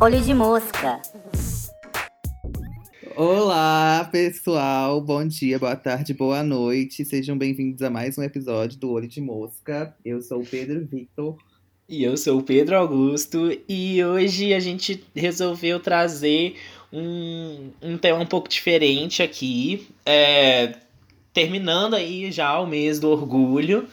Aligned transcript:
Olho 0.00 0.20
de 0.22 0.32
mosca. 0.32 1.02
Olá, 3.14 4.08
pessoal. 4.10 5.02
Bom 5.02 5.26
dia, 5.26 5.58
boa 5.58 5.76
tarde, 5.76 6.14
boa 6.14 6.42
noite. 6.42 7.04
Sejam 7.04 7.36
bem-vindos 7.36 7.82
a 7.82 7.90
mais 7.90 8.16
um 8.16 8.22
episódio 8.22 8.78
do 8.78 8.90
Olho 8.92 9.06
de 9.06 9.20
Mosca. 9.20 9.94
Eu 10.02 10.22
sou 10.22 10.40
o 10.40 10.46
Pedro 10.46 10.86
Victor. 10.86 11.36
E 11.86 12.02
eu 12.02 12.16
sou 12.16 12.38
o 12.38 12.42
Pedro 12.42 12.76
Augusto. 12.76 13.50
E 13.68 14.02
hoje 14.02 14.54
a 14.54 14.60
gente 14.60 15.04
resolveu 15.14 15.78
trazer 15.78 16.56
um, 16.90 17.68
um 17.82 17.98
tema 17.98 18.20
um 18.20 18.26
pouco 18.26 18.48
diferente 18.48 19.22
aqui. 19.22 19.86
É, 20.06 20.76
terminando 21.34 21.92
aí 21.92 22.32
já 22.32 22.58
o 22.58 22.66
mês 22.66 22.98
do 22.98 23.10
orgulho. 23.10 23.86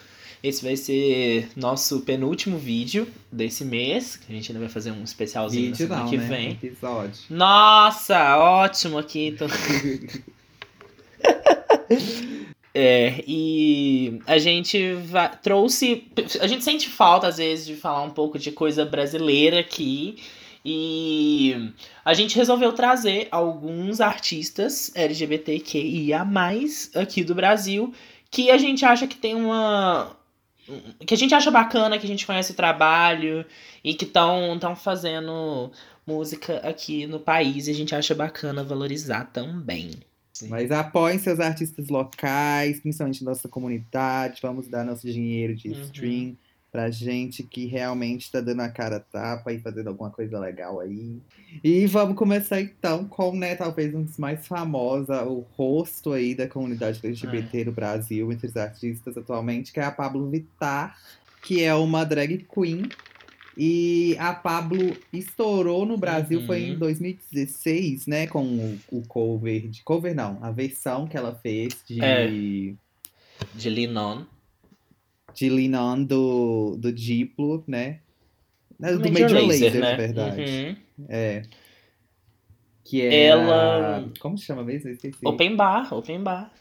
Esse 0.44 0.64
vai 0.64 0.76
ser 0.76 1.50
nosso 1.56 2.02
penúltimo 2.02 2.58
vídeo 2.58 3.08
desse 3.32 3.64
mês. 3.64 4.20
A 4.28 4.32
gente 4.32 4.52
ainda 4.52 4.60
vai 4.60 4.70
fazer 4.70 4.92
um 4.92 5.04
especialzinho 5.04 5.72
Vídeo 5.72 5.88
na 5.88 5.96
semana 5.96 6.04
não, 6.04 6.10
que 6.10 6.18
né? 6.18 6.28
vem. 6.28 6.52
Episódio. 6.52 7.22
Nossa, 7.30 8.38
ótimo 8.38 8.98
aqui. 8.98 9.28
Então... 9.28 9.48
É, 12.74 13.24
e 13.28 14.22
a 14.26 14.38
gente 14.38 14.96
trouxe. 15.42 16.08
A 16.40 16.48
gente 16.48 16.64
sente 16.64 16.90
falta, 16.90 17.28
às 17.28 17.38
vezes, 17.38 17.66
de 17.66 17.76
falar 17.76 18.04
um 18.04 18.12
pouco 18.12 18.40
de 18.40 18.52
coisa 18.52 18.86
brasileira 18.86 19.60
aqui. 19.60 20.18
E 20.64 21.74
a 22.06 22.14
gente 22.14 22.36
resolveu 22.36 22.72
trazer 22.72 23.28
alguns 23.32 24.00
artistas 24.00 24.92
LGBTQIA, 24.96 26.26
aqui 26.96 27.24
do 27.24 27.34
Brasil, 27.34 27.92
que 28.30 28.52
a 28.52 28.58
gente 28.58 28.86
acha 28.86 29.08
que 29.08 29.18
tem 29.18 29.36
uma. 29.36 30.16
Que 31.06 31.14
a 31.14 31.18
gente 31.18 31.34
acha 31.34 31.52
bacana, 31.52 31.98
que 31.98 32.06
a 32.06 32.10
gente 32.10 32.26
conhece 32.26 32.52
o 32.52 32.56
trabalho 32.56 33.46
e 33.84 33.94
que 33.94 34.06
estão 34.06 34.58
tão 34.60 34.76
fazendo 34.76 35.72
música 36.06 36.58
aqui 36.58 37.06
no 37.06 37.20
país 37.20 37.68
e 37.68 37.72
a 37.72 37.74
gente 37.74 37.96
acha 37.96 38.14
bacana 38.16 38.64
valorizar 38.64 39.26
também. 39.26 39.92
Mas 40.50 40.72
apoiem 40.72 41.20
seus 41.20 41.40
artistas 41.40 41.90
locais, 41.90 42.80
principalmente 42.80 43.24
nossa 43.24 43.48
comunidade. 43.48 44.40
Vamos 44.42 44.68
dar 44.68 44.84
nosso 44.84 45.06
dinheiro 45.06 45.56
de 45.56 45.70
Uhum. 45.70 46.36
Pra 46.72 46.90
gente 46.90 47.44
que 47.44 47.66
realmente 47.66 48.32
tá 48.32 48.40
dando 48.40 48.62
a 48.62 48.70
cara 48.70 48.96
a 48.96 49.00
tapa 49.00 49.52
e 49.52 49.60
fazendo 49.60 49.88
alguma 49.90 50.10
coisa 50.10 50.40
legal 50.40 50.80
aí. 50.80 51.18
E 51.62 51.86
vamos 51.86 52.16
começar 52.16 52.62
então 52.62 53.06
com, 53.06 53.36
né, 53.36 53.56
talvez 53.56 53.94
um 53.94 54.04
dos 54.04 54.18
mais 54.18 54.48
famosos, 54.48 55.10
o 55.10 55.46
rosto 55.58 56.14
aí 56.14 56.34
da 56.34 56.48
comunidade 56.48 57.00
LGBT 57.04 57.66
no 57.66 57.72
Brasil, 57.74 58.32
entre 58.32 58.48
os 58.48 58.56
artistas 58.56 59.18
atualmente, 59.18 59.74
que 59.74 59.80
é 59.82 59.84
a 59.84 59.92
Pablo 59.92 60.30
Vittar, 60.30 60.98
que 61.44 61.62
é 61.62 61.76
uma 61.76 62.06
drag 62.06 62.46
queen. 62.54 62.88
E 63.58 64.16
a 64.18 64.34
Pablo 64.34 64.96
estourou 65.12 65.86
no 65.86 65.98
Brasil, 65.98 66.40
Uhum. 66.40 66.46
foi 66.48 66.64
em 66.70 66.78
2016, 66.78 68.08
né? 68.08 68.26
Com 68.28 68.46
o, 68.46 68.80
o 68.90 69.02
cover 69.06 69.68
de. 69.68 69.84
Cover 69.84 70.16
não, 70.16 70.38
a 70.42 70.52
versão 70.52 71.06
que 71.06 71.18
ela 71.18 71.36
fez 71.36 71.76
de, 71.86 72.02
É. 72.02 72.28
De 73.54 73.70
Linon. 73.70 74.24
De 75.34 75.50
Lean 75.50 75.80
On 75.82 76.04
do, 76.04 76.76
do 76.80 76.92
Diplo, 76.92 77.64
né? 77.68 78.00
Do 78.80 79.00
Major 79.12 79.32
Major, 79.32 79.48
Lazer, 79.48 79.74
né? 79.74 79.80
na 79.92 79.96
verdade. 79.96 80.42
Uhum. 80.42 81.06
É. 81.10 81.42
Que 82.84 83.02
era... 83.02 83.16
Ela- 83.42 84.10
Como 84.20 84.38
se 84.38 84.46
chama 84.46 84.64
mesmo? 84.64 84.90
Eu 84.90 84.94
esqueci. 84.94 85.20
Open 85.26 85.56
bar, 85.56 85.94
open 85.94 86.22
bar. 86.24 86.52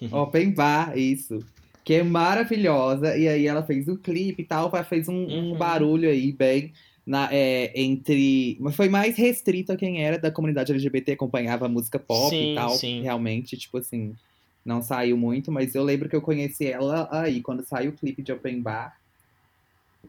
Open 0.12 0.52
Bar, 0.52 0.96
isso. 0.96 1.40
Que 1.84 1.94
é 1.94 2.02
maravilhosa. 2.04 3.16
E 3.16 3.26
aí 3.26 3.46
ela 3.46 3.64
fez 3.64 3.88
o 3.88 3.96
clipe 3.96 4.42
e 4.42 4.44
tal, 4.44 4.70
fez 4.84 5.08
um, 5.08 5.14
um 5.14 5.50
Uhum. 5.52 5.58
barulho 5.58 6.08
aí 6.08 6.30
bem 6.30 6.72
na, 7.04 7.28
é, 7.32 7.72
entre. 7.80 8.56
Mas 8.60 8.76
foi 8.76 8.88
mais 8.88 9.16
restrito 9.16 9.72
a 9.72 9.76
quem 9.76 10.04
era 10.04 10.16
da 10.18 10.30
comunidade 10.30 10.70
LGBT, 10.70 11.12
acompanhava 11.12 11.68
música 11.68 11.98
pop 11.98 12.30
Sim, 12.30 12.52
e 12.52 12.54
tal. 12.54 12.70
sim. 12.70 13.02
Realmente, 13.02 13.56
tipo 13.56 13.78
assim, 13.78 14.14
não 14.64 14.82
saiu 14.82 15.16
muito, 15.16 15.50
mas 15.52 15.74
eu 15.74 15.82
lembro 15.84 16.08
que 16.08 16.16
eu 16.16 16.22
conheci 16.22 16.66
ela 16.66 17.08
aí, 17.10 17.40
quando 17.42 17.64
saiu 17.66 17.90
o 17.90 17.94
clipe 17.96 18.22
de 18.22 18.32
Open 18.32 18.60
Bar. 18.60 18.96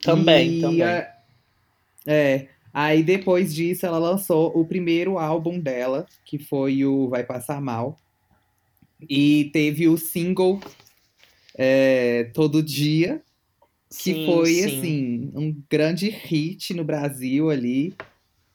Também, 0.02 0.58
E, 0.58 0.62
também. 0.62 0.84
a- 0.84 1.16
É. 2.06 2.48
Aí 2.74 3.04
depois 3.04 3.54
disso 3.54 3.86
ela 3.86 3.98
lançou 3.98 4.52
o 4.58 4.66
primeiro 4.66 5.18
álbum 5.18 5.60
dela, 5.60 6.06
que 6.26 6.38
foi 6.38 6.86
o 6.86 7.10
Vai 7.10 7.24
Passar 7.24 7.60
Mal. 7.62 7.98
E 9.10 9.50
teve 9.54 9.88
o 9.88 9.98
single 9.98 10.60
é, 11.58 12.26
Todo 12.34 12.62
Dia, 12.64 13.22
que 13.90 14.14
Sim, 14.14 14.26
foi 14.26 14.54
sim. 14.56 14.66
assim, 14.66 15.32
um 15.36 15.56
grande 15.70 16.10
hit 16.10 16.74
no 16.74 16.84
Brasil 16.84 17.50
ali. 17.50 17.94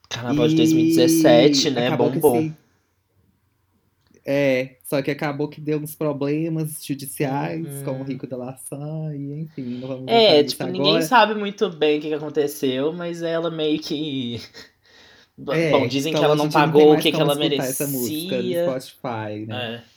Carnaval 0.09 0.47
de 0.49 0.55
E 0.55 0.57
2017, 0.57 1.71
né? 1.71 1.89
acabou 1.89 2.11
que 2.11 2.19
Bombou. 2.21 2.53
É, 4.27 4.77
só 4.83 5.03
que 5.03 5.11
acabou 5.11 5.49
que 5.49 5.61
deu 5.61 5.79
uns 5.79 5.95
problemas 5.95 6.83
judiciais 6.83 7.67
Uhum. 7.67 7.85
com 7.85 8.01
o 8.01 8.05
Rico 8.05 8.27
da 8.27 8.39
Laçã, 8.39 9.15
e 9.15 9.41
enfim, 9.43 9.79
não 9.81 9.89
vamos 9.89 10.05
É, 10.09 10.43
tipo, 10.43 10.65
ninguém 10.65 11.03
sabe 11.03 11.35
muito 11.35 11.69
bem 11.69 11.99
o 11.99 12.01
que, 12.01 12.15
aconteceu, 12.15 12.93
mas 12.93 13.21
ela 13.23 13.51
meio 13.51 13.79
que. 13.81 14.41
É, 15.51 15.71
Bom, 15.73 15.87
dizem 15.89 16.11
então 16.13 16.21
que 16.21 16.25
ela 16.25 16.37
não 16.37 16.49
pagou 16.49 16.87
o 16.87 16.89
mais 16.93 17.03
que, 17.03 17.11
que 17.13 17.21
ela 17.21 17.33
escutar 17.35 17.65
essa 17.65 17.87
música 17.89 18.37
do 18.37 18.43
merecia. 18.49 18.81
Spotify, 18.81 19.47
né? 19.47 19.83
É. 19.91 19.95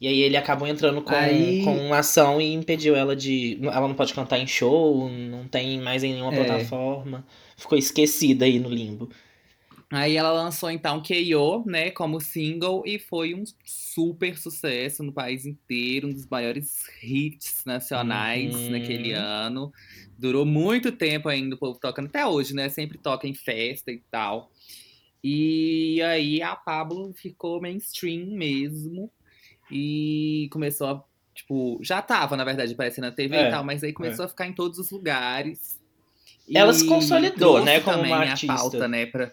E 0.00 0.08
aí 0.08 0.22
ele 0.22 0.36
acabou 0.36 0.66
entrando 0.66 1.02
com, 1.02 1.14
Aí- 1.14 1.62
com 1.62 1.76
uma 1.76 1.98
ação 1.98 2.40
e 2.40 2.54
impediu 2.54 2.96
ela 2.96 3.14
de. 3.14 3.58
Ela 3.62 3.86
não 3.86 3.94
pode 3.94 4.14
cantar 4.14 4.38
em 4.38 4.46
show, 4.46 5.10
não 5.10 5.46
tem 5.46 5.78
mais 5.78 6.02
em 6.02 6.14
nenhuma 6.14 6.32
É. 6.34 6.42
plataforma. 6.42 7.22
Ficou 7.56 7.76
esquecida 7.76 8.46
aí 8.46 8.58
no 8.58 8.70
limbo. 8.70 9.10
Aí 9.92 10.16
ela 10.16 10.30
lançou 10.30 10.70
então 10.70 11.02
K.O., 11.02 11.64
né, 11.66 11.90
como 11.90 12.20
single 12.20 12.84
e 12.86 12.96
foi 12.96 13.34
um 13.34 13.42
super 13.64 14.38
sucesso 14.38 15.02
no 15.02 15.12
país 15.12 15.44
inteiro, 15.46 16.06
um 16.06 16.12
dos 16.12 16.28
maiores 16.28 16.84
hits 17.02 17.64
nacionais 17.66 18.54
Uhum. 18.54 18.70
naquele 18.70 19.12
ano. 19.12 19.72
Durou 20.16 20.46
muito 20.46 20.92
tempo 20.92 21.28
ainda 21.28 21.56
o 21.56 21.58
povo 21.58 21.78
tocando, 21.80 22.06
até 22.06 22.24
hoje, 22.24 22.54
né? 22.54 22.68
Sempre 22.68 22.98
toca 22.98 23.26
em 23.26 23.34
festa 23.34 23.90
e 23.90 24.00
tal. 24.10 24.50
E 25.24 26.00
aí 26.02 26.40
a 26.40 26.54
Pablo 26.54 27.12
ficou 27.14 27.60
mainstream 27.60 28.26
mesmo 28.26 29.10
e 29.70 30.48
começou 30.52 30.86
a, 30.86 31.04
tipo, 31.34 31.80
já 31.82 32.00
tava, 32.00 32.36
na 32.36 32.44
verdade, 32.44 32.72
aparecendo 32.74 33.04
na 33.06 33.10
TV 33.12 33.34
É, 33.36 33.48
e 33.48 33.50
tal, 33.50 33.64
mas 33.64 33.82
aí 33.82 33.92
começou 33.92 34.24
a 34.24 34.28
ficar 34.28 34.46
em 34.46 34.52
todos 34.52 34.78
os 34.78 34.90
lugares. 34.90 35.80
Ela 36.52 36.72
se 36.72 36.86
consolidou, 36.86 37.64
né, 37.64 37.80
como 37.80 37.96
também 37.98 38.12
uma 38.12 38.24
a 38.24 38.30
artista. 38.30 38.54
pauta, 38.54 38.86
né, 38.88 39.06
pra... 39.06 39.32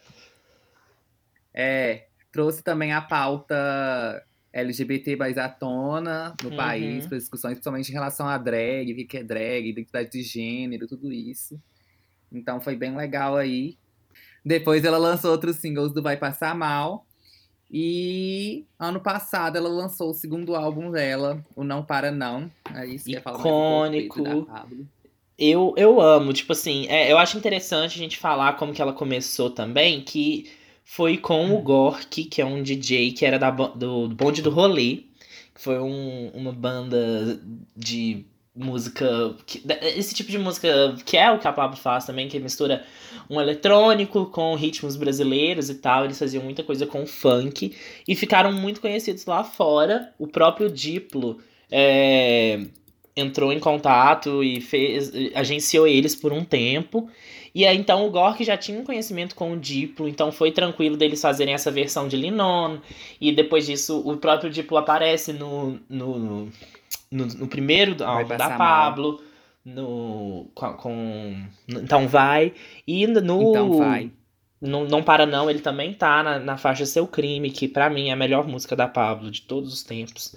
É, 1.60 2.06
trouxe 2.32 2.62
também 2.62 2.94
a 2.94 3.02
pauta 3.02 4.24
LGBT 4.54 5.16
mais 5.16 5.38
à 5.40 5.50
tona 5.50 6.36
no 6.44 6.50
Uhum. 6.52 6.56
país, 6.56 7.08
para 7.08 7.18
discussões, 7.18 7.54
principalmente 7.54 7.90
em 7.90 7.94
relação 7.94 8.28
à 8.28 8.38
drag, 8.38 8.92
o 8.94 9.08
que 9.08 9.18
é 9.18 9.24
drag, 9.24 9.68
identidade 9.70 10.12
de 10.12 10.22
gênero, 10.22 10.88
tudo 10.88 11.12
isso. 11.12 11.60
Então 12.32 12.62
foi 12.62 12.76
bem 12.76 12.96
legal 12.96 13.36
aí. 13.36 13.76
Depois 14.46 14.84
ela 14.86 14.98
lançou 15.00 15.32
outros 15.32 15.56
singles 15.58 15.92
do 15.92 16.02
Vai 16.04 16.16
Passar 16.18 16.54
Mal. 16.56 17.06
E 17.70 18.66
ano 18.80 19.00
passado 19.02 19.58
ela 19.58 19.68
lançou 19.68 20.12
o 20.12 20.14
segundo 20.14 20.56
álbum 20.56 20.90
dela, 20.90 21.44
o 21.56 21.64
Não 21.64 21.84
Para 21.84 22.12
Não. 22.12 22.50
Aí 22.66 22.98
você 22.98 23.12
quer 23.12 23.22
falar 23.22 23.40
mais 23.40 23.46
um 23.46 23.50
pouco, 23.50 23.92
Pedro, 23.92 24.06
Icônico. 24.06 24.46
da 24.46 24.54
Pablo? 24.54 24.88
Eu, 25.38 25.74
eu 25.78 26.00
amo, 26.02 26.34
tipo 26.34 26.54
assim, 26.54 26.88
é, 26.88 27.12
eu 27.12 27.18
acho 27.18 27.38
interessante 27.38 27.96
a 27.96 27.98
gente 28.02 28.18
falar 28.18 28.54
como 28.54 28.74
que 28.74 28.82
ela 28.82 28.94
começou 28.94 29.50
também, 29.52 30.02
que 30.02 30.50
foi 30.90 31.18
com 31.18 31.54
o 31.54 31.62
Gork, 31.62 32.24
que 32.24 32.42
é 32.42 32.46
um 32.46 32.64
DJ 32.64 33.12
que 33.12 33.26
era 33.26 33.38
da, 33.38 33.52
do, 33.52 34.08
Bonde 34.08 34.42
do 34.42 34.50
Rolê, 34.50 35.00
que 35.54 35.60
foi 35.62 35.78
um- 35.80 36.32
uma 36.34 36.54
banda 36.54 37.38
de 37.76 38.26
música, 38.56 39.36
que- 39.46 39.62
esse 39.96 40.16
tipo 40.16 40.32
de 40.32 40.40
música 40.40 40.96
que 41.06 41.18
é 41.18 41.30
o 41.30 41.38
que 41.40 41.48
a 41.48 41.52
Pablo 41.52 41.76
faz 41.78 42.06
também, 42.06 42.30
que 42.30 42.40
mistura 42.40 42.84
um 43.30 43.40
eletrônico 43.40 44.28
com 44.28 44.56
ritmos 44.56 44.96
brasileiros 44.96 45.70
e 45.70 45.76
tal, 45.76 46.06
eles 46.06 46.18
faziam 46.18 46.42
muita 46.44 46.64
coisa 46.64 46.88
com 46.88 47.06
funk, 47.06 47.76
e 48.08 48.16
ficaram 48.16 48.54
muito 48.54 48.80
conhecidos 48.80 49.26
lá 49.26 49.44
fora, 49.44 50.14
o 50.18 50.26
próprio 50.26 50.70
Diplo... 50.72 51.38
É, 51.70 52.62
entrou 53.18 53.52
em 53.52 53.60
contato 53.60 54.44
e 54.44 54.62
fez, 54.62 55.12
agenciou 55.36 55.88
eles 55.88 56.16
por 56.16 56.32
um 56.32 56.44
tempo. 56.46 57.10
E 57.54 57.66
aí, 57.66 57.76
então, 57.76 58.06
o 58.06 58.12
Gork 58.12 58.44
já 58.44 58.56
tinha 58.56 58.80
um 58.80 58.84
conhecimento 58.84 59.34
com 59.34 59.52
o 59.54 59.58
Diplo, 59.58 60.08
então 60.08 60.32
foi 60.32 60.52
tranquilo 60.52 60.96
deles 60.96 61.20
fazerem 61.20 61.56
essa 61.56 61.72
versão 61.72 62.08
de 62.08 62.16
Linon. 62.16 62.78
E 63.20 63.32
depois 63.32 63.66
disso, 63.66 64.00
o 64.06 64.16
próprio 64.18 64.50
Diplo 64.52 64.78
aparece 64.78 65.34
no, 65.34 65.80
no, 65.90 66.50
no, 67.10 67.26
no 67.26 67.48
primeiro 67.48 67.96
Vai 67.98 68.08
álbum 68.08 68.38
da 68.38 68.50
Mal. 68.50 68.58
Pablo, 68.60 69.22
no, 69.66 70.46
com, 70.54 70.74
com- 70.74 71.44
Então 71.68 72.08
Vai. 72.08 72.54
E 72.86 73.08
no. 73.08 73.50
Então 73.50 73.78
vai. 73.78 74.12
Não, 74.62 74.86
não 74.86 75.04
Para 75.04 75.26
Não, 75.26 75.50
ele 75.50 75.60
também 75.60 75.94
tá 75.94 76.24
na, 76.24 76.40
na 76.40 76.58
faixa 76.58 76.86
Seu 76.86 77.08
Crime, 77.08 77.52
que 77.52 77.68
pra 77.68 77.90
mim 77.90 78.10
é 78.10 78.14
a 78.14 78.16
melhor 78.16 78.48
música 78.48 78.76
da 78.76 78.88
Pablo 78.88 79.30
de 79.32 79.42
todos 79.42 79.74
os 79.74 79.84
tempos. 79.84 80.36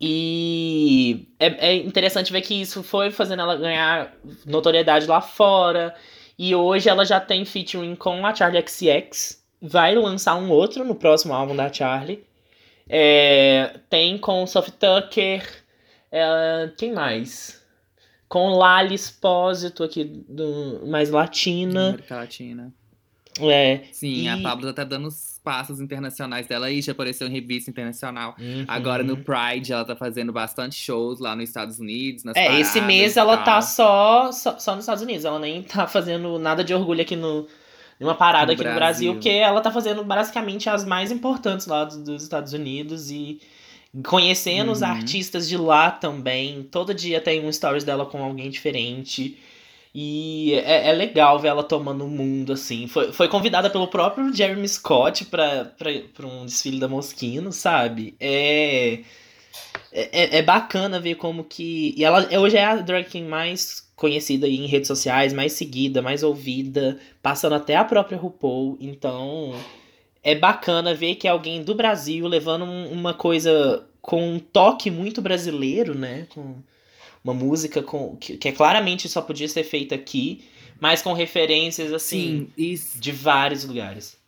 E 0.00 1.28
é, 1.38 1.68
é 1.72 1.74
interessante 1.76 2.32
ver 2.32 2.40
que 2.40 2.54
isso 2.54 2.82
foi 2.82 3.10
fazendo 3.10 3.42
ela 3.42 3.56
ganhar 3.56 4.14
notoriedade 4.46 5.06
lá 5.06 5.20
fora. 5.20 5.94
E 6.38 6.54
hoje 6.54 6.88
ela 6.88 7.04
já 7.04 7.20
tem 7.20 7.44
featuring 7.44 7.94
com 7.94 8.24
a 8.26 8.34
Charlie 8.34 8.64
XX. 8.66 9.38
Vai 9.60 9.94
lançar 9.94 10.36
um 10.36 10.50
outro 10.50 10.84
no 10.84 10.94
próximo 10.94 11.34
álbum 11.34 11.54
da 11.54 11.70
Charlie. 11.70 12.24
É, 12.88 13.78
tem 13.90 14.16
com 14.16 14.46
Sophie 14.46 14.72
Tucker. 14.72 15.46
É, 16.10 16.70
quem 16.78 16.92
mais? 16.94 17.60
Com 18.26 18.48
Lali 18.54 18.94
Espósito 18.94 19.84
aqui, 19.84 20.04
do, 20.04 20.80
mais 20.86 21.10
latina. 21.10 21.88
América 21.90 22.16
Latina. 22.16 22.72
É, 23.38 23.82
Sim, 23.92 24.24
E- 24.24 24.28
a 24.28 24.38
Pablo 24.38 24.72
tá 24.72 24.82
dando 24.82 25.08
passos 25.42 25.80
internacionais 25.80 26.46
dela 26.46 26.66
aí, 26.66 26.80
já 26.82 26.92
apareceu 26.92 27.26
em 27.26 27.30
revista 27.30 27.70
internacional. 27.70 28.34
uhum. 28.38 28.64
Agora 28.68 29.02
no 29.02 29.16
Pride 29.16 29.72
ela 29.72 29.84
tá 29.84 29.96
fazendo 29.96 30.32
bastante 30.32 30.74
shows 30.76 31.18
lá 31.18 31.34
nos 31.34 31.48
Estados 31.48 31.78
Unidos, 31.78 32.24
nas 32.24 32.36
É, 32.36 32.60
esse 32.60 32.74
paradas 32.74 32.86
mês 32.86 33.16
e 33.16 33.18
ela 33.18 33.36
tal. 33.36 33.44
tá 33.46 33.62
só, 33.62 34.32
só, 34.32 34.58
só 34.58 34.72
nos 34.76 34.84
Estados 34.84 35.02
Unidos. 35.02 35.24
Ela 35.24 35.38
nem 35.38 35.62
tá 35.62 35.86
fazendo 35.86 36.38
nada 36.38 36.62
de 36.62 36.72
orgulho 36.74 37.00
aqui 37.02 37.16
no. 37.16 37.46
Numa 37.98 38.14
parada 38.14 38.46
No 38.46 38.52
aqui 38.54 38.64
no 38.64 38.74
Brasil. 38.74 38.78
Brasil, 38.78 39.12
porque 39.14 39.28
ela 39.28 39.60
tá 39.60 39.70
fazendo 39.70 40.02
basicamente 40.02 40.70
as 40.70 40.86
mais 40.86 41.12
importantes 41.12 41.66
lá 41.66 41.84
dos, 41.84 41.98
dos 41.98 42.22
Estados 42.22 42.54
Unidos 42.54 43.10
e 43.10 43.40
conhecendo 44.06 44.72
os 44.72 44.80
Uhum. 44.80 44.86
artistas 44.88 45.48
de 45.48 45.56
lá 45.56 45.90
também. 45.90 46.62
Todo 46.62 46.94
dia 46.94 47.20
tem 47.20 47.44
um 47.44 47.52
stories 47.52 47.84
dela 47.84 48.06
com 48.06 48.22
alguém 48.22 48.48
diferente. 48.48 49.36
E 49.94 50.54
é, 50.54 50.88
é 50.90 50.92
legal 50.92 51.38
ver 51.38 51.48
ela 51.48 51.64
tomando 51.64 52.04
o 52.04 52.08
mundo, 52.08 52.52
assim. 52.52 52.86
Foi, 52.86 53.12
foi 53.12 53.28
convidada 53.28 53.68
pelo 53.68 53.88
próprio 53.88 54.32
Jeremy 54.32 54.68
Scott 54.68 55.24
pra, 55.24 55.64
pra, 55.64 55.90
pra 56.14 56.26
um 56.26 56.44
desfile 56.46 56.78
da 56.78 56.86
Moschino, 56.88 57.52
sabe? 57.52 58.14
É, 58.20 59.00
é, 59.92 60.38
é 60.38 60.42
bacana 60.42 61.00
ver 61.00 61.16
como 61.16 61.42
que. 61.44 61.94
E 61.96 62.04
ela 62.04 62.28
hoje 62.38 62.56
é 62.56 62.64
a 62.64 62.76
drag 62.76 63.04
queen 63.08 63.24
mais 63.24 63.88
conhecida 63.96 64.48
em 64.48 64.66
redes 64.66 64.88
sociais, 64.88 65.32
mais 65.32 65.52
seguida, 65.54 66.00
mais 66.00 66.22
ouvida, 66.22 66.98
passando 67.22 67.54
até 67.56 67.76
a 67.76 67.84
própria 67.84 68.16
RuPaul. 68.16 68.78
Então 68.80 69.52
é 70.22 70.34
bacana 70.34 70.94
ver 70.94 71.16
que 71.16 71.26
é 71.26 71.30
alguém 71.30 71.62
do 71.62 71.74
Brasil 71.74 72.26
levando 72.26 72.64
um- 72.64 72.90
uma 72.92 73.12
coisa 73.12 73.84
com 74.00 74.34
um 74.34 74.38
toque 74.38 74.90
muito 74.90 75.20
brasileiro, 75.20 75.94
né? 75.94 76.26
Com 76.32 76.54
uma 77.24 77.34
música 77.34 77.82
com, 77.82 78.16
que, 78.16 78.36
que 78.36 78.48
é 78.48 78.52
claramente 78.52 79.08
só 79.08 79.22
podia 79.22 79.48
ser 79.48 79.64
feita 79.64 79.94
aqui, 79.94 80.44
mas 80.80 81.02
com 81.02 81.12
referências 81.12 81.92
assim 81.92 82.46
Sim, 82.46 82.52
isso, 82.56 82.98
de 83.00 83.12
vários 83.12 83.64
lugares. 83.64 84.18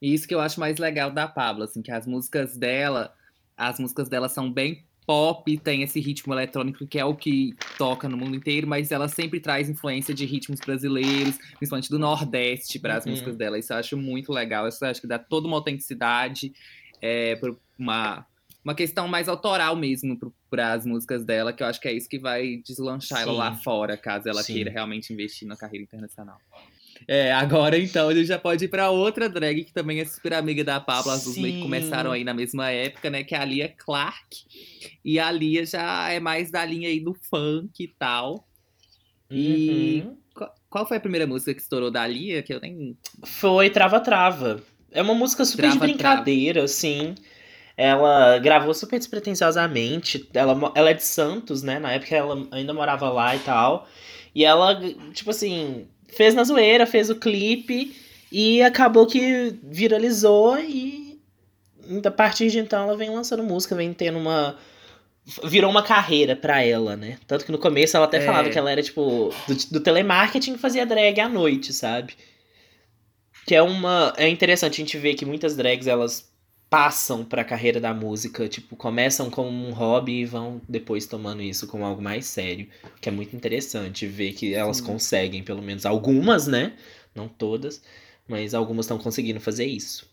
isso 0.00 0.28
que 0.28 0.34
eu 0.34 0.40
acho 0.40 0.60
mais 0.60 0.78
legal 0.78 1.10
da 1.10 1.26
Pablo, 1.28 1.64
assim, 1.64 1.82
que 1.82 1.90
as 1.90 2.06
músicas 2.06 2.56
dela, 2.56 3.14
as 3.56 3.78
músicas 3.80 4.08
dela 4.08 4.28
são 4.28 4.52
bem 4.52 4.86
pop, 5.06 5.58
tem 5.58 5.82
esse 5.82 6.00
ritmo 6.00 6.34
eletrônico 6.34 6.86
que 6.86 6.98
é 6.98 7.04
o 7.04 7.16
que 7.16 7.58
toca 7.76 8.08
no 8.08 8.16
mundo 8.16 8.36
inteiro, 8.36 8.66
mas 8.68 8.90
ela 8.92 9.08
sempre 9.08 9.40
traz 9.40 9.68
influência 9.70 10.14
de 10.14 10.24
ritmos 10.26 10.60
brasileiros, 10.60 11.38
principalmente 11.58 11.90
do 11.90 11.98
Nordeste, 11.98 12.78
para 12.78 12.96
as 12.96 13.06
Uhum. 13.06 13.12
músicas 13.12 13.36
dela. 13.36 13.58
Isso 13.58 13.72
eu 13.72 13.76
acho 13.78 13.96
muito 13.96 14.32
legal. 14.32 14.68
Isso 14.68 14.84
eu 14.84 14.90
acho 14.90 15.00
que 15.00 15.06
dá 15.06 15.18
toda 15.18 15.46
uma 15.48 15.56
autenticidade, 15.56 16.52
é, 17.00 17.36
pra 17.36 17.54
uma, 17.78 18.26
uma 18.68 18.74
questão 18.74 19.08
mais 19.08 19.28
autoral 19.28 19.74
mesmo 19.74 20.18
para 20.50 20.72
as 20.74 20.84
músicas 20.84 21.24
dela, 21.24 21.52
que 21.54 21.62
eu 21.62 21.66
acho 21.66 21.80
que 21.80 21.88
é 21.88 21.92
isso 21.92 22.08
que 22.08 22.18
vai 22.18 22.56
deslanchar 22.64 23.22
ela 23.22 23.32
Sim. 23.32 23.38
lá 23.38 23.54
fora, 23.56 23.96
caso 23.96 24.28
ela 24.28 24.42
Sim. 24.42 24.52
queira 24.54 24.70
realmente 24.70 25.10
investir 25.12 25.48
na 25.48 25.56
carreira 25.56 25.82
internacional. 25.84 26.36
É, 27.06 27.32
agora 27.32 27.78
então 27.78 28.08
a 28.08 28.14
gente 28.14 28.26
já 28.26 28.38
pode 28.38 28.64
ir 28.64 28.68
pra 28.68 28.90
outra 28.90 29.28
drag 29.28 29.64
que 29.64 29.72
também 29.72 30.00
é 30.00 30.04
super 30.04 30.34
amiga 30.34 30.62
da 30.64 30.78
Pablo. 30.80 31.10
As 31.12 31.24
duas 31.24 31.38
meio 31.38 31.54
que 31.54 31.62
começaram 31.62 32.10
aí 32.12 32.24
na 32.24 32.34
mesma 32.34 32.70
época, 32.70 33.08
né? 33.08 33.24
Que 33.24 33.34
é 33.34 33.38
a 33.38 33.44
Lia 33.44 33.68
Clark. 33.78 34.36
E 35.04 35.18
a 35.18 35.30
Lia 35.30 35.64
já 35.64 36.10
é 36.10 36.20
mais 36.20 36.50
da 36.50 36.64
linha 36.64 36.88
aí 36.88 37.00
do 37.00 37.14
funk 37.14 37.82
e 37.82 37.88
tal. 37.88 38.46
E- 39.30 40.02
Uhum. 40.04 40.16
Qual, 40.34 40.54
qual 40.68 40.86
foi 40.86 40.96
a 40.96 41.00
primeira 41.00 41.26
música 41.26 41.54
que 41.54 41.60
estourou 41.60 41.90
da 41.90 42.06
Lia? 42.06 42.42
Que 42.42 42.52
eu 42.52 42.60
nem. 42.60 42.96
Foi 43.24 43.70
Trava 43.70 44.00
Trava. 44.00 44.62
É 44.90 45.00
uma 45.02 45.14
música 45.14 45.44
super 45.44 45.70
de 45.70 45.78
Trava, 45.78 45.86
brincadeira, 45.86 46.64
assim. 46.64 47.14
Ela 47.80 48.38
gravou 48.38 48.74
super 48.74 48.98
despretensiosamente. 48.98 50.28
Ela, 50.34 50.72
ela 50.74 50.90
é 50.90 50.94
de 50.94 51.04
Santos, 51.04 51.62
né? 51.62 51.78
Na 51.78 51.92
época 51.92 52.12
ela 52.16 52.44
ainda 52.50 52.74
morava 52.74 53.08
lá 53.08 53.36
e 53.36 53.38
tal. 53.38 53.86
E 54.34 54.44
ela, 54.44 54.80
tipo 55.14 55.30
assim, 55.30 55.86
fez 56.08 56.34
na 56.34 56.42
zoeira, 56.42 56.86
fez 56.86 57.08
o 57.08 57.14
clipe 57.14 57.94
e 58.32 58.60
acabou 58.62 59.06
que 59.06 59.54
viralizou 59.62 60.58
e 60.58 61.20
a 62.04 62.10
partir 62.10 62.50
de 62.50 62.58
então 62.58 62.82
ela 62.82 62.96
vem 62.96 63.10
lançando 63.10 63.44
música, 63.44 63.76
vem 63.76 63.92
tendo 63.92 64.18
uma. 64.18 64.56
Virou 65.44 65.70
uma 65.70 65.82
carreira 65.82 66.34
pra 66.34 66.62
ela, 66.64 66.96
né? 66.96 67.18
Tanto 67.28 67.44
que 67.44 67.52
no 67.52 67.58
começo 67.58 67.96
ela 67.96 68.06
até 68.06 68.16
É. 68.16 68.22
falava 68.22 68.48
que 68.50 68.58
ela 68.58 68.72
era, 68.72 68.82
tipo, 68.82 69.32
do, 69.46 69.54
do 69.72 69.80
telemarketing 69.80 70.54
e 70.54 70.58
fazia 70.58 70.84
drag 70.84 71.20
à 71.20 71.28
noite, 71.28 71.72
sabe? 71.72 72.14
Que 73.46 73.54
é 73.54 73.62
uma. 73.62 74.12
É 74.16 74.28
interessante 74.28 74.80
a 74.80 74.84
gente 74.84 74.98
ver 74.98 75.14
que 75.14 75.24
muitas 75.24 75.54
drags 75.54 75.86
elas 75.86 76.28
passam 76.70 77.24
pra 77.24 77.44
carreira 77.44 77.80
da 77.80 77.94
música, 77.94 78.48
tipo, 78.48 78.76
começam 78.76 79.30
como 79.30 79.48
um 79.50 79.72
hobby 79.72 80.20
e 80.20 80.24
vão 80.26 80.60
depois 80.68 81.06
tomando 81.06 81.42
isso 81.42 81.66
como 81.66 81.84
algo 81.84 82.02
mais 82.02 82.26
sério. 82.26 82.68
Que 83.00 83.08
é 83.08 83.12
muito 83.12 83.34
interessante 83.36 84.06
ver 84.06 84.32
que 84.34 84.54
elas 84.54 84.80
Sim. 84.80 84.84
conseguem, 84.86 85.42
pelo 85.42 85.62
menos 85.62 85.86
algumas, 85.86 86.46
né? 86.46 86.76
Não 87.14 87.28
todas, 87.28 87.82
mas 88.28 88.54
algumas 88.54 88.84
estão 88.86 88.98
conseguindo 88.98 89.40
fazer 89.40 89.66
isso. 89.66 90.08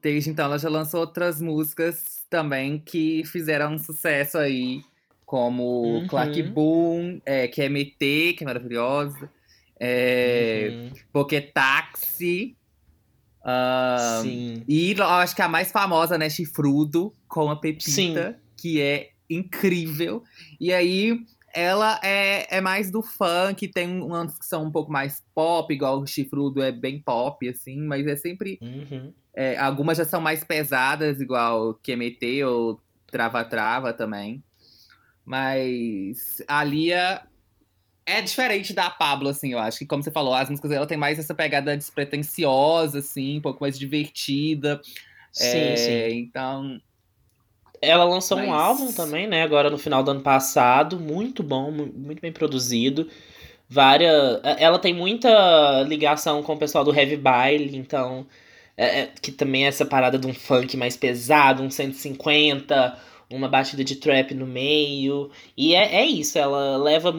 Desde 0.00 0.30
então 0.30 0.46
ela 0.46 0.58
já 0.58 0.70
lançou 0.70 1.00
outras 1.00 1.40
músicas 1.40 2.24
também 2.30 2.78
que 2.78 3.24
fizeram 3.26 3.74
um 3.74 3.78
sucesso 3.78 4.38
aí. 4.38 4.80
Como 5.26 6.02
Uhum. 6.02 6.06
Clark 6.08 6.42
Boom, 6.44 7.20
é, 7.26 7.48
que 7.48 7.60
é 7.60 7.68
que 7.68 8.38
é 8.40 8.44
maravilhosa. 8.44 9.30
É, 9.78 10.70
Uhum. 10.70 10.90
Pokétaxi. 11.12 12.56
Sim. 14.22 14.62
E 14.68 14.94
acho 15.00 15.36
que 15.36 15.42
a 15.42 15.48
mais 15.48 15.70
famosa, 15.70 16.18
né, 16.18 16.28
Chifrudo, 16.28 17.12
com 17.28 17.50
a 17.50 17.56
Pepita, 17.56 17.90
Sim. 17.90 18.34
que 18.56 18.80
é 18.80 19.10
incrível. 19.30 20.22
E 20.60 20.72
aí, 20.72 21.18
ela 21.54 22.00
é, 22.02 22.56
é 22.56 22.60
mais 22.60 22.90
do 22.90 23.02
funk, 23.02 23.68
tem 23.68 24.00
umas 24.00 24.38
que 24.38 24.44
são 24.44 24.64
um 24.64 24.70
pouco 24.70 24.90
mais 24.90 25.22
pop, 25.34 25.72
igual 25.72 26.00
o 26.00 26.06
Chifrudo 26.06 26.62
é 26.62 26.72
bem 26.72 27.00
pop, 27.00 27.48
assim, 27.48 27.80
mas 27.80 28.06
é 28.06 28.16
sempre. 28.16 28.58
Uhum. 28.60 29.12
é, 29.34 29.56
algumas 29.56 29.96
já 29.96 30.04
são 30.04 30.20
mais 30.20 30.44
pesadas, 30.44 31.20
igual 31.20 31.74
QMT 31.74 32.44
ou 32.44 32.80
Trava 33.10 33.44
Trava 33.44 33.92
também. 33.92 34.42
Mas 35.24 36.42
a 36.46 36.62
Lia 36.62 37.22
é 38.06 38.22
diferente 38.22 38.72
da 38.72 38.88
Pablo, 38.88 39.28
assim, 39.28 39.52
eu 39.52 39.58
acho 39.58 39.78
que, 39.78 39.86
como 39.86 40.02
você 40.02 40.10
falou, 40.10 40.32
as 40.32 40.48
músicas 40.48 40.70
dela 40.70 40.86
tem 40.86 40.96
mais 40.96 41.18
essa 41.18 41.34
pegada 41.34 41.76
despretensiosa, 41.76 43.00
assim, 43.00 43.38
um 43.38 43.40
pouco 43.42 43.60
mais 43.62 43.78
divertida. 43.78 44.80
Sim, 45.32 45.46
É, 45.58 45.76
sim. 45.76 46.18
Então, 46.20 46.80
Ela 47.82 48.04
lançou 48.04 48.38
um 48.38 48.46
Mas- 48.46 48.60
álbum 48.60 48.92
também, 48.92 49.26
né? 49.26 49.42
Agora 49.42 49.68
no 49.68 49.76
final 49.76 50.02
do 50.02 50.10
ano 50.10 50.22
passado. 50.22 50.98
Muito 50.98 51.42
bom, 51.42 51.70
mu- 51.70 51.92
muito 51.94 52.22
bem 52.22 52.32
produzido. 52.32 53.06
Várias. 53.68 54.40
Ela 54.58 54.78
tem 54.78 54.94
muita 54.94 55.82
ligação 55.82 56.42
com 56.42 56.54
o 56.54 56.58
pessoal 56.58 56.84
do 56.84 56.94
Heavy 56.94 57.16
Baile, 57.18 57.76
então. 57.76 58.26
é- 58.78 59.00
é- 59.02 59.06
que 59.22 59.32
também 59.32 59.64
é 59.64 59.68
essa 59.68 59.86
parada 59.86 60.18
de 60.18 60.26
um 60.26 60.34
funk 60.34 60.76
mais 60.76 60.96
pesado, 60.98 61.62
um 61.62 61.70
150, 61.70 62.98
uma 63.30 63.48
batida 63.48 63.82
de 63.84 63.96
trap 63.96 64.34
no 64.34 64.46
meio. 64.46 65.30
E 65.56 65.74
é, 65.74 65.96
é 65.96 66.04
isso, 66.06 66.38
ela 66.38 66.76
leva 66.76 67.10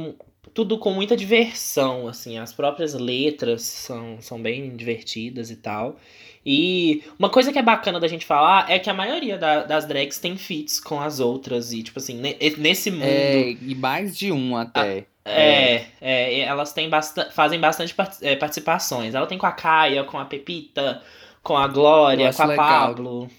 tudo 0.58 0.80
com 0.80 0.92
muita 0.92 1.16
diversão, 1.16 2.08
assim. 2.08 2.40
As 2.40 2.52
próprias 2.52 2.96
letras 2.96 3.62
são, 3.62 4.18
são 4.20 4.42
bem 4.42 4.76
divertidas 4.76 5.52
e 5.52 5.56
tal. 5.56 6.00
E 6.44 7.04
uma 7.20 7.30
coisa 7.30 7.54
que 7.54 7.60
é 7.60 7.62
bacana 7.62 8.00
da 8.00 8.08
gente 8.08 8.26
falar 8.26 8.68
é 8.68 8.80
que 8.80 8.90
a 8.90 8.94
maioria 8.94 9.38
da- 9.38 9.66
das 9.66 9.86
drags 9.86 10.18
tem 10.18 10.36
feats 10.36 10.80
com 10.80 11.00
as 11.00 11.20
outras. 11.20 11.72
E, 11.74 11.84
tipo 11.84 12.00
assim, 12.00 12.16
ne- 12.20 12.36
nesse 12.58 12.90
mundo. 12.90 13.04
é, 13.04 13.52
e 13.52 13.76
mais 13.76 14.18
de 14.18 14.32
um 14.32 14.58
até. 14.58 15.06
É, 15.24 15.86
é, 16.02 16.40
elas 16.40 16.74
têm 16.74 16.90
fazem 17.32 17.60
bastante 17.60 17.94
é, 18.24 18.36
participações. 18.36 19.14
Ela 19.14 19.28
tem 19.28 19.38
com 19.38 19.46
a 19.46 19.52
Kaia, 19.52 20.04
com 20.06 20.18
a 20.18 20.26
Pepita, 20.26 21.04
com 21.44 21.56
a 21.56 21.68
Glória, 21.68 22.34
com 22.34 22.42
a 22.42 22.46
legal. 22.48 22.68
Pablo. 22.68 23.30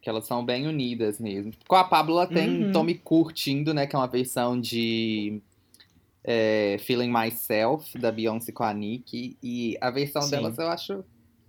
Que 0.00 0.08
elas 0.08 0.26
são 0.26 0.42
bem 0.42 0.66
unidas 0.66 1.20
mesmo. 1.20 1.52
Com 1.68 1.76
a 1.76 1.84
Pablo, 1.84 2.14
ela 2.16 2.26
tem 2.26 2.72
Uhum. 2.74 2.84
Me 2.84 2.94
Curtindo, 2.94 3.74
né? 3.74 3.86
Que 3.86 3.94
é 3.94 3.98
uma 3.98 4.08
versão 4.08 4.58
de 4.58 5.42
é, 6.24 6.76
Feeling 6.80 7.12
Myself, 7.12 7.98
da 7.98 8.12
Beyoncé 8.12 8.52
com 8.52 8.62
a 8.64 8.72
Nick. 8.72 9.36
E 9.42 9.76
a 9.80 9.90
versão 9.90 10.22
Sim. 10.22 10.30
delas 10.30 10.58
eu 10.58 10.68
acho. 10.68 11.04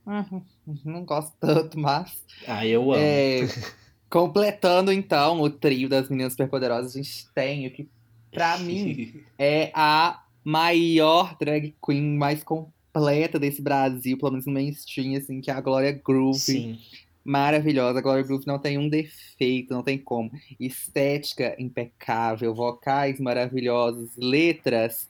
hum, 0.08 0.42
Não 0.86 1.06
gosto 1.06 1.34
tanto, 1.40 1.80
mas. 1.80 2.24
Ah, 2.48 2.66
eu 2.66 2.92
amo. 2.94 3.02
É, 3.02 3.42
completando 4.10 4.92
então 4.92 5.42
o 5.42 5.50
trio 5.50 5.90
das 5.90 6.10
meninas 6.10 6.34
superpoderosas, 6.34 6.96
a 6.96 6.98
gente 7.02 7.28
tem 7.34 7.68
o 7.68 7.72
que, 7.72 7.90
pra 8.32 8.58
mim, 8.60 9.24
é 9.38 9.72
a 9.74 10.24
maior 10.44 11.36
drag 11.40 11.76
queen 11.84 12.18
mais 12.18 12.44
completa 12.44 13.40
desse 13.40 13.62
Brasil, 13.62 14.18
pelo 14.18 14.32
menos 14.32 14.46
no 14.46 14.54
mainstream, 14.54 15.16
assim, 15.18 15.42
que 15.42 15.50
é 15.50 15.54
a 15.54 15.62
Glória 15.62 15.92
Groove. 15.92 16.38
Sim. 16.40 16.80
Maravilhosa. 17.24 18.00
A 18.00 18.02
Gloria 18.02 18.24
Groove 18.24 18.46
não 18.48 18.60
tem 18.60 18.78
um 18.78 18.90
defeito, 18.90 19.74
não 19.74 19.84
tem 19.84 19.98
como. 19.98 20.32
Estética 20.60 21.56
impecável, 21.60 22.54
vocais 22.54 23.20
maravilhosos, 23.20 24.10
letras 24.18 25.10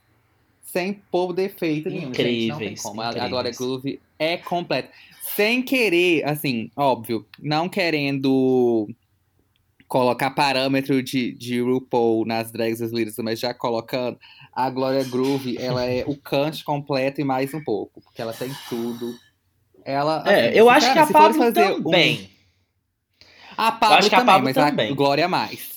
sem 0.62 0.94
pôr 1.12 1.34
defeito 1.34 1.90
nenhum. 1.90 2.14
Gente, 2.14 2.48
não 2.48 2.58
tem 2.58 2.68
Incríveis, 2.68 2.82
como. 2.82 3.02
A- 3.02 3.06
A 3.06 3.10
incríveis. 3.10 3.30
Gloria 3.32 3.52
Groove 3.52 4.02
é 4.18 4.38
completa. 4.38 4.90
Sem 5.22 5.62
querer, 5.62 6.26
assim, 6.26 6.70
óbvio, 6.76 7.26
não 7.40 7.70
querendo 7.70 8.88
colocar 9.88 10.32
parâmetro 10.32 11.04
de, 11.04 11.34
de 11.34 11.62
RuPaul 11.62 12.26
nas 12.26 12.52
drags 12.52 12.80
brasileiras, 12.80 13.16
mas 13.20 13.40
já 13.40 13.54
colocando, 13.54 14.18
a 14.52 14.70
Gloria 14.70 15.04
Groove, 15.04 15.56
ela 15.60 15.86
é 15.86 16.04
o 16.08 16.16
cante 16.18 16.64
completo 16.64 17.22
e 17.22 17.24
mais 17.24 17.54
um 17.54 17.64
pouco, 17.64 18.02
porque 18.02 18.22
ela 18.22 18.34
tem 18.34 18.50
tudo. 18.68 19.14
Ela, 19.86 20.24
É, 20.26 20.50
assim, 20.50 20.58
eu 20.58 20.70
acho 20.70 20.88
que 20.88 20.94
cara, 20.94 21.04
a 21.04 21.08
se 21.08 21.12
for 21.14 21.20
Pablo 21.22 21.38
fazer 21.38 21.72
um- 21.72 21.84
também. 21.84 22.30
A 23.58 23.72
Pablo 23.72 23.98
acho 23.98 24.10
que 24.10 24.16
a 24.16 24.20
também, 24.20 24.34
Pablo 24.34 24.46
mas 24.46 24.56
também. 24.56 24.92
a 24.92 24.96
Glória 24.96 25.28
mais. 25.28 25.74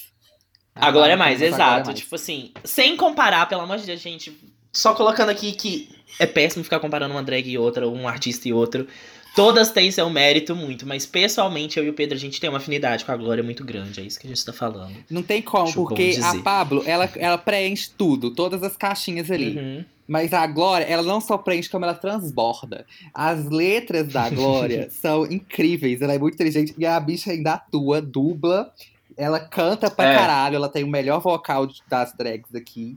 A 0.75 0.91
Glória 0.91 1.13
é 1.15 1.17
mais, 1.17 1.35
também, 1.39 1.53
a 1.53 1.57
Glória 1.57 1.73
exato. 1.75 1.87
mais. 1.89 1.99
Tipo 2.01 2.15
assim, 2.15 2.53
sem 2.65 2.97
comparar, 2.97 3.47
pelo 3.49 3.63
amor 3.63 3.79
de 3.79 3.87
Deus, 3.87 4.01
gente. 4.01 4.37
Só 4.73 4.95
colocando 4.95 5.31
aqui 5.31 5.53
que 5.53 5.89
é 6.19 6.27
péssimo 6.27 6.63
ficar 6.63 6.81
comparando 6.81 7.15
uma 7.15 7.23
drag 7.23 7.49
e 7.51 7.57
outra, 7.59 7.89
um 7.89 8.07
artista 8.07 8.47
e 8.49 8.53
outro. 8.53 8.87
Todas 9.35 9.71
têm 9.71 9.91
seu 9.91 10.09
mérito 10.09 10.55
muito, 10.57 10.87
mas 10.87 11.05
pessoalmente 11.05 11.79
eu 11.79 11.85
e 11.85 11.91
o 11.91 11.93
Pedro, 11.95 12.15
a 12.17 12.19
gente 12.21 12.41
tem 12.41 12.49
uma 12.49 12.57
afinidade 12.59 13.05
com 13.05 13.13
a 13.13 13.17
Glória 13.17 13.43
muito 13.43 13.65
grande. 13.65 14.01
É 14.01 14.05
isso 14.05 14.19
que 14.19 14.27
a 14.27 14.31
gente 14.31 14.43
tá 14.45 14.53
falando. 14.53 14.97
Não 15.11 15.23
tem 15.23 15.43
como, 15.43 15.65
Acho 15.65 15.75
porque 15.75 16.19
a. 16.23 16.43
Pablo, 16.43 16.83
ela, 16.87 17.09
ela 17.17 17.37
preenche 17.39 17.91
tudo, 17.99 18.31
todas 18.31 18.63
as 18.63 18.77
caixinhas 18.77 19.31
ali. 19.31 19.57
Uhum. 19.59 19.85
Mas 20.07 20.33
a 20.33 20.47
Glória, 20.47 20.85
ela 20.85 21.03
não 21.03 21.21
só 21.21 21.37
preenche, 21.37 21.69
como 21.69 21.85
ela 21.85 21.95
transborda. 21.95 22.87
As 23.13 23.45
letras 23.47 24.09
da 24.09 24.31
Glória 24.31 24.89
são 24.93 25.25
incríveis, 25.27 26.01
ela 26.01 26.15
é 26.15 26.19
muito 26.19 26.35
inteligente. 26.35 26.75
E 26.79 26.87
a 26.87 26.99
bicha 27.01 27.31
ainda 27.33 27.55
atua, 27.55 28.01
dubla. 28.01 28.73
Ela 29.17 29.41
canta 29.41 29.91
pra 29.91 30.13
É. 30.13 30.15
caralho, 30.15 30.57
ela 30.57 30.69
tem 30.69 30.85
o 30.85 30.89
melhor 30.89 31.21
vocal 31.21 31.67
das 31.89 32.13
drags 32.15 32.55
aqui. 32.55 32.97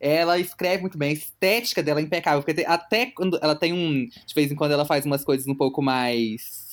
Ela 0.00 0.38
escreve 0.38 0.80
muito 0.82 0.96
bem, 0.96 1.10
a 1.10 1.12
estética 1.12 1.82
dela 1.82 2.00
é 2.00 2.02
impecável. 2.02 2.42
Porque 2.42 2.64
até 2.66 3.06
quando 3.06 3.38
ela 3.42 3.54
tem 3.54 3.72
um. 3.72 4.06
De 4.06 4.34
vez 4.34 4.50
em 4.50 4.54
quando 4.54 4.72
ela 4.72 4.84
faz 4.84 5.04
umas 5.04 5.24
coisas 5.24 5.46
um 5.46 5.54
pouco 5.54 5.82
mais. 5.82 6.63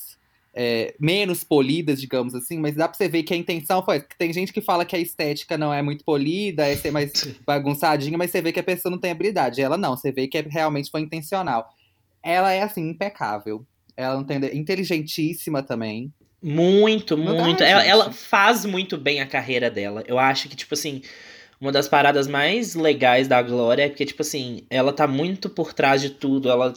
É, 0.53 0.93
menos 1.00 1.43
polidas, 1.43 2.00
digamos 2.00 2.36
assim, 2.36 2.60
mas 2.60 2.75
dá 2.75 2.88
pra 2.88 2.98
você 2.98 3.08
ver 3.08 3.24
que 3.24 3.34
a 3.34 3.38
intenção 3.38 3.84
foi. 3.84 4.01
que 4.01 4.17
Tem 4.17 4.34
gente 4.34 4.51
que 4.51 4.62
fala 4.62 4.84
que 4.86 4.96
a 4.96 5.00
estética 5.00 5.58
não 5.58 5.74
é 5.74 5.81
muito 5.81 6.03
polida, 6.03 6.67
é 6.67 6.75
ser 6.75 6.91
mais 6.91 7.12
bagunçadinha, 7.46 8.17
mas 8.17 8.31
você 8.31 8.41
vê 8.41 8.51
que 8.51 8.60
a 8.60 8.63
pessoa 8.63 8.91
não 8.91 9.00
tem 9.00 9.12
habilidade. 9.12 9.62
Ela 9.62 9.77
não, 9.77 9.96
você 9.96 10.12
vê 10.12 10.27
que 10.27 10.38
é- 10.38 10.46
realmente 10.50 10.91
foi 10.91 11.01
intencional. 11.01 11.70
Ela 12.22 12.51
é 12.51 12.62
assim, 12.62 12.89
impecável. 12.89 13.65
Ela 13.96 14.15
não 14.15 14.24
tem. 14.24 14.38
Inteligentíssima 14.58 15.63
também. 15.63 16.12
Muito, 16.41 17.15
dá, 17.15 17.43
muito. 17.43 17.63
ela, 17.63 17.86
ela 17.86 18.12
faz 18.12 18.65
muito 18.65 18.98
bem 18.98 19.22
a 19.22 19.27
carreira 19.27 19.70
dela. 19.70 20.03
Eu 20.08 20.17
acho 20.17 20.50
que, 20.50 20.55
tipo 20.55 20.74
assim, 20.74 21.01
uma 21.61 21.71
das 21.71 21.87
paradas 21.87 22.27
mais 22.27 22.73
legais 22.73 23.27
da 23.27 23.39
Glória 23.41 23.83
é 23.83 23.87
porque, 23.89 24.03
tipo 24.05 24.23
assim, 24.23 24.63
ela 24.67 24.91
tá 24.91 25.05
muito 25.07 25.47
por 25.47 25.73
trás 25.73 26.01
de 26.01 26.09
tudo. 26.09 26.49
Ela 26.49 26.73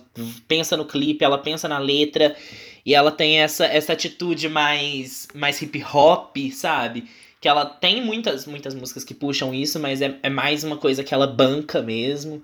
pensa 0.47 0.77
no 0.77 0.85
clipe, 0.85 1.25
ela 1.25 1.39
pensa 1.39 1.67
na 1.67 1.79
letra. 1.79 2.37
E 2.85 2.95
ela 2.95 3.11
tem 3.11 3.39
essa, 3.41 3.65
essa 3.65 3.95
atitude 3.95 4.47
mais, 4.47 5.27
mais 5.35 5.61
hip 5.63 5.83
hop, 5.91 6.37
sabe? 6.53 7.05
Que 7.41 7.49
ela 7.49 7.65
tem 7.65 8.05
muitas, 8.05 8.47
muitas 8.47 8.75
músicas 8.75 9.05
que 9.05 9.15
puxam 9.15 9.55
isso, 9.55 9.81
mas 9.81 10.03
é, 10.03 10.17
é 10.23 10.29
mais 10.29 10.63
uma 10.65 10.77
coisa 10.77 11.03
que 11.03 11.15
ela 11.15 11.27
banca 11.27 11.81
mesmo. 11.81 12.43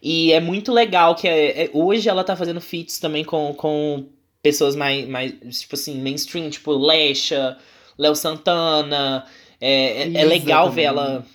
E 0.00 0.32
é 0.32 0.38
muito 0.40 0.72
legal 0.72 1.16
que 1.16 1.26
é- 1.26 1.64
é- 1.64 1.70
hoje 1.72 2.08
ela 2.08 2.22
tá 2.22 2.36
fazendo 2.36 2.60
feats 2.60 2.98
também 3.00 3.24
com, 3.24 3.52
com 3.54 4.06
pessoas 4.40 4.76
mais, 4.76 5.08
mais, 5.08 5.32
tipo 5.60 5.74
assim, 5.74 6.00
mainstream, 6.00 6.48
tipo 6.48 6.72
Lesha, 6.72 7.56
Léo 7.98 8.14
Santana. 8.14 9.24
É, 9.60 10.02
é- 10.02 10.12
é 10.14 10.24
legal 10.24 10.70
ver 10.70 10.82
ela 10.82 11.26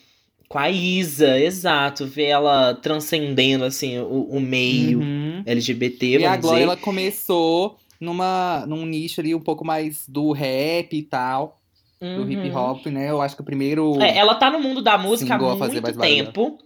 com 0.49 0.57
a 0.59 0.69
Isa, 0.69 1.39
exato, 1.39 2.05
ver 2.05 2.25
ela 2.25 2.73
transcendendo, 2.75 3.63
assim, 3.65 3.97
o, 3.99 4.27
o 4.29 4.39
meio 4.39 4.99
Uhum. 4.99 5.43
LGBT, 5.45 6.05
E 6.19 6.25
a 6.25 6.29
vamos 6.29 6.41
Glória, 6.41 6.59
dizer. 6.59 6.63
ela 6.71 6.77
começou 6.77 7.77
numa, 7.99 8.65
num 8.67 8.85
nicho 8.85 9.19
ali 9.21 9.33
um 9.35 9.39
pouco 9.41 9.65
mais 9.65 10.03
do 10.07 10.31
rap 10.31 10.93
e 10.95 11.03
tal, 11.03 11.59
do 11.99 12.29
hip 12.31 12.49
Uhum. 12.49 12.55
hop, 12.55 12.85
né? 12.87 13.09
Eu 13.09 13.21
acho 13.21 13.35
que 13.35 13.41
o 13.41 13.45
primeiro. 13.45 14.01
É, 14.01 14.17
ela 14.17 14.35
tá 14.35 14.49
no 14.51 14.59
mundo 14.59 14.81
da 14.81 14.97
música 14.97 15.33
há 15.33 15.37
a 15.37 15.39
muito 15.39 15.99
tempo. 15.99 16.57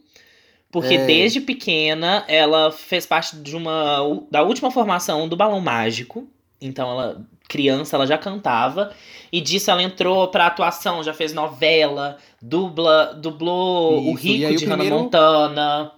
Porque 0.71 0.93
É. 0.93 1.05
desde 1.05 1.41
pequena 1.41 2.23
ela 2.29 2.71
fez 2.71 3.05
parte 3.05 3.35
de 3.35 3.55
uma 3.57 3.99
da 4.31 4.41
última 4.41 4.71
formação 4.71 5.27
do 5.27 5.35
Balão 5.35 5.59
Mágico. 5.59 6.27
Então 6.61 6.89
ela 6.89 7.25
criança 7.51 7.95
ela 7.97 8.07
já 8.07 8.17
cantava 8.17 8.91
e 9.31 9.41
disso 9.41 9.69
ela 9.69 9.83
entrou 9.83 10.27
pra 10.29 10.47
atuação, 10.47 11.03
já 11.03 11.13
fez 11.13 11.33
novela, 11.33 12.17
dubla, 12.41 13.13
dublou 13.13 14.01
o 14.11 14.15
Isso, 14.15 14.27
e 14.27 14.31
Rico 14.31 14.47
aí 14.47 14.55
o 14.55 14.57
de 14.57 14.65
Hannah 14.65 14.77
primeiro- 14.77 15.03
Montana. 15.03 15.91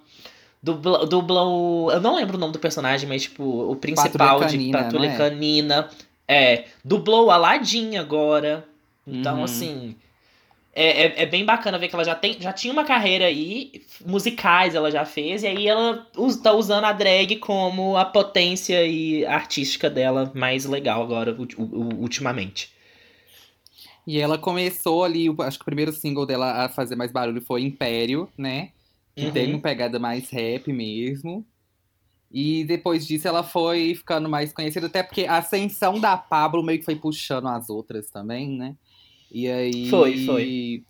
Dubla, 0.62 1.06
dubla 1.06 1.44
o. 1.44 1.92
Eu 1.92 2.00
não 2.00 2.16
lembro 2.16 2.38
o 2.38 2.40
nome 2.40 2.54
do 2.54 2.60
personagem, 2.60 3.08
mas, 3.08 3.24
tipo, 3.24 3.44
o 3.44 3.76
principal 3.76 4.40
Patrulha 4.40 4.48
de 4.48 4.58
Canina, 4.58 4.78
Patrulha 4.84 5.08
não 5.10 5.16
é? 5.16 5.18
Canina. 5.18 5.90
É. 6.26 6.64
Dublou 6.86 7.30
a 7.30 7.36
Aladdin 7.36 7.98
agora. 7.98 8.66
Então, 9.06 9.40
Uhum. 9.40 9.44
assim. 9.44 9.96
É, 10.76 11.04
é, 11.22 11.24
é 11.24 11.26
bem 11.28 11.46
bacana 11.46 11.78
ver 11.78 11.88
que 11.88 11.94
ela 11.96 12.04
já, 12.04 12.16
tem, 12.16 12.42
já 12.42 12.52
tinha 12.52 12.74
uma 12.74 12.84
carreira 12.84 13.26
aí, 13.26 13.86
musicais 14.04 14.74
ela 14.74 14.90
já 14.90 15.06
fez, 15.06 15.44
e 15.44 15.48
aí 15.48 15.68
ela 15.68 16.08
us- 16.18 16.38
tá 16.38 16.52
usando 16.52 16.86
a 16.86 16.92
drag 16.92 17.36
como 17.38 17.96
a 17.96 18.04
potência 18.06 18.84
e 18.86 19.24
artística 19.26 19.88
dela 19.90 20.32
mais 20.36 20.66
legal 20.66 21.04
agora, 21.04 21.36
ultimamente. 22.00 22.72
E 24.06 24.20
ela 24.20 24.38
começou 24.38 25.04
ali, 25.04 25.28
acho 25.42 25.58
que 25.58 25.62
o 25.64 25.66
primeiro 25.66 25.92
single 25.92 26.26
dela 26.26 26.66
a 26.66 26.70
fazer 26.70 26.96
mais 26.96 27.12
barulho 27.12 27.42
foi 27.42 27.62
Império, 27.64 28.30
né? 28.38 28.72
Que 29.16 29.26
Uhum. 29.26 29.32
tem 29.32 29.54
uma 29.54 29.62
pegada 29.62 30.00
mais 30.00 30.30
rap 30.30 30.72
mesmo. 30.74 31.46
E 32.32 32.66
depois 32.66 33.08
disso 33.08 33.28
ela 33.28 33.44
foi 33.44 33.96
ficando 33.96 34.30
mais 34.30 34.54
conhecida, 34.54 34.88
até 34.88 35.04
porque 35.04 35.26
a 35.26 35.38
ascensão 35.38 36.00
da 36.00 36.18
Pablo 36.18 36.64
meio 36.64 36.80
que 36.80 36.86
foi 36.86 36.96
puxando 36.96 37.48
as 37.50 37.70
outras 37.70 38.10
também, 38.10 38.50
né? 38.58 38.76
E 39.34 39.50
aí. 39.50 39.90
Foi, 39.90 40.26
foi. 40.26 40.84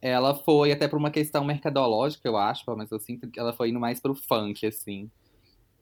Ela 0.00 0.32
foi 0.32 0.70
até 0.70 0.86
por 0.86 0.96
uma 0.96 1.10
questão 1.10 1.44
mercadológica, 1.44 2.28
eu 2.28 2.36
acho, 2.36 2.62
menos 2.70 2.92
eu 2.92 3.00
sinto 3.00 3.28
que 3.28 3.40
ela 3.40 3.52
foi 3.52 3.70
indo 3.70 3.80
mais 3.80 3.98
pro 3.98 4.14
funk, 4.14 4.64
assim. 4.64 5.10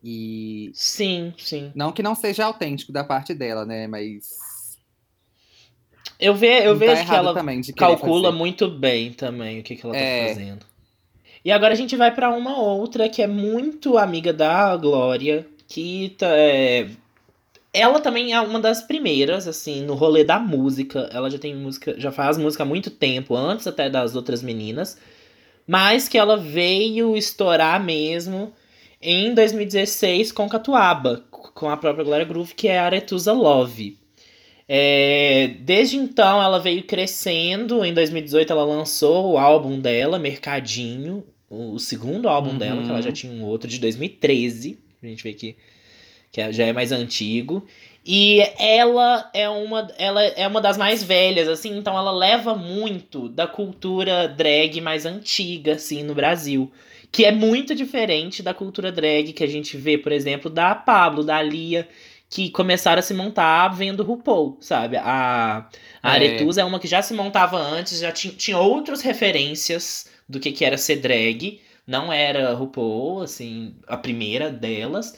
E. 0.03 0.71
Sim, 0.73 1.35
sim. 1.37 1.71
Não 1.75 1.93
que 1.93 2.03
não 2.03 2.15
seja 2.15 2.47
autêntico 2.47 2.93
da 2.93 3.05
parte 3.05 3.35
dela, 3.35 3.67
né? 3.67 3.87
Mas. 3.87 4.79
Eu, 6.19 6.35
ve, 6.35 6.47
eu 6.65 6.73
tá 6.73 6.87
vejo 6.87 7.05
que 7.05 7.15
ela 7.15 7.35
também 7.35 7.61
calcula 7.77 8.31
fazer. 8.31 8.39
muito 8.39 8.71
bem 8.71 9.13
também 9.13 9.61
o 9.61 9.63
que, 9.63 9.77
que 9.77 9.85
ela 9.85 9.95
É. 9.95 10.29
tá 10.29 10.35
fazendo. 10.35 10.67
E 11.45 11.53
agora 11.53 11.75
a 11.75 11.77
gente 11.77 11.95
vai 11.95 12.13
pra 12.15 12.31
uma 12.35 12.59
outra 12.59 13.09
que 13.09 13.21
é 13.21 13.27
muito 13.27 13.99
amiga 13.99 14.33
da 14.33 14.75
Glória, 14.77 15.47
que 15.69 16.15
tá, 16.19 16.29
é... 16.29 16.89
ela 17.79 18.01
também 18.01 18.33
é 18.33 18.41
uma 18.41 18.59
das 18.61 18.83
primeiras 18.83 19.47
assim 19.47 19.83
no 19.83 19.95
rolê 19.95 20.25
da 20.25 20.39
música. 20.39 21.09
Ela 21.13 21.31
já 21.31 21.39
tem 21.39 21.55
música, 21.55 21.95
já 21.99 22.11
faz 22.11 22.39
música 22.39 22.63
há 22.63 22.67
muito 22.67 22.91
tempo, 22.91 23.37
antes 23.37 23.67
até 23.67 23.89
das 23.91 24.15
outras 24.17 24.43
meninas, 24.43 24.99
mas 25.67 26.09
que 26.09 26.17
ela 26.19 26.37
veio 26.37 27.17
estourar 27.17 27.83
mesmo 27.83 28.53
em 29.01 29.35
2016 29.35 30.33
com 30.33 30.49
Catuaba, 30.49 31.23
com 31.31 31.69
a 31.69 31.77
própria 31.77 32.05
Glória 32.05 32.25
Groove, 32.25 32.55
que 32.55 32.69
é 32.69 32.79
a 32.79 32.85
Aretusa 32.87 33.33
Love. 33.33 33.99
É, 34.69 35.53
desde 35.61 35.97
então 35.97 36.43
ela 36.43 36.59
veio 36.59 36.83
crescendo. 36.83 37.85
Em 37.85 37.95
2018 37.95 38.53
ela 38.53 38.65
lançou 38.65 39.33
o 39.33 39.39
álbum 39.39 39.79
dela, 39.79 40.19
Mercadinho, 40.19 41.25
o, 41.49 41.75
o 41.75 41.79
segundo 41.79 42.29
álbum 42.29 42.51
Uhum. 42.51 42.59
dela, 42.59 42.83
que 42.83 42.89
ela 42.91 43.03
já 43.03 43.13
tinha 43.13 43.33
um 43.33 43.45
outro 43.45 43.69
de 43.69 43.79
2013. 43.79 44.79
A 45.03 45.07
gente 45.07 45.23
vê 45.23 45.33
que, 45.35 45.57
que 46.37 46.41
é- 46.43 46.53
já 46.53 46.67
é 46.67 46.73
mais 46.73 46.93
antigo. 46.93 47.67
E 48.05 48.41
ela 48.59 49.29
é 49.35 49.49
uma 49.49 49.89
ela 49.99 50.23
é 50.23 50.47
uma 50.47 50.61
das 50.61 50.77
mais 50.77 51.03
velhas, 51.03 51.49
assim, 51.49 51.77
então 51.79 51.97
ela 51.99 52.13
leva 52.13 52.55
muito 52.55 53.27
da 53.29 53.47
cultura 53.47 54.29
drag 54.29 54.81
mais 54.83 55.07
antiga, 55.07 55.73
assim, 55.75 56.03
no 56.03 56.15
Brasil. 56.15 56.71
Que 57.11 57.25
é 57.25 57.33
muito 57.33 57.75
diferente 57.75 58.43
da 58.43 58.53
cultura 58.53 58.93
drag 58.93 59.33
que 59.33 59.43
a 59.43 59.47
gente 59.47 59.77
vê, 59.79 59.97
por 59.97 60.13
exemplo, 60.13 60.51
da 60.51 60.75
Pablo, 60.75 61.25
da 61.25 61.41
Lia, 61.43 61.89
que 62.29 62.51
começaram 62.51 62.99
a 62.99 63.03
se 63.03 63.15
montar 63.15 63.69
vendo 63.69 64.03
RuPaul, 64.03 64.59
sabe? 64.61 64.97
A, 64.99 65.67
a 66.03 66.13
É. 66.13 66.15
Aretusa 66.17 66.61
é 66.61 66.65
uma 66.65 66.79
que 66.79 66.87
já 66.89 67.01
se 67.01 67.15
montava 67.15 67.57
antes, 67.59 67.99
já 68.01 68.13
tinha, 68.13 68.35
tinha 68.35 68.59
outras 68.59 69.01
referências 69.01 70.07
do 70.29 70.39
que, 70.39 70.53
que 70.53 70.65
era 70.67 70.77
ser 70.77 70.97
drag. 70.97 71.61
Não 71.87 72.13
era 72.13 72.53
RuPaul, 72.53 73.23
assim, 73.23 73.75
a 73.87 73.97
primeira 73.97 74.51
delas. 74.51 75.15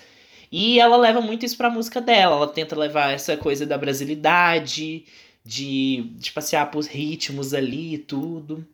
E 0.51 0.81
ela 0.81 0.97
leva 0.97 1.21
muito 1.21 1.45
isso 1.45 1.57
pra 1.57 1.71
música 1.71 2.01
dela. 2.01 2.37
Ela 2.37 2.49
tenta 2.49 2.79
levar 2.79 3.13
essa 3.13 3.37
coisa 3.37 3.67
da 3.67 3.77
brasilidade, 3.79 5.05
de, 5.45 6.11
de 6.17 6.33
passear 6.33 6.71
por 6.71 6.85
ritmos 6.85 7.53
ali 7.55 7.95
e 7.95 7.99
tudo. 7.99 8.67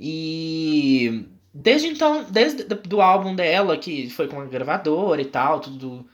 E 0.00 1.24
desde 1.52 1.88
então, 1.88 2.24
desde 2.30 2.64
do- 2.64 3.00
álbum 3.00 3.34
dela, 3.34 3.76
que 3.76 4.08
foi 4.10 4.28
com 4.28 4.40
a 4.40 4.44
gravadora 4.46 5.20
e 5.20 5.26
tal, 5.26 5.60
tudo 5.60 6.06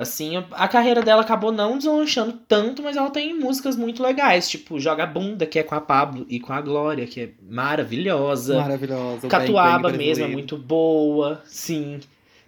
Assim, 0.00 0.32
a 0.52 0.66
carreira 0.66 1.02
dela 1.02 1.20
acabou 1.20 1.52
não 1.52 1.76
deslanchando 1.76 2.40
tanto, 2.48 2.82
mas 2.82 2.96
ela 2.96 3.10
tem 3.10 3.38
músicas 3.38 3.76
muito 3.76 4.02
legais, 4.02 4.48
tipo 4.48 4.80
Joga 4.80 5.04
Bunda, 5.04 5.44
que 5.44 5.58
é 5.58 5.62
com 5.62 5.74
a 5.74 5.80
Pablo, 5.82 6.24
e 6.26 6.40
com 6.40 6.54
a 6.54 6.60
Glória, 6.62 7.06
que 7.06 7.20
é 7.20 7.30
maravilhosa. 7.42 8.56
Maravilhosa. 8.56 9.28
Catuaba 9.28 9.72
Bang 9.80 9.92
Bang 9.92 9.98
mesmo 9.98 10.24
é 10.24 10.28
muito 10.28 10.56
boa, 10.56 11.42
sim. 11.44 12.00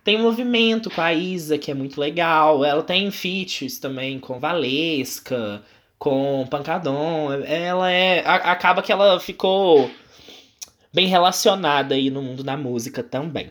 Tem 0.04 0.16
um 0.16 0.22
movimento 0.22 0.90
com 0.90 1.00
a 1.00 1.12
Isa, 1.14 1.56
que 1.58 1.70
é 1.70 1.74
muito 1.74 2.00
legal. 2.00 2.64
Ela 2.64 2.82
tem 2.82 3.10
feats 3.10 3.78
também 3.78 4.18
com 4.18 4.40
Valesca, 4.40 5.62
com 5.98 6.44
Pancadon. 6.50 7.32
Ela 7.44 7.90
é. 7.90 8.20
a- 8.26 8.52
acaba 8.52 8.82
que 8.82 8.90
ela 8.90 9.20
ficou 9.20 9.90
bem 10.92 11.06
relacionada 11.06 11.94
aí 11.94 12.10
no 12.10 12.20
mundo 12.22 12.42
da 12.42 12.56
música 12.56 13.02
também. 13.02 13.50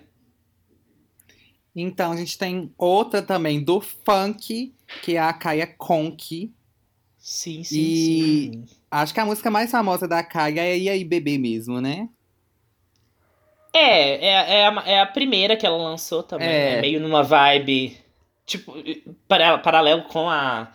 Então, 1.73 2.11
a 2.11 2.17
gente 2.17 2.37
tem 2.37 2.69
outra 2.77 3.21
também 3.21 3.63
do 3.63 3.79
funk, 3.79 4.73
que 5.01 5.15
é 5.15 5.19
a 5.19 5.31
Kaya 5.31 5.65
Conk. 5.65 6.51
Sim, 7.17 7.63
sim, 7.63 7.79
E- 7.79 8.51
sim. 8.53 8.65
Acho 8.89 9.13
que 9.13 9.19
a 9.21 9.25
música 9.25 9.49
mais 9.49 9.71
famosa 9.71 10.05
da 10.05 10.21
Kaya 10.21 10.61
é 10.63 10.77
E 10.77 10.89
aí 10.89 11.05
Bebê 11.05 11.37
mesmo, 11.37 11.79
né? 11.79 12.09
É, 13.73 14.25
é, 14.25 14.59
é, 14.59 14.67
a, 14.67 14.83
é 14.85 14.99
a 14.99 15.05
primeira 15.05 15.55
que 15.55 15.65
ela 15.65 15.77
lançou 15.77 16.21
também. 16.23 16.47
É. 16.47 16.77
É, 16.77 16.81
meio 16.81 16.99
numa 16.99 17.23
vibe. 17.23 17.97
Tipo, 18.45 18.73
para, 19.27 19.57
paralelo 19.57 20.03
com 20.03 20.29
a. 20.29 20.71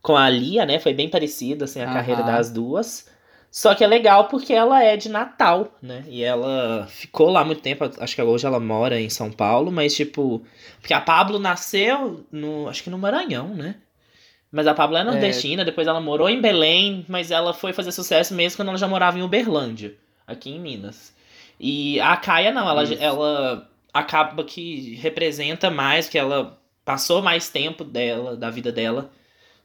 Com 0.00 0.16
a 0.16 0.28
Lia, 0.28 0.66
né? 0.66 0.80
Foi 0.80 0.92
bem 0.92 1.08
parecida, 1.08 1.64
assim, 1.64 1.80
a 1.80 1.84
Aham. 1.84 1.94
carreira 1.94 2.22
das 2.22 2.50
duas. 2.50 3.08
Só 3.50 3.74
que 3.74 3.84
é 3.84 3.86
legal 3.86 4.28
porque 4.28 4.52
ela 4.52 4.82
é 4.82 4.96
de 4.96 5.10
Natal, 5.10 5.76
né? 5.82 6.04
E 6.08 6.24
ela 6.24 6.86
ficou 6.88 7.28
lá 7.28 7.44
muito 7.44 7.60
tempo. 7.60 7.84
Acho 7.98 8.14
que 8.14 8.22
hoje 8.22 8.46
ela 8.46 8.58
mora 8.58 8.98
em 8.98 9.10
São 9.10 9.30
Paulo, 9.30 9.70
mas 9.70 9.94
tipo. 9.94 10.42
Porque 10.80 10.94
a 10.94 11.00
Pablo 11.00 11.38
nasceu 11.38 12.24
no. 12.32 12.68
Acho 12.68 12.82
que 12.82 12.90
no 12.90 12.98
Maranhão, 12.98 13.48
né? 13.48 13.76
Mas 14.50 14.66
a 14.66 14.74
Pablo 14.74 14.98
é 14.98 15.04
nordestina, 15.04 15.64
depois 15.64 15.86
ela 15.86 16.00
morou 16.00 16.28
em 16.28 16.40
Belém, 16.40 17.06
mas 17.08 17.30
ela 17.30 17.54
foi 17.54 17.72
fazer 17.72 17.90
sucesso 17.90 18.34
mesmo 18.34 18.58
quando 18.58 18.68
ela 18.68 18.76
já 18.76 18.86
morava 18.86 19.18
em 19.18 19.22
Uberlândia, 19.22 19.94
aqui 20.26 20.50
em 20.50 20.60
Minas. 20.60 21.14
E 21.64 22.00
a 22.00 22.16
Kaia 22.16 22.50
não, 22.50 22.68
ela, 22.68 22.82
Isso. 22.82 22.94
ela 22.94 23.70
acaba 23.94 24.42
que 24.42 24.96
representa 24.96 25.70
mais, 25.70 26.08
que 26.08 26.18
ela 26.18 26.60
passou 26.84 27.22
mais 27.22 27.48
tempo 27.48 27.84
dela, 27.84 28.36
da 28.36 28.50
vida 28.50 28.72
dela, 28.72 29.12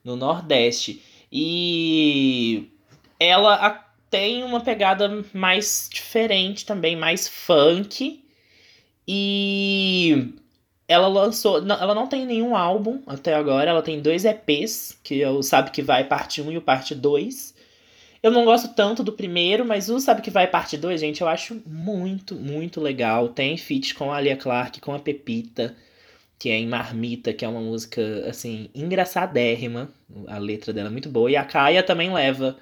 no 0.04 0.16
Nordeste. 0.16 1.02
E 1.32 2.70
ela 3.20 3.56
a- 3.56 3.84
tem 4.12 4.44
uma 4.44 4.62
pegada 4.62 5.26
mais 5.34 5.90
diferente 5.92 6.66
também, 6.68 6.96
mais 6.96 7.28
funk. 7.28 8.24
E 9.08 10.34
ela 10.88 11.08
lançou. 11.08 11.62
não- 11.62 11.76
ela 11.82 11.96
não 11.96 12.08
tem 12.08 12.26
nenhum 12.26 12.56
álbum 12.56 13.02
até 13.08 13.34
agora. 13.34 13.70
Ela 13.72 13.82
tem 13.82 14.00
dois 14.02 14.24
EPs, 14.24 15.00
que 15.04 15.22
é 15.24 15.30
o 15.30 15.42
Sabe 15.42 15.72
Que 15.72 15.82
Vai 15.82 16.04
Parte 16.04 16.42
1 16.42 16.52
e 16.52 16.58
o 16.58 16.62
Parte 16.62 16.94
2. 16.94 17.56
Eu 18.28 18.32
não 18.32 18.44
gosto 18.44 18.68
tanto 18.76 19.04
do 19.04 19.14
primeiro, 19.14 19.66
mas 19.66 19.90
o 19.90 20.00
Sabe 20.02 20.22
Que 20.22 20.30
Vai 20.30 20.48
Parte 20.48 20.78
2, 20.78 21.00
gente, 21.00 21.22
eu 21.22 21.30
acho 21.30 21.62
muito, 21.66 22.36
muito 22.36 22.82
legal. 22.82 23.30
Tem 23.30 23.56
feat 23.58 23.96
com 23.96 24.12
a 24.12 24.18
Alia 24.18 24.36
Clark, 24.36 24.82
com 24.82 24.94
a 24.94 25.00
Pepita, 25.00 25.76
que 26.38 26.50
é 26.50 26.58
em 26.58 26.68
Marmita, 26.68 27.34
que 27.34 27.46
é 27.46 27.48
uma 27.48 27.62
música, 27.62 28.02
assim, 28.28 28.70
engraçadérrima. 28.76 29.90
A 30.28 30.38
letra 30.38 30.74
dela 30.74 30.90
é 30.90 30.92
muito 30.92 31.10
boa. 31.10 31.32
E 31.32 31.38
a 31.38 31.46
Kaia 31.46 31.82
também 31.84 32.12
leva 32.12 32.58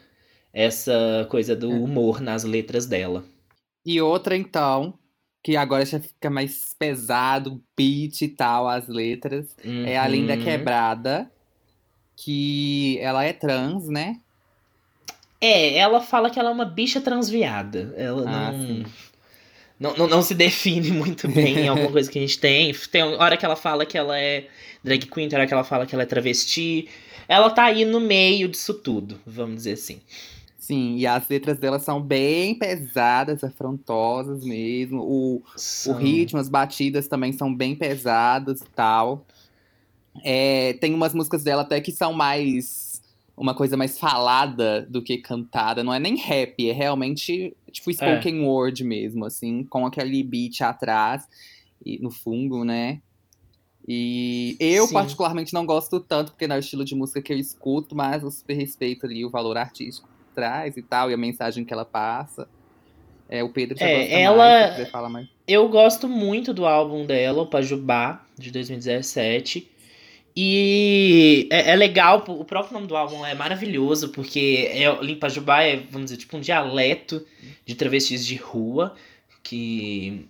essa 0.54 1.28
coisa 1.32 1.56
do 1.56 1.72
humor 1.72 2.22
nas 2.22 2.44
letras 2.44 2.86
dela. 2.86 3.26
E 3.86 4.00
outra, 4.02 4.38
então, 4.38 5.00
que 5.44 5.56
agora 5.58 5.86
já 5.86 6.00
fica 6.00 6.30
mais 6.30 6.76
pesado, 6.78 7.64
beat 7.76 8.22
e 8.22 8.28
tal, 8.30 8.68
as 8.68 8.88
letras, 8.88 9.56
é 9.86 9.98
a 9.98 10.08
Linda 10.08 10.36
Uhum. 10.36 10.44
Quebrada, 10.44 11.32
que 12.16 12.98
ela 13.00 13.24
é 13.26 13.34
trans, 13.34 13.88
né? 13.90 14.22
É, 15.46 15.78
ela 15.78 16.02
fala 16.02 16.30
que 16.30 16.40
ela 16.40 16.50
é 16.50 16.52
uma 16.52 16.66
bicha 16.66 17.00
transviada. 17.00 17.94
Ela 17.98 18.24
Ah, 18.28 18.52
não, 18.52 19.92
não, 19.92 19.98
não. 19.98 20.08
não 20.08 20.22
se 20.22 20.34
define 20.34 20.92
muito 20.92 21.28
bem 21.28 21.60
em 21.60 21.68
alguma 21.68 21.92
coisa 21.92 22.10
que 22.12 22.18
a 22.18 22.22
gente 22.22 22.40
tem. 22.40 22.74
Tem 22.92 23.04
hora 23.04 23.38
que 23.38 23.46
ela 23.46 23.56
fala 23.56 23.86
que 23.86 23.98
ela 23.98 24.18
é 24.20 24.48
drag 24.84 25.06
queen, 25.06 25.30
tem 25.30 25.38
hora 25.38 25.48
que 25.48 25.54
ela 25.54 25.64
fala 25.64 25.86
que 25.86 25.94
ela 25.94 26.04
é 26.04 26.06
travesti. 26.08 26.88
Ela 27.28 27.50
tá 27.50 27.66
aí 27.66 27.86
no 27.86 28.00
meio 28.00 28.48
disso 28.48 28.74
tudo, 28.74 29.20
vamos 29.26 29.58
dizer 29.58 29.74
assim. 29.74 30.00
Sim, 30.58 30.96
e 30.98 31.06
as 31.06 31.28
letras 31.30 31.60
dela 31.60 31.78
são 31.78 32.02
bem 32.02 32.56
pesadas, 32.56 33.44
afrontosas 33.44 34.44
mesmo. 34.44 35.00
O, 35.02 35.44
o 35.88 35.92
ritmo, 35.94 36.40
as 36.40 36.50
batidas 36.50 37.08
também 37.08 37.32
são 37.32 37.54
bem 37.54 37.76
pesadas 37.76 38.62
e 38.62 38.70
tal. 38.76 39.26
É, 40.24 40.74
tem 40.74 40.94
umas 40.94 41.14
músicas 41.14 41.44
dela 41.44 41.62
até 41.62 41.80
que 41.80 41.92
são 41.92 42.14
mais. 42.14 42.85
Uma 43.38 43.54
coisa 43.54 43.76
mais 43.76 44.00
falada 44.00 44.86
do 44.90 45.02
que 45.04 45.18
cantada. 45.18 45.84
Não 45.84 45.94
é 45.94 46.00
nem 46.00 46.16
rap, 46.16 46.70
é 46.70 46.72
realmente 46.72 47.56
tipo 47.72 47.92
spoken 47.92 48.42
word 48.46 48.84
mesmo, 48.84 49.26
assim, 49.26 49.64
com 49.66 49.86
aquele 49.86 50.24
beat 50.24 50.62
atrás 50.62 51.28
e 51.86 52.00
no 52.00 52.10
fundo, 52.10 52.64
né? 52.64 53.02
E 53.88 54.56
eu, 54.60 54.88
Sim. 54.88 54.94
particularmente, 54.94 55.54
não 55.54 55.66
gosto 55.66 56.00
tanto, 56.00 56.32
porque 56.32 56.48
não 56.48 56.56
é 56.56 56.60
o 56.60 56.62
estilo 56.62 56.84
de 56.84 56.96
música 56.96 57.22
que 57.22 57.32
eu 57.32 57.38
escuto, 57.38 57.96
mas 57.96 58.24
eu 58.24 58.32
super 58.32 58.56
respeito 58.56 59.06
ali 59.06 59.24
o 59.24 59.30
valor 59.30 59.58
artístico 59.58 60.08
que 60.08 60.34
traz 60.34 60.76
e 60.76 60.82
tal, 60.82 61.12
e 61.12 61.14
a 61.14 61.18
mensagem 61.18 61.64
que 61.64 61.74
ela 61.74 61.86
passa. 61.86 62.48
É, 63.30 63.44
o 63.44 63.50
Pedro 63.50 63.78
já 63.78 63.86
É, 63.86 64.22
ela- 64.22 64.38
mais, 64.38 64.90
falar 64.90 65.10
mais. 65.10 65.28
Eu 65.48 65.70
gosto 65.70 66.08
muito 66.08 66.54
do 66.54 66.66
álbum 66.66 67.06
dela, 67.06 67.44
o 67.44 67.48
Pajubá, 67.48 68.26
de 68.38 68.50
2017. 68.50 69.72
E 70.36 71.48
é, 71.50 71.72
é 71.72 71.76
legal, 71.76 72.24
o 72.28 72.44
próprio 72.44 72.74
nome 72.74 72.88
do 72.88 72.96
álbum 72.98 73.26
é 73.26 73.34
maravilhoso, 73.34 74.10
porque 74.10 74.70
é, 74.74 74.90
o 74.90 75.16
Pajubá 75.18 75.64
é, 75.64 75.78
vamos 75.90 76.06
dizer, 76.12 76.18
tipo 76.18 76.36
um 76.36 76.42
dialeto 76.42 77.26
de 77.66 77.74
travestis 77.76 78.26
de 78.26 78.36
rua, 78.36 78.94
que 79.42 80.26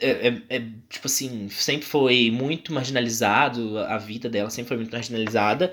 é, 0.00 0.28
é- 0.28 0.42
é, 0.56 0.58
tipo 0.88 1.06
assim, 1.06 1.48
sempre 1.50 1.86
foi 1.86 2.30
muito 2.30 2.72
marginalizado, 2.72 3.78
a 3.78 3.98
vida 3.98 4.28
dela 4.30 4.48
sempre 4.50 4.68
foi 4.68 4.76
muito 4.78 4.92
marginalizada. 4.92 5.72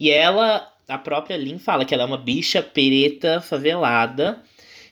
E 0.00 0.10
ela, 0.10 0.72
a 0.88 0.98
própria 0.98 1.36
Lin 1.36 1.58
fala 1.58 1.84
que 1.84 1.94
ela 1.94 2.02
é 2.04 2.06
uma 2.06 2.18
bicha 2.18 2.62
preta 2.62 3.40
favelada. 3.40 4.42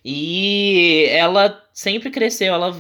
E 0.04 1.06
ela 1.11 1.64
sempre 1.72 2.11
cresceu, 2.11 2.54
ela 2.54 2.76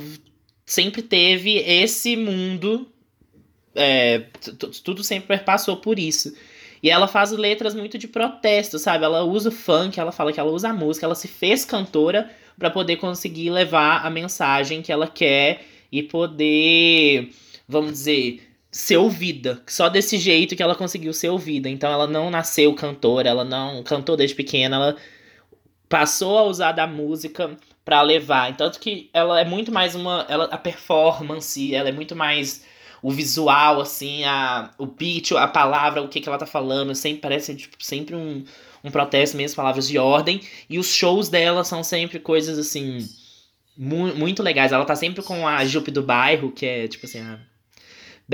sempre 0.64 1.02
teve 1.02 1.56
esse 1.58 2.16
mundo. 2.16 2.88
É, 3.76 4.26
tudo 4.84 5.04
sempre 5.04 5.38
passou 5.38 5.76
por 5.76 5.98
isso. 5.98 6.34
E 6.82 6.90
ela 6.90 7.08
faz 7.08 7.30
letras 7.30 7.74
muito 7.74 7.98
de 7.98 8.06
protesto, 8.06 8.78
sabe? 8.78 9.04
Ela 9.04 9.24
usa 9.24 9.48
o 9.48 9.52
funk, 9.52 9.98
ela 9.98 10.12
fala 10.12 10.32
que 10.32 10.40
ela 10.40 10.50
usa 10.50 10.68
a 10.68 10.72
música, 10.72 11.06
ela 11.06 11.14
se 11.14 11.28
fez 11.28 11.64
cantora 11.64 12.30
para 12.58 12.70
poder 12.70 12.96
conseguir 12.96 13.50
levar 13.50 14.04
a 14.04 14.10
mensagem 14.10 14.82
que 14.82 14.92
ela 14.92 15.06
quer 15.06 15.64
e 15.90 16.02
poder, 16.02 17.30
vamos 17.68 17.92
dizer, 17.92 18.42
ser 18.70 18.98
ouvida. 18.98 19.62
Só 19.66 19.88
desse 19.88 20.18
jeito 20.18 20.54
que 20.54 20.62
ela 20.62 20.74
conseguiu 20.74 21.12
ser 21.12 21.28
ouvida. 21.28 21.68
Então 21.68 21.90
ela 21.90 22.06
não 22.06 22.30
nasceu 22.30 22.74
cantora, 22.74 23.28
ela 23.28 23.44
não 23.44 23.82
cantou 23.82 24.16
desde 24.16 24.36
pequena, 24.36 24.76
ela 24.76 24.96
passou 25.88 26.38
a 26.38 26.44
usar 26.44 26.72
da 26.72 26.86
música 26.86 27.56
pra 27.84 28.02
levar. 28.02 28.56
Tanto 28.56 28.78
que 28.78 29.08
ela 29.12 29.40
é 29.40 29.44
muito 29.44 29.72
mais 29.72 29.94
uma. 29.94 30.26
Ela, 30.28 30.44
a 30.46 30.58
performance, 30.58 31.74
ela 31.74 31.88
é 31.88 31.92
muito 31.92 32.14
mais 32.14 32.64
o 33.02 33.10
visual, 33.10 33.80
assim, 33.80 34.24
a, 34.24 34.70
o 34.78 34.86
beat, 34.86 35.32
a 35.32 35.46
palavra, 35.46 36.02
o 36.02 36.08
que, 36.08 36.20
que 36.20 36.28
ela 36.28 36.38
tá 36.38 36.46
falando. 36.46 36.94
Sempre 36.94 37.20
parece 37.20 37.54
tipo, 37.54 37.76
sempre 37.78 38.14
um, 38.14 38.44
um 38.82 38.90
protesto 38.90 39.36
mesmo, 39.36 39.56
palavras 39.56 39.86
de 39.88 39.98
ordem. 39.98 40.40
E 40.68 40.78
os 40.78 40.92
shows 40.92 41.28
dela 41.28 41.64
são 41.64 41.82
sempre 41.84 42.18
coisas 42.18 42.58
assim. 42.58 43.08
mu- 43.76 44.14
muito 44.14 44.42
legais. 44.42 44.72
Ela 44.72 44.84
tá 44.84 44.96
sempre 44.96 45.22
com 45.22 45.46
a 45.46 45.64
Jupe 45.64 45.90
do 45.90 46.02
bairro, 46.02 46.50
que 46.52 46.66
é 46.66 46.88
tipo 46.88 47.06
assim. 47.06 47.20
A, 47.20 47.38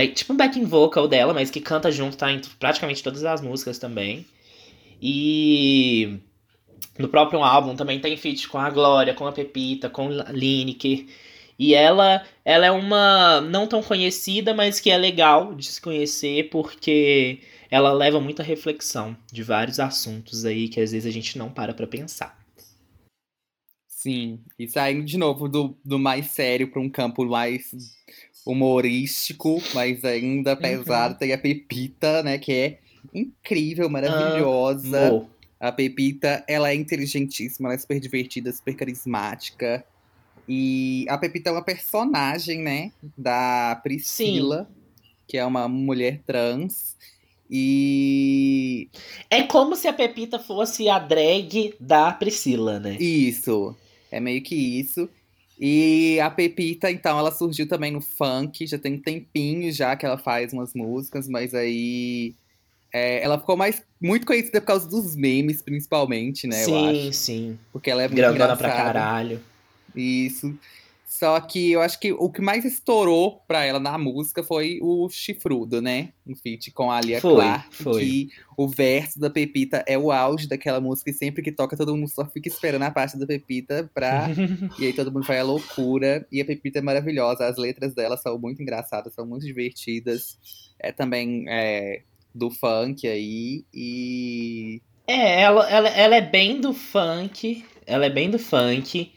tipo 0.06 0.32
um 0.32 0.36
backing 0.36 0.64
vocal 0.64 1.06
dela, 1.06 1.34
mas 1.34 1.50
que 1.50 1.60
canta 1.60 1.90
junto, 1.90 2.16
tá 2.16 2.32
em 2.32 2.40
praticamente 2.58 3.02
todas 3.02 3.24
as 3.24 3.40
músicas 3.40 3.78
também. 3.78 4.24
E 5.00 6.18
no 6.98 7.08
próprio 7.08 7.42
álbum 7.42 7.74
também 7.74 7.98
tem 8.00 8.16
feat 8.16 8.48
com 8.48 8.58
a 8.58 8.70
Glória, 8.70 9.14
com 9.14 9.26
a 9.26 9.32
Pepita, 9.32 9.90
com 9.90 10.08
a 10.08 10.30
Lineker. 10.32 11.06
E 11.58 11.74
ela, 11.74 12.24
ela 12.44 12.66
é 12.66 12.70
uma 12.70 13.40
não 13.40 13.66
tão 13.66 13.82
conhecida, 13.82 14.54
mas 14.54 14.80
que 14.80 14.90
é 14.90 14.96
legal 14.96 15.54
de 15.54 15.66
se 15.66 15.80
conhecer 15.80 16.48
porque 16.50 17.40
ela 17.70 17.92
leva 17.92 18.20
muita 18.20 18.42
reflexão 18.42 19.16
de 19.32 19.42
vários 19.42 19.80
assuntos 19.80 20.44
aí 20.44 20.68
que 20.68 20.80
às 20.80 20.92
vezes 20.92 21.06
a 21.06 21.12
gente 21.12 21.38
não 21.38 21.50
para 21.50 21.72
pra 21.72 21.86
pensar. 21.86 22.38
Sim, 23.86 24.40
e 24.58 24.66
saindo 24.66 25.04
de 25.04 25.16
novo 25.16 25.48
do, 25.48 25.78
do 25.84 25.98
mais 25.98 26.26
sério 26.26 26.68
para 26.68 26.80
um 26.80 26.90
campo 26.90 27.24
mais 27.24 27.72
humorístico, 28.44 29.62
mas 29.72 30.04
ainda 30.04 30.56
pesado, 30.56 31.16
tem 31.16 31.32
a 31.32 31.38
Pepita, 31.38 32.22
né, 32.22 32.36
que 32.36 32.52
é 32.52 32.78
incrível, 33.14 33.88
maravilhosa. 33.88 35.28
A 35.60 35.70
Pepita, 35.70 36.44
ela 36.48 36.70
é 36.70 36.74
inteligentíssima, 36.74 37.68
ela 37.68 37.74
é 37.74 37.78
super 37.78 38.00
divertida, 38.00 38.52
super 38.52 38.74
carismática. 38.74 39.84
E 40.48 41.06
a 41.08 41.16
Pepita 41.16 41.50
é 41.50 41.52
uma 41.52 41.64
personagem, 41.64 42.60
né, 42.60 42.92
da 43.16 43.78
Priscila, 43.82 44.68
que 45.26 45.38
é 45.38 45.44
uma 45.44 45.68
mulher 45.68 46.20
trans. 46.26 46.96
E 47.50 48.88
É 49.28 49.42
como 49.42 49.76
se 49.76 49.86
a 49.86 49.92
Pepita 49.92 50.38
fosse 50.38 50.88
a 50.88 50.98
drag 50.98 51.74
da 51.78 52.10
Priscila, 52.12 52.80
né? 52.80 52.96
isso, 52.98 53.76
é 54.10 54.18
meio 54.18 54.42
que 54.42 54.54
isso. 54.54 55.08
E 55.60 56.18
a 56.18 56.30
Pepita, 56.30 56.90
então, 56.90 57.18
ela 57.18 57.30
surgiu 57.30 57.68
também 57.68 57.92
no 57.92 58.00
funk, 58.00 58.66
já 58.66 58.78
tem 58.78 58.94
um 58.94 59.00
tempinho 59.00 59.70
já 59.70 59.94
que 59.94 60.04
ela 60.04 60.18
faz 60.18 60.52
umas 60.52 60.74
músicas, 60.74 61.28
mas 61.28 61.54
aí 61.54 62.34
é, 62.92 63.22
ela 63.22 63.38
ficou 63.38 63.56
mais 63.56 63.82
muito 64.00 64.26
conhecida 64.26 64.60
por 64.60 64.66
causa 64.66 64.88
dos 64.88 65.14
memes, 65.14 65.62
principalmente, 65.62 66.46
né? 66.46 66.62
eu 66.62 66.66
sim, 66.66 67.08
acho. 67.08 67.12
sim. 67.12 67.58
Porque 67.72 67.90
ela 67.90 68.02
é 68.02 68.08
muito 68.08 68.16
Grandona 68.16 68.56
pra 68.56 68.68
engraçada. 68.68 68.92
caralho. 68.92 69.40
Isso. 69.94 70.56
Só 71.12 71.38
que 71.40 71.70
eu 71.70 71.82
acho 71.82 72.00
que 72.00 72.10
o 72.10 72.30
que 72.30 72.40
mais 72.40 72.64
estourou 72.64 73.42
pra 73.46 73.66
ela 73.66 73.78
na 73.78 73.98
música 73.98 74.42
foi 74.42 74.78
o 74.80 75.10
Chifrudo, 75.10 75.82
né? 75.82 76.08
Um 76.26 76.34
feat 76.34 76.70
com 76.70 76.90
a 76.90 76.96
Alia 76.96 77.20
Foi, 77.20 77.34
Clark. 77.34 77.76
foi. 77.76 78.04
Que 78.04 78.30
o 78.56 78.66
verso 78.66 79.20
da 79.20 79.28
Pepita 79.28 79.84
é 79.86 79.98
o 79.98 80.10
auge 80.10 80.48
daquela 80.48 80.80
música. 80.80 81.10
E 81.10 81.12
sempre 81.12 81.42
que 81.42 81.52
toca, 81.52 81.76
todo 81.76 81.94
mundo 81.94 82.08
só 82.08 82.24
fica 82.24 82.48
esperando 82.48 82.84
a 82.84 82.90
parte 82.90 83.18
da 83.18 83.26
Pepita 83.26 83.90
pra. 83.92 84.30
e 84.80 84.86
aí 84.86 84.92
todo 84.94 85.12
mundo 85.12 85.26
vai 85.26 85.38
à 85.38 85.44
loucura. 85.44 86.26
E 86.32 86.40
a 86.40 86.46
Pepita 86.46 86.78
é 86.78 86.82
maravilhosa. 86.82 87.46
As 87.46 87.58
letras 87.58 87.94
dela 87.94 88.16
são 88.16 88.38
muito 88.38 88.62
engraçadas, 88.62 89.12
são 89.12 89.26
muito 89.26 89.44
divertidas. 89.44 90.38
É 90.78 90.92
também 90.92 91.44
é, 91.46 92.00
do 92.34 92.50
funk 92.50 93.06
aí. 93.06 93.66
E. 93.72 94.80
É, 95.06 95.42
ela, 95.42 95.68
ela, 95.68 95.88
ela 95.90 96.16
é 96.16 96.22
bem 96.22 96.58
do 96.58 96.72
funk. 96.72 97.66
Ela 97.86 98.06
é 98.06 98.10
bem 98.10 98.30
do 98.30 98.38
funk. 98.38 99.12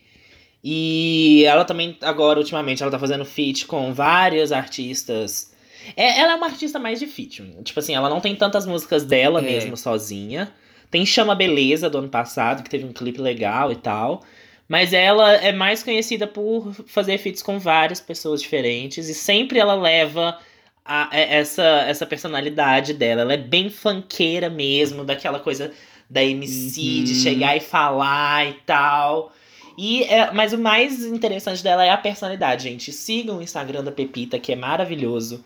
E 0.67 1.43
ela 1.45 1.63
também, 1.63 1.95
agora, 2.01 2.39
ultimamente, 2.39 2.81
ela 2.81 2.91
tá 2.91 2.97
fazendo 2.97 3.23
feat 3.23 3.67
com 3.67 3.93
vários 3.93 4.51
artistas. 4.51 5.53
É, 5.95 6.19
ela 6.19 6.31
é 6.31 6.35
uma 6.35 6.47
artista 6.47 6.79
mais 6.79 6.97
de 6.99 7.05
feat. 7.05 7.43
Tipo 7.63 7.79
assim, 7.79 7.93
ela 7.93 8.09
não 8.09 8.19
tem 8.19 8.35
tantas 8.35 8.65
músicas 8.65 9.03
dela 9.03 9.39
É. 9.39 9.43
mesmo 9.43 9.77
sozinha. 9.77 10.51
Tem 10.89 11.05
Chama 11.05 11.35
Beleza 11.35 11.87
do 11.87 11.99
ano 11.99 12.09
passado, 12.09 12.63
que 12.63 12.69
teve 12.69 12.83
um 12.83 12.91
clipe 12.91 13.21
legal 13.21 13.71
e 13.71 13.75
tal. 13.75 14.23
Mas 14.67 14.91
ela 14.91 15.33
é 15.35 15.51
mais 15.51 15.83
conhecida 15.83 16.25
por 16.25 16.73
fazer 16.87 17.19
feats 17.19 17.43
com 17.43 17.59
várias 17.59 17.99
pessoas 18.01 18.41
diferentes. 18.41 19.07
E 19.07 19.13
sempre 19.13 19.59
ela 19.59 19.75
leva 19.75 20.39
a- 20.83 21.09
é- 21.11 21.37
essa, 21.37 21.61
essa 21.87 22.07
personalidade 22.07 22.91
dela. 22.91 23.21
Ela 23.21 23.33
é 23.33 23.37
bem 23.37 23.69
funkeira 23.69 24.49
mesmo, 24.49 25.03
daquela 25.05 25.37
coisa 25.39 25.71
da 26.09 26.23
MC, 26.23 27.03
de 27.03 27.13
Uhum. 27.13 27.19
chegar 27.21 27.55
e 27.55 27.59
falar 27.59 28.47
e 28.47 28.53
tal. 28.65 29.31
E, 29.77 30.03
é- 30.03 30.31
mas 30.31 30.53
o 30.53 30.57
mais 30.57 31.03
interessante 31.03 31.63
dela 31.63 31.85
é 31.85 31.89
a 31.89 31.97
personalidade, 31.97 32.63
gente. 32.63 32.91
Sigam 32.91 33.37
o 33.37 33.41
Instagram 33.41 33.83
da 33.83 33.91
Pepita, 33.91 34.39
que 34.39 34.51
é 34.53 34.55
maravilhoso. 34.55 35.43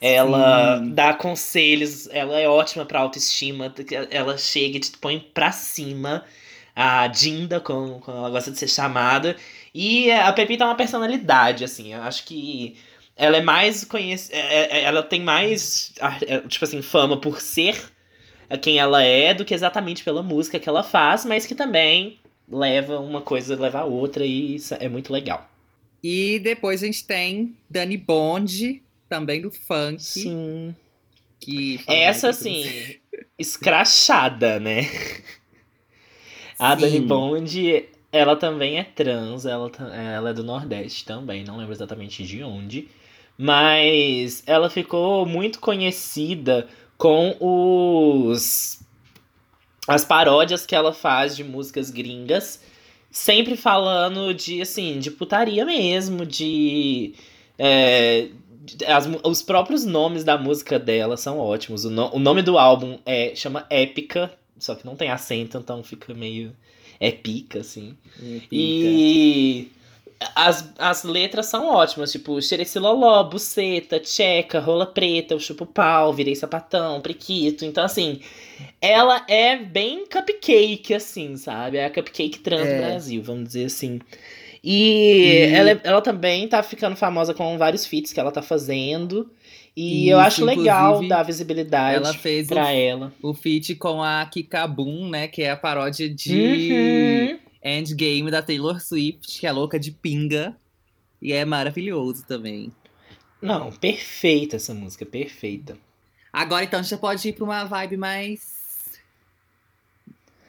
Ela 0.00 0.78
Sim. 0.78 0.90
dá 0.90 1.14
conselhos, 1.14 2.06
ela 2.08 2.38
é 2.38 2.48
ótima 2.48 2.84
pra 2.84 3.00
autoestima. 3.00 3.72
Ela 4.10 4.36
chega 4.36 4.76
e 4.76 4.80
te 4.80 4.92
põe 4.98 5.18
pra 5.32 5.52
cima. 5.52 6.24
A 6.74 7.06
Dinda, 7.06 7.58
como, 7.58 8.00
como 8.00 8.18
ela 8.18 8.28
gosta 8.28 8.50
de 8.50 8.58
ser 8.58 8.68
chamada. 8.68 9.34
E 9.74 10.10
a 10.12 10.30
Pepita 10.32 10.64
é 10.64 10.66
uma 10.66 10.74
personalidade, 10.74 11.64
assim. 11.64 11.94
Eu 11.94 12.02
acho 12.02 12.24
que 12.24 12.76
ela 13.16 13.38
é 13.38 13.40
mais 13.40 13.82
conhecida. 13.84 14.36
Ela 14.36 15.02
tem 15.02 15.22
mais, 15.22 15.94
é, 16.26 16.40
tipo 16.40 16.64
assim, 16.64 16.82
fama 16.82 17.18
por 17.18 17.40
ser 17.40 17.82
quem 18.60 18.78
ela 18.78 19.02
é 19.02 19.34
do 19.34 19.44
que 19.44 19.54
exatamente 19.54 20.04
pela 20.04 20.22
música 20.22 20.58
que 20.60 20.68
ela 20.68 20.82
faz, 20.82 21.24
mas 21.24 21.46
que 21.46 21.54
também 21.54 22.18
leva 22.48 22.98
uma 22.98 23.20
coisa, 23.20 23.56
leva 23.56 23.80
a 23.80 23.84
outra, 23.84 24.24
e 24.24 24.54
isso 24.56 24.74
é 24.74 24.88
muito 24.88 25.12
legal. 25.12 25.48
E 26.02 26.38
depois 26.38 26.82
a 26.82 26.86
gente 26.86 27.04
tem 27.04 27.56
Dani 27.68 27.96
Bond, 27.96 28.82
também 29.08 29.40
do 29.40 29.50
funk. 29.50 30.02
Sim. 30.02 30.74
Que 31.40 31.80
Essa, 31.86 32.30
assim, 32.30 32.64
escrachada, 33.38 34.58
né? 34.60 34.88
A 36.58 36.74
Dani 36.74 36.98
Sim. 36.98 37.06
Bond, 37.06 37.88
ela 38.10 38.36
também 38.36 38.78
é 38.78 38.84
trans, 38.84 39.44
ela, 39.44 39.70
ela 39.92 40.30
é 40.30 40.34
do 40.34 40.42
Nordeste 40.42 41.04
também, 41.04 41.44
não 41.44 41.58
lembro 41.58 41.72
exatamente 41.72 42.24
de 42.24 42.42
onde. 42.42 42.88
Mas 43.36 44.42
ela 44.46 44.70
ficou 44.70 45.26
muito 45.26 45.60
conhecida 45.60 46.66
com 46.96 47.36
os 47.38 48.80
as 49.86 50.04
paródias 50.04 50.66
que 50.66 50.74
ela 50.74 50.92
faz 50.92 51.36
de 51.36 51.44
músicas 51.44 51.90
gringas, 51.90 52.60
sempre 53.10 53.56
falando 53.56 54.34
de 54.34 54.60
assim, 54.62 54.98
de 54.98 55.10
putaria 55.10 55.64
mesmo, 55.64 56.26
de 56.26 57.14
é, 57.58 58.28
as 58.86 59.06
os 59.24 59.42
próprios 59.42 59.84
nomes 59.84 60.24
da 60.24 60.36
música 60.36 60.78
dela 60.78 61.16
são 61.16 61.38
ótimos. 61.38 61.84
O, 61.84 61.90
no- 61.90 62.14
o 62.14 62.18
nome 62.18 62.42
do 62.42 62.58
álbum 62.58 62.98
é 63.06 63.34
chama 63.34 63.66
Épica, 63.70 64.32
só 64.58 64.74
que 64.74 64.84
não 64.86 64.96
tem 64.96 65.10
acento, 65.10 65.58
então 65.58 65.82
fica 65.82 66.12
meio 66.14 66.54
épica 66.98 67.60
assim. 67.60 67.94
Pica. 68.18 68.48
E 68.52 69.68
as, 70.34 70.72
as 70.78 71.04
letras 71.04 71.46
são 71.46 71.68
ótimas, 71.68 72.10
tipo, 72.10 72.40
xereciloló, 72.40 73.22
buceta, 73.24 74.00
tcheca, 74.00 74.58
rola 74.60 74.86
preta, 74.86 75.34
eu 75.34 75.40
chupo 75.40 75.66
pau, 75.66 76.12
virei 76.12 76.34
sapatão, 76.34 77.00
priquito. 77.02 77.64
Então, 77.66 77.84
assim, 77.84 78.20
ela 78.80 79.24
é 79.28 79.56
bem 79.56 80.06
cupcake, 80.06 80.94
assim, 80.94 81.36
sabe? 81.36 81.76
É 81.78 81.86
a 81.86 81.90
cupcake 81.90 82.38
trans 82.40 82.68
do 82.68 82.74
É. 82.74 82.76
Brasil, 82.76 83.22
vamos 83.22 83.44
dizer 83.48 83.66
assim. 83.66 84.00
E, 84.62 85.48
E- 85.52 85.54
Ela, 85.54 85.70
é- 85.72 85.80
ela 85.84 86.02
também 86.02 86.48
tá 86.48 86.62
ficando 86.62 86.96
famosa 86.96 87.34
com 87.34 87.56
vários 87.58 87.86
feats 87.86 88.12
que 88.12 88.20
ela 88.20 88.32
tá 88.32 88.42
fazendo. 88.42 89.30
E 89.76 90.08
eu 90.08 90.18
Isso, 90.18 90.26
acho 90.26 90.44
legal 90.44 91.06
dar 91.06 91.22
visibilidade 91.22 91.96
ela 91.96 92.14
fez 92.14 92.48
pra 92.48 92.64
o, 92.64 92.68
ela. 92.68 93.12
o 93.22 93.34
feat 93.34 93.74
com 93.76 94.02
a 94.02 94.24
Kikabum, 94.26 95.08
né? 95.10 95.28
Que 95.28 95.42
é 95.42 95.50
a 95.50 95.56
paródia 95.56 96.08
de 96.08 96.70
Uhum. 96.72 97.38
Endgame 97.62 98.30
da 98.30 98.42
Taylor 98.42 98.80
Swift, 98.80 99.38
que 99.40 99.46
é 99.46 99.52
louca 99.52 99.78
de 99.78 99.90
pinga. 99.92 100.56
E 101.20 101.32
é 101.32 101.44
maravilhoso 101.44 102.24
também. 102.26 102.72
Não, 103.40 103.70
perfeita 103.72 104.56
essa 104.56 104.74
música, 104.74 105.04
perfeita. 105.06 105.78
Agora 106.36 106.64
então 106.64 106.78
a 106.80 106.82
gente 106.82 106.90
já 106.90 106.98
pode 106.98 107.26
ir 107.26 107.32
pra 107.32 107.44
uma 107.44 107.64
vibe 107.64 107.96
mais. 107.96 108.42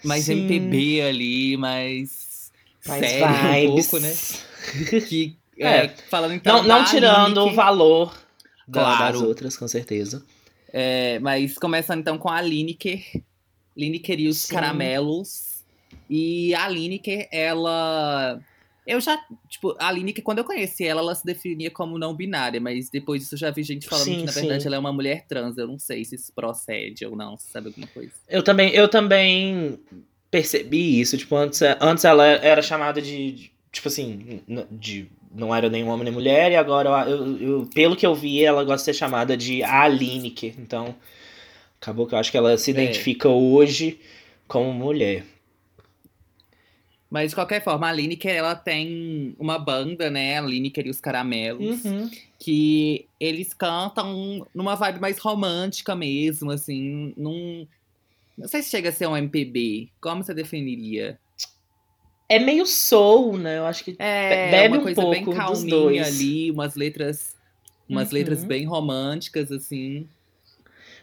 Mais 0.04 0.26
Sim. 0.26 0.34
MPB 0.46 1.02
ali, 1.02 1.56
mais. 1.56 2.52
Mais 2.86 3.00
séria 3.00 3.28
um 3.70 3.72
vibes. 3.76 3.88
pouco, 3.88 4.06
né? 4.06 4.14
Que, 5.08 5.38
É. 5.58 5.86
é, 5.86 5.88
falando 6.10 6.34
então. 6.34 6.62
Não, 6.62 6.80
não 6.80 6.86
tirando 6.86 7.38
o 7.38 7.54
valor 7.54 8.14
Claro. 8.70 9.14
das 9.14 9.22
outras, 9.28 9.56
com 9.58 9.68
certeza. 9.68 10.24
É, 10.74 11.20
mas 11.20 11.58
começando 11.58 12.02
então 12.02 12.18
com 12.18 12.30
a 12.30 12.42
Lineker. 12.42 13.24
Lineker 13.76 14.20
e 14.20 14.28
os 14.28 14.40
Sim. 14.42 14.54
caramelos. 14.54 15.64
E 16.10 16.54
a 16.54 16.68
Lineker, 16.68 17.30
ela. 17.32 18.40
Eu 18.88 19.02
já. 19.02 19.20
Tipo, 19.50 19.76
a 19.78 19.92
Lineker, 19.92 20.24
quando 20.24 20.38
eu 20.40 20.44
conheci 20.46 20.86
ela, 20.86 21.02
ela 21.02 21.14
se 21.14 21.26
definia 21.26 21.70
como 21.70 21.98
não 22.00 22.16
binária, 22.16 22.60
mas 22.62 22.90
depois 22.90 23.22
disso 23.22 23.36
eu 23.36 23.40
já 23.40 23.52
vi 23.52 23.62
gente 23.62 23.86
falando 23.88 24.06
Sim, 24.06 24.20
que, 24.20 24.26
na 24.26 24.32
sim. 24.32 24.40
verdade, 24.42 24.66
ela 24.66 24.78
é 24.78 24.80
uma 24.80 24.94
mulher 24.94 25.26
trans. 25.28 25.58
Eu 25.58 25.68
não 25.68 25.78
sei 25.78 26.06
se 26.06 26.16
isso 26.16 26.32
procede 26.34 27.06
ou 27.06 27.16
não, 27.16 27.38
sabe 27.38 27.68
alguma 27.68 27.88
coisa. 27.88 28.12
Eu 28.30 28.42
também, 28.42 28.70
eu 28.74 28.88
também 28.88 29.78
percebi 30.32 31.00
isso. 31.02 31.18
Tipo, 31.18 31.36
antes, 31.36 31.62
antes 31.82 32.06
ela 32.06 32.26
era 32.26 32.62
chamada 32.62 33.02
de. 33.02 33.32
de- 33.34 33.52
Tipo 33.70 33.90
assim, 33.90 34.42
de. 34.72 35.08
Não 35.36 35.54
era 35.54 35.70
nem 35.70 35.84
homem 35.84 36.06
nem 36.06 36.14
mulher, 36.14 36.52
e 36.52 36.56
agora, 36.56 37.08
eu, 37.08 37.38
eu- 37.38 37.70
pelo 37.76 37.96
que 37.98 38.06
eu 38.08 38.16
vi, 38.16 38.44
ela 38.44 38.64
gosta 38.64 38.78
de 38.78 38.86
ser 38.86 38.94
chamada 38.94 39.36
de 39.38 39.62
a 39.62 39.86
Lineker. 39.88 40.56
Então, 40.58 40.96
acabou 41.80 42.08
que 42.08 42.16
eu 42.16 42.18
acho 42.20 42.32
que 42.32 42.38
ela 42.38 42.58
se 42.58 42.72
É. 42.72 42.74
identifica 42.74 43.28
hoje 43.30 44.00
como 44.48 44.72
mulher. 44.74 45.26
Mas 47.10 47.30
de 47.32 47.36
qualquer 47.36 47.64
forma, 47.64 47.88
a 47.88 47.92
Lineker, 47.94 48.36
ela 48.36 48.54
tem 48.56 49.34
uma 49.40 49.58
banda, 49.58 50.10
né? 50.10 50.38
A 50.38 50.42
Lineker 50.42 50.86
e 50.86 50.90
os 50.90 51.00
Caramelos. 51.00 51.86
Uhum. 51.86 52.10
que 52.40 53.08
eles 53.20 53.54
cantam 53.54 54.46
numa 54.54 54.76
vibe 54.76 55.00
mais 55.00 55.18
romântica 55.18 55.96
mesmo, 55.96 56.52
assim, 56.52 57.14
num. 57.18 57.66
Não 58.38 58.48
sei 58.48 58.62
se 58.62 58.70
chega 58.70 58.90
a 58.90 58.92
ser 58.92 59.08
um 59.08 59.18
MPB. 59.18 59.90
Como 60.00 60.24
você 60.24 60.34
definiria? 60.34 61.18
É 62.30 62.38
meio 62.38 62.66
soul, 62.66 63.38
né? 63.38 63.58
Eu 63.58 63.66
acho 63.66 63.84
que. 63.84 63.96
É, 63.98 64.52
Bebe 64.52 64.68
uma 64.68 64.80
um 64.80 64.84
coisa 64.84 65.06
bem 65.10 65.24
pouco 65.26 65.40
dos 65.40 65.64
calminha 65.64 66.06
ali, 66.06 66.52
umas 66.52 66.76
letras. 66.76 67.36
Umas 67.90 68.10
Uhum. 68.12 68.18
letras 68.18 68.44
bem 68.44 68.66
românticas, 68.66 69.50
assim. 69.52 70.08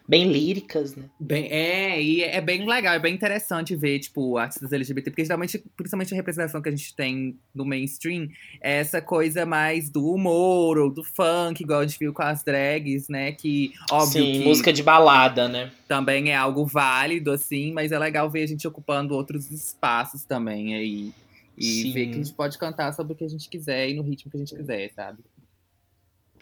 Bem 0.07 0.31
líricas, 0.31 0.95
né? 0.95 1.05
Bem, 1.19 1.47
é, 1.51 2.03
e 2.03 2.23
é 2.23 2.41
bem 2.41 2.69
legal, 2.69 2.95
é 2.95 2.99
bem 2.99 3.15
interessante 3.15 3.75
ver, 3.75 3.99
tipo, 4.01 4.37
artistas 4.37 4.71
LGBT, 4.71 5.11
porque 5.11 5.25
geralmente, 5.25 5.65
principalmente 5.75 6.13
a 6.13 6.17
representação 6.17 6.61
que 6.61 6.69
a 6.69 6.73
gente 6.73 6.95
tem 6.95 7.39
no 7.55 7.65
mainstream, 7.65 8.29
é 8.61 8.81
essa 8.81 9.01
coisa 9.01 9.47
mais 9.47 9.89
do 9.89 10.07
humor 10.07 10.77
ou 10.77 10.91
do 10.91 11.03
funk, 11.03 11.63
igual 11.63 11.81
a 11.81 11.87
gente 11.87 11.99
viu 11.99 12.13
com 12.13 12.23
as 12.23 12.45
drags, 12.45 13.09
né? 13.09 13.33
Que, 13.33 13.73
óbvio 13.91 14.27
Sim, 14.27 14.33
que 14.33 14.45
música 14.45 14.73
de 14.73 14.83
balada, 14.83 15.49
né? 15.49 15.73
também 15.89 16.31
é 16.31 16.37
algo 16.37 16.67
válido, 16.67 17.31
assim, 17.31 17.73
mas 17.73 17.93
é 17.93 17.99
legal 17.99 18.29
ver 18.29 18.43
a 18.43 18.47
gente 18.47 18.67
ocupando 18.67 19.15
outros 19.15 19.51
espaços 19.51 20.25
também 20.25 20.75
aí. 20.75 21.13
E 21.57 21.65
Sim. 21.65 21.93
ver 21.93 22.07
que 22.07 22.15
a 22.15 22.23
gente 22.23 22.33
pode 22.33 22.59
cantar 22.59 22.93
sobre 22.93 23.13
o 23.13 23.17
que 23.17 23.25
a 23.25 23.29
gente 23.29 23.49
quiser 23.49 23.89
e 23.89 23.95
no 23.95 24.03
ritmo 24.03 24.31
que 24.31 24.37
a 24.37 24.41
gente 24.41 24.55
quiser, 24.55 24.91
sabe? 24.91 25.23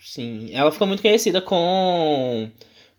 Sim, 0.00 0.50
ela 0.52 0.72
ficou 0.72 0.86
muito 0.86 1.02
conhecida 1.02 1.40
com 1.40 2.50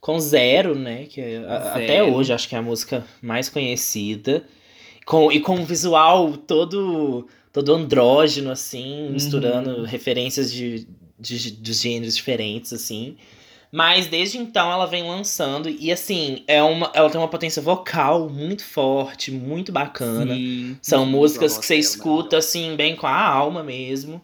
com 0.04 0.20
Zero, 0.20 0.76
né? 0.78 1.06
Que 1.06 1.22
é, 1.22 1.40
Zero. 1.40 1.50
até 1.50 2.04
hoje 2.04 2.34
acho 2.34 2.50
que 2.50 2.56
é 2.56 2.58
a 2.58 2.62
música 2.62 3.06
mais 3.22 3.48
conhecida. 3.48 4.44
Com, 5.06 5.32
e 5.32 5.40
com 5.40 5.56
um 5.56 5.64
visual 5.64 6.36
todo, 6.36 7.26
todo 7.54 7.74
andrógeno, 7.74 8.52
assim, 8.52 9.10
misturando 9.10 9.84
referências 9.84 10.52
de, 10.52 10.86
de, 11.18 11.52
de 11.52 11.74
gêneros 11.74 12.18
diferentes, 12.18 12.74
assim. 12.74 13.16
Mas 13.72 14.08
desde 14.08 14.38
então 14.38 14.70
ela 14.70 14.86
vem 14.86 15.08
lançando 15.08 15.70
e 15.70 15.90
assim, 15.90 16.44
é 16.48 16.62
uma, 16.62 16.92
ela 16.94 17.10
tem 17.10 17.20
uma 17.20 17.30
potência 17.30 17.62
vocal 17.62 18.30
muito 18.30 18.66
forte, 18.66 19.32
muito 19.32 19.72
bacana. 19.72 20.36
Sim. 20.36 20.78
São 20.82 21.06
músicas 21.06 21.58
que 21.58 21.66
você 21.66 21.78
escuta 21.78 22.38
assim, 22.38 22.76
bem 22.76 22.94
com 22.94 23.08
a 23.08 23.26
alma 23.26 23.64
mesmo. 23.64 24.22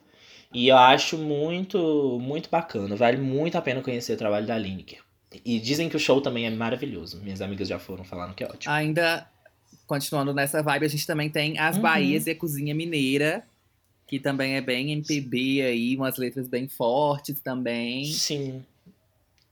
E 0.54 0.68
eu 0.68 0.78
acho 0.78 1.18
muito, 1.18 2.20
muito 2.22 2.50
bacana. 2.50 2.98
Vale 2.98 3.16
muito 3.18 3.58
a 3.58 3.62
pena 3.62 3.82
conhecer 3.82 4.14
o 4.14 4.18
trabalho 4.18 4.46
da 4.46 4.58
Lineker. 4.58 5.09
E 5.46 5.60
dizem 5.60 5.88
que 5.90 5.96
o 5.96 6.00
show 6.00 6.22
também 6.22 6.46
é 6.46 6.50
maravilhoso. 6.50 7.22
Minhas 7.22 7.42
amigas 7.42 7.68
já 7.68 7.78
foram 7.78 8.04
falando 8.04 8.34
que 8.34 8.44
é 8.44 8.48
ótimo. 8.48 8.74
Ainda 8.74 9.28
continuando 9.86 10.34
nessa 10.34 10.62
vibe, 10.62 10.86
a 10.86 10.90
gente 10.90 11.06
também 11.06 11.30
tem 11.30 11.58
As 11.58 11.76
Uhum. 11.76 11.82
Bahias 11.82 12.28
e 12.28 12.32
a 12.32 12.36
Cozinha 12.36 12.76
Mineira, 12.76 13.44
que 14.08 14.20
também 14.20 14.56
é 14.56 14.62
bem 14.62 14.92
MPB 14.92 15.62
aí, 15.64 15.96
umas 15.96 16.18
letras 16.18 16.48
bem 16.48 16.68
fortes 16.68 17.40
também. 17.42 18.06
Sim. 18.06 18.64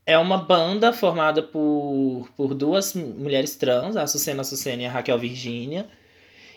É 0.05 0.17
uma 0.17 0.37
banda 0.37 0.93
formada 0.93 1.43
por, 1.43 2.29
por 2.37 2.53
duas 2.53 2.93
mulheres 2.93 3.55
trans, 3.55 3.97
a 3.97 4.07
Sucena 4.07 4.43
Sucena 4.43 4.83
e 4.83 4.85
a 4.85 4.91
Raquel 4.91 5.19
Virgínia. 5.19 5.87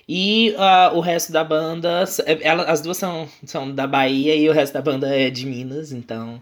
E 0.08 0.54
ah, 0.58 0.92
o 0.94 1.00
resto 1.00 1.32
da 1.32 1.42
banda, 1.42 2.04
ela, 2.42 2.64
as 2.64 2.80
duas 2.80 2.96
são, 2.96 3.28
são 3.44 3.72
da 3.74 3.86
Bahia 3.86 4.34
e 4.34 4.48
o 4.48 4.52
resto 4.52 4.74
da 4.74 4.82
banda 4.82 5.14
é 5.14 5.30
de 5.30 5.46
Minas, 5.46 5.90
então 5.92 6.40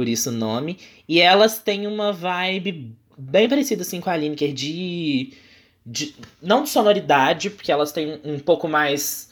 por 0.00 0.08
isso 0.08 0.30
o 0.30 0.32
nome. 0.32 0.78
E 1.06 1.20
elas 1.20 1.58
têm 1.58 1.86
uma 1.86 2.10
vibe 2.10 2.96
bem 3.18 3.46
parecida 3.46 3.82
assim 3.82 4.00
com 4.00 4.08
a 4.08 4.16
Lineker 4.16 4.50
de, 4.50 5.34
de 5.84 6.14
não 6.40 6.62
de 6.62 6.70
sonoridade, 6.70 7.50
porque 7.50 7.70
elas 7.70 7.92
têm 7.92 8.18
um 8.24 8.38
pouco 8.38 8.66
mais 8.66 9.28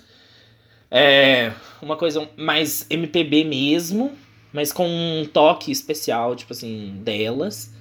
é, 0.90 1.54
uma 1.80 1.96
coisa 1.96 2.28
mais 2.36 2.86
MPB 2.90 3.44
mesmo, 3.44 4.12
mas 4.52 4.70
com 4.70 4.86
um 4.86 5.24
toque 5.24 5.72
especial, 5.72 6.36
tipo 6.36 6.52
assim, 6.52 7.00
delas. 7.02 7.72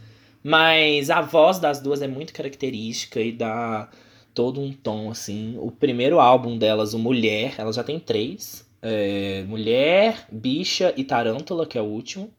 Mas 0.42 1.10
a 1.10 1.20
voz 1.20 1.60
das 1.60 1.82
duas 1.82 2.02
é 2.02 2.08
muito 2.08 2.32
característica 2.32 3.20
e 3.20 3.34
dá 3.34 3.90
todo 4.34 4.62
um 4.62 4.72
tom, 4.72 5.12
assim. 5.12 5.58
O 5.60 5.72
primeiro 5.72 6.22
álbum 6.22 6.58
delas, 6.58 6.94
o 6.94 7.00
Mulher, 7.00 7.56
ela 7.58 7.74
já 7.74 7.84
tem 7.84 8.00
três. 8.00 8.66
É, 8.82 9.44
Mulher, 9.46 10.26
Bicha 10.32 10.94
e 10.96 11.04
Tarântula, 11.04 11.66
que 11.66 11.78
é 11.78 11.82
o 11.82 11.86
último. 11.86 12.32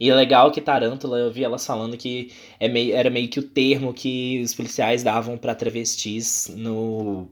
E 0.00 0.10
é 0.10 0.14
legal 0.14 0.50
que 0.52 0.60
Tarântula, 0.60 1.18
eu 1.18 1.30
vi 1.30 1.42
elas 1.44 1.66
falando 1.66 1.96
que 1.96 2.32
é 2.60 2.68
meio, 2.68 2.94
era 2.94 3.10
meio 3.10 3.28
que 3.28 3.40
o 3.40 3.42
termo 3.42 3.92
que 3.92 4.40
os 4.42 4.54
policiais 4.54 5.02
davam 5.02 5.36
para 5.36 5.54
travestis 5.54 6.52
no, 6.54 7.28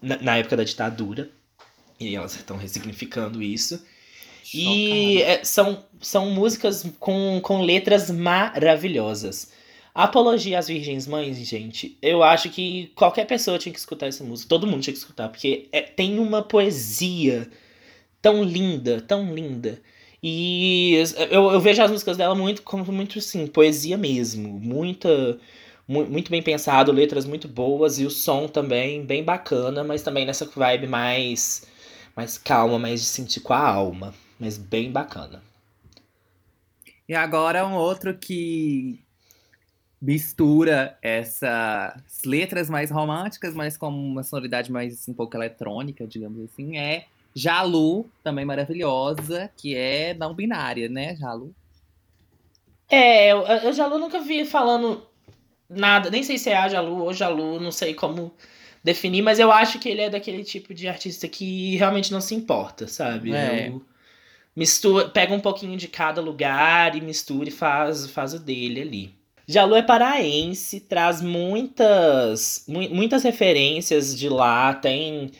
na, 0.00 0.16
na 0.18 0.36
época 0.38 0.56
da 0.56 0.64
ditadura. 0.64 1.30
E 2.00 2.14
elas 2.14 2.34
estão 2.36 2.56
ressignificando 2.56 3.42
isso. 3.42 3.82
E 4.54 5.20
é, 5.22 5.44
são, 5.44 5.84
são 6.00 6.30
músicas 6.30 6.86
com, 7.00 7.40
com 7.42 7.62
letras 7.62 8.10
maravilhosas. 8.10 9.52
Apologia 9.94 10.58
às 10.58 10.68
Virgens 10.68 11.06
Mães, 11.06 11.38
gente. 11.38 11.96
Eu 12.02 12.22
acho 12.22 12.50
que 12.50 12.92
qualquer 12.94 13.26
pessoa 13.26 13.58
tinha 13.58 13.72
que 13.72 13.78
escutar 13.78 14.06
essa 14.06 14.22
música. 14.22 14.48
Todo 14.48 14.66
mundo 14.66 14.82
tinha 14.82 14.92
que 14.92 14.98
escutar, 15.00 15.28
porque 15.28 15.68
é- 15.72 15.80
tem 15.82 16.18
uma 16.18 16.42
poesia 16.42 17.50
tão 18.20 18.44
linda, 18.44 19.00
tão 19.00 19.34
linda. 19.34 19.80
E 20.28 20.94
eu, 21.30 21.52
eu 21.52 21.60
vejo 21.60 21.80
as 21.82 21.90
músicas 21.90 22.16
dela 22.16 22.34
muito 22.34 22.62
como 22.62 22.90
muito 22.92 23.18
assim, 23.18 23.46
poesia 23.46 23.96
mesmo. 23.96 24.58
Muita. 24.58 25.38
mu- 25.86 26.06
Muito 26.06 26.30
bem 26.30 26.42
pensado, 26.42 26.90
letras 26.92 27.24
muito 27.24 27.46
boas 27.48 27.98
e 28.00 28.04
o 28.06 28.10
som 28.10 28.48
também 28.48 29.04
bem 29.06 29.22
bacana, 29.24 29.84
mas 29.84 30.02
também 30.02 30.26
nessa 30.26 30.44
vibe 30.46 30.88
mais, 30.88 31.66
mais 32.16 32.38
calma, 32.38 32.76
mais 32.78 33.00
de 33.02 33.06
sentir 33.06 33.40
com 33.40 33.52
a 33.52 33.60
alma. 33.68 34.12
Mas 34.40 34.58
bem 34.58 34.90
bacana. 34.90 35.42
E 37.08 37.14
agora 37.14 37.66
um 37.66 37.74
outro 37.74 38.16
que 38.18 39.00
mistura 40.00 40.98
essas 41.02 42.22
letras 42.24 42.68
mais 42.68 42.90
românticas, 42.90 43.54
mas 43.54 43.76
com 43.76 43.88
uma 43.88 44.22
sonoridade 44.22 44.70
mais 44.70 44.94
assim, 44.94 45.12
um 45.12 45.14
pouco 45.14 45.36
eletrônica, 45.36 46.06
digamos 46.06 46.42
assim, 46.50 46.76
é 46.76 47.06
Jalu, 47.38 48.08
também 48.24 48.46
maravilhosa, 48.46 49.50
que 49.58 49.76
é 49.76 50.14
não 50.14 50.32
binária, 50.34 50.88
né, 50.88 51.14
Jalu? 51.16 51.54
É, 52.88 53.30
eu, 53.32 53.42
eu 53.42 53.72
Jalu 53.74 53.98
nunca 53.98 54.20
vi 54.20 54.46
falando 54.46 55.06
nada, 55.68 56.08
nem 56.08 56.22
sei 56.22 56.38
se 56.38 56.48
é 56.48 56.56
a 56.56 56.66
Jalu 56.68 57.02
ou 57.02 57.12
Jalu, 57.12 57.60
não 57.60 57.70
sei 57.70 57.92
como 57.92 58.32
definir, 58.82 59.20
mas 59.20 59.38
eu 59.38 59.52
acho 59.52 59.78
que 59.78 59.88
ele 59.88 60.00
é 60.00 60.08
daquele 60.08 60.44
tipo 60.44 60.72
de 60.72 60.88
artista 60.88 61.28
que 61.28 61.76
realmente 61.76 62.10
não 62.10 62.20
se 62.22 62.34
importa, 62.34 62.86
sabe? 62.86 63.34
É. 63.34 63.68
Eu- 63.68 63.82
mistura, 64.54 65.06
pega 65.10 65.34
um 65.34 65.40
pouquinho 65.40 65.76
de 65.76 65.88
cada 65.88 66.22
lugar 66.22 66.96
e 66.96 67.02
mistura 67.02 67.48
e 67.50 67.52
faz, 67.52 68.06
faz 68.06 68.32
o 68.32 68.38
dele 68.38 68.80
ali. 68.80 69.14
Jalu 69.46 69.74
é 69.76 69.82
paraense, 69.82 70.80
traz 70.80 71.20
muitas 71.20 72.64
mu- 72.66 72.88
muitas 72.88 73.22
referências 73.22 74.16
de 74.18 74.28
lá, 74.30 74.72
tem 74.72 75.30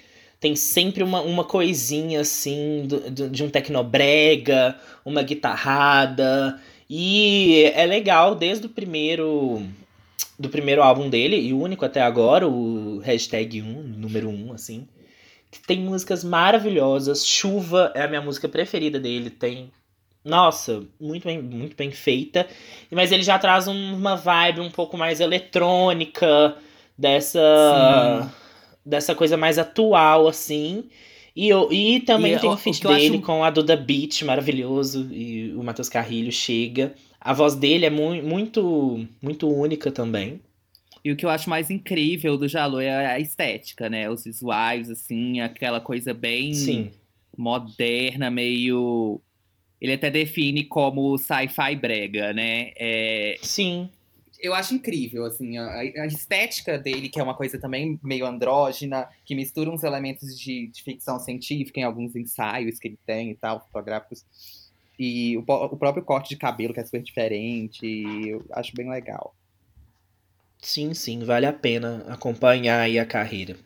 tem 0.41 0.55
sempre 0.57 1.03
uma, 1.03 1.21
uma 1.21 1.45
coisinha 1.45 2.21
assim 2.21 2.85
do- 2.87 3.11
do- 3.11 3.29
de 3.31 3.43
um 3.45 3.49
tecnobrega, 3.51 4.77
uma 5.05 5.23
guitarrada, 5.23 6.61
e 6.89 7.71
é 7.75 7.87
legal 7.87 8.35
desde 8.35 8.67
o 8.67 8.71
primeiro 8.71 9.63
do 10.39 10.49
primeiro 10.51 10.83
álbum 10.83 11.09
dele, 11.09 11.37
e 11.41 11.53
o 11.55 11.59
único 11.61 11.85
até 11.85 12.03
agora, 12.03 12.47
o 12.47 12.99
hashtag 12.99 13.63
1, 13.63 13.65
número 13.97 14.29
1, 14.29 14.53
assim. 14.53 14.87
Que 15.51 15.59
tem 15.61 15.79
músicas 15.81 16.23
maravilhosas. 16.23 17.27
Chuva 17.27 17.91
é 17.95 18.03
a 18.03 18.09
minha 18.09 18.21
música 18.21 18.47
preferida 18.47 19.01
dele. 19.01 19.31
Tem. 19.31 19.71
Nossa, 20.23 20.83
muito 21.01 21.25
bem, 21.25 21.41
muito 21.41 21.75
bem 21.75 21.91
feita. 21.91 22.47
Mas 22.91 23.13
ele 23.13 23.23
já 23.23 23.39
traz 23.39 23.67
um- 23.67 23.95
uma 23.95 24.15
vibe 24.17 24.61
um 24.61 24.71
pouco 24.71 24.99
mais 24.99 25.21
eletrônica, 25.21 26.55
dessa. 26.99 28.31
Dessa 28.87 29.15
coisa 29.15 29.37
mais 29.37 29.59
atual, 29.59 30.29
assim. 30.29 30.85
E, 31.35 31.49
eu, 31.49 31.71
e 31.71 32.01
também 32.01 32.35
E 32.35 32.39
tem 32.39 32.49
o- 32.49 32.53
o 32.53 32.55
o 32.55 32.59
feat 32.59 32.83
eu 32.85 32.91
acho- 32.91 33.01
dele 33.01 33.19
com 33.19 33.45
a 33.45 33.51
Duda 33.51 33.77
Beat, 33.77 34.23
maravilhoso. 34.23 35.13
E 35.13 35.53
o 35.55 35.63
Matheus 35.63 35.89
Carrilho 35.89 36.33
chega. 36.33 36.95
A 37.21 37.33
voz 37.35 37.55
dele 37.55 37.85
é 37.85 37.91
mu 37.91 38.15
muito, 38.23 39.07
muito 39.21 39.49
única 39.49 39.91
também. 39.91 40.41
E 41.05 41.13
o 41.13 41.17
que 41.17 41.27
eu 41.27 41.31
acho 41.31 41.51
mais 41.51 41.71
incrível 41.71 42.37
do 42.39 42.49
Jalu 42.49 42.81
é 42.81 43.07
a 43.07 43.21
estética, 43.21 43.89
né? 43.91 44.09
Os 44.09 44.25
visuais, 44.25 44.89
assim, 44.91 45.41
aquela 45.41 45.81
coisa 45.81 46.15
bem 46.15 46.55
Sim. 46.55 46.91
moderna, 47.37 48.31
meio. 48.31 49.21
Ele 49.81 49.93
até 49.93 50.11
define 50.11 50.65
como 50.65 51.17
sci-fi 51.19 51.77
brega, 51.77 52.33
né? 52.33 52.73
É, 52.79 53.37
Sim. 53.43 53.91
Eu 54.41 54.55
acho 54.55 54.75
incrível, 54.75 55.25
assim, 55.25 55.57
a, 55.59 55.71
a 55.79 56.07
estética 56.07 56.79
dele, 56.79 57.09
que 57.09 57.19
é 57.19 57.23
uma 57.23 57.35
coisa 57.35 57.59
também 57.59 57.99
meio 58.03 58.27
andrógena, 58.27 59.09
que 59.25 59.35
mistura 59.35 59.71
uns 59.71 59.83
elementos 59.83 60.39
de, 60.39 60.69
de 60.69 60.83
ficção 60.83 61.19
científica 61.19 61.81
em 61.81 61.85
alguns 61.85 62.15
ensaios 62.17 62.79
que 62.79 62.89
ele 62.89 62.99
tem 63.07 63.31
e 63.31 63.35
tal, 63.35 63.61
fotográficos. 63.61 64.25
E 64.99 65.37
o, 65.37 65.41
o 65.41 65.77
próprio 65.77 66.05
corte 66.05 66.31
de 66.31 66.37
cabelo, 66.37 66.73
que 66.73 66.81
é 66.81 66.85
super 66.85 67.03
diferente, 67.03 67.87
eu 68.27 68.45
acho 68.53 68.75
bem 68.75 68.89
legal. 68.89 69.35
Sim, 70.61 70.95
sim, 70.95 71.25
vale 71.25 71.47
a 71.47 71.53
pena 71.53 72.05
acompanhar 72.09 72.81
aí 72.81 72.99
a 72.99 73.05
carreira. 73.07 73.57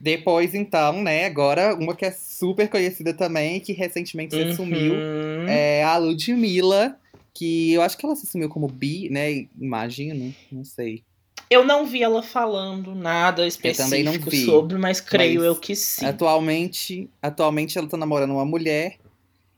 Depois, 0.00 0.54
então, 0.54 1.02
né, 1.02 1.24
agora 1.24 1.74
uma 1.74 1.94
que 1.94 2.04
é 2.04 2.10
super 2.12 2.68
conhecida 2.68 3.12
também, 3.12 3.58
que 3.58 3.72
recentemente 3.72 4.34
se 4.34 4.54
sumiu, 4.54 4.94
Uhum. 4.94 5.48
é 5.48 5.82
a 5.82 5.96
Ludmilla, 5.96 6.96
que 7.38 7.72
eu 7.72 7.82
acho 7.82 7.96
que 7.96 8.04
ela 8.04 8.16
se 8.16 8.26
assumiu 8.26 8.48
como 8.48 8.66
bi, 8.66 9.08
né? 9.10 9.46
Imagino, 9.60 10.34
não 10.50 10.64
sei. 10.64 11.02
Eu 11.50 11.64
não 11.64 11.86
vi 11.86 12.02
ela 12.02 12.22
falando 12.22 12.94
nada 12.94 13.46
específico 13.46 14.28
vi, 14.30 14.44
sobre, 14.44 14.76
mas 14.76 15.00
creio 15.00 15.40
mas 15.40 15.46
eu 15.46 15.56
que 15.56 15.74
sim. 15.74 16.04
Atualmente, 16.04 17.08
atualmente 17.22 17.78
ela 17.78 17.88
tá 17.88 17.96
namorando 17.96 18.32
uma 18.32 18.44
mulher. 18.44 18.96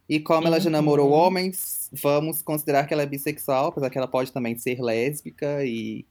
E 0.09 0.19
como 0.21 0.47
ela 0.47 0.59
já 0.61 0.67
Uhum. 0.67 0.73
namorou 0.73 1.11
homens, 1.11 1.89
vamos 1.93 2.43
considerar 2.43 2.87
que 2.87 2.93
ela 2.93 3.03
é 3.03 3.07
bissexual, 3.07 3.69
apesar 3.69 3.91
que 3.91 3.97
ela 3.99 4.09
pode 4.09 4.33
também 4.33 4.57
ser 4.59 4.81
lésbica 4.81 5.65
e, 5.65 6.05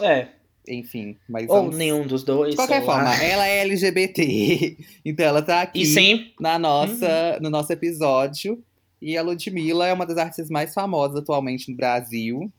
É, 0.00 0.28
enfim, 0.68 1.16
mas 1.28 1.48
ou 1.50 1.56
vamos- 1.56 1.76
nenhum 1.76 2.06
dos 2.06 2.22
dois. 2.24 2.50
De 2.50 2.56
qualquer 2.56 2.78
sei 2.78 2.86
lá. 2.86 2.94
forma, 2.94 3.22
ela 3.24 3.46
é 3.46 3.58
LGBT. 3.62 4.76
Então 5.04 5.26
ela 5.26 5.42
tá 5.42 5.62
aqui 5.62 5.82
E 5.82 5.86
sempre. 5.86 6.32
na 6.40 6.56
nossa, 6.58 7.34
Uhum. 7.36 7.42
no 7.42 7.50
nosso 7.50 7.72
episódio. 7.72 8.62
E 9.02 9.18
a 9.18 9.22
Ludmilla 9.22 9.86
é 9.88 9.92
uma 9.92 10.06
das 10.06 10.16
artistas 10.16 10.48
mais 10.48 10.72
famosas 10.72 11.16
atualmente 11.18 11.68
no 11.70 11.76
Brasil. 11.76 12.50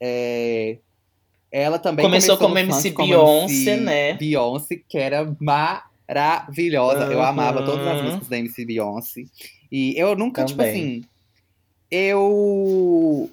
É, 0.00 0.78
Ela 1.52 1.78
também 1.78 2.04
Começou 2.04 2.36
como 2.36 2.54
no 2.54 2.58
MC 2.60 2.88
funk 2.88 2.92
como 2.94 3.08
Beyoncé, 3.08 3.54
MC 3.54 3.76
né? 3.76 4.14
Beyoncé, 4.14 4.80
que 4.88 4.98
era 4.98 5.36
maravilhosa. 5.40 7.04
Eu 7.04 7.18
Uhum. 7.18 7.24
amava 7.24 7.62
todas 7.64 7.86
as 7.86 8.02
músicas 8.02 8.28
da 8.28 8.38
MC 8.38 8.64
Beyoncé. 8.64 9.24
E 9.70 9.94
eu 9.96 10.16
nunca, 10.16 10.44
tipo 10.44 10.58
Também. 10.58 10.70
assim. 10.72 11.04
Eu 11.90 13.30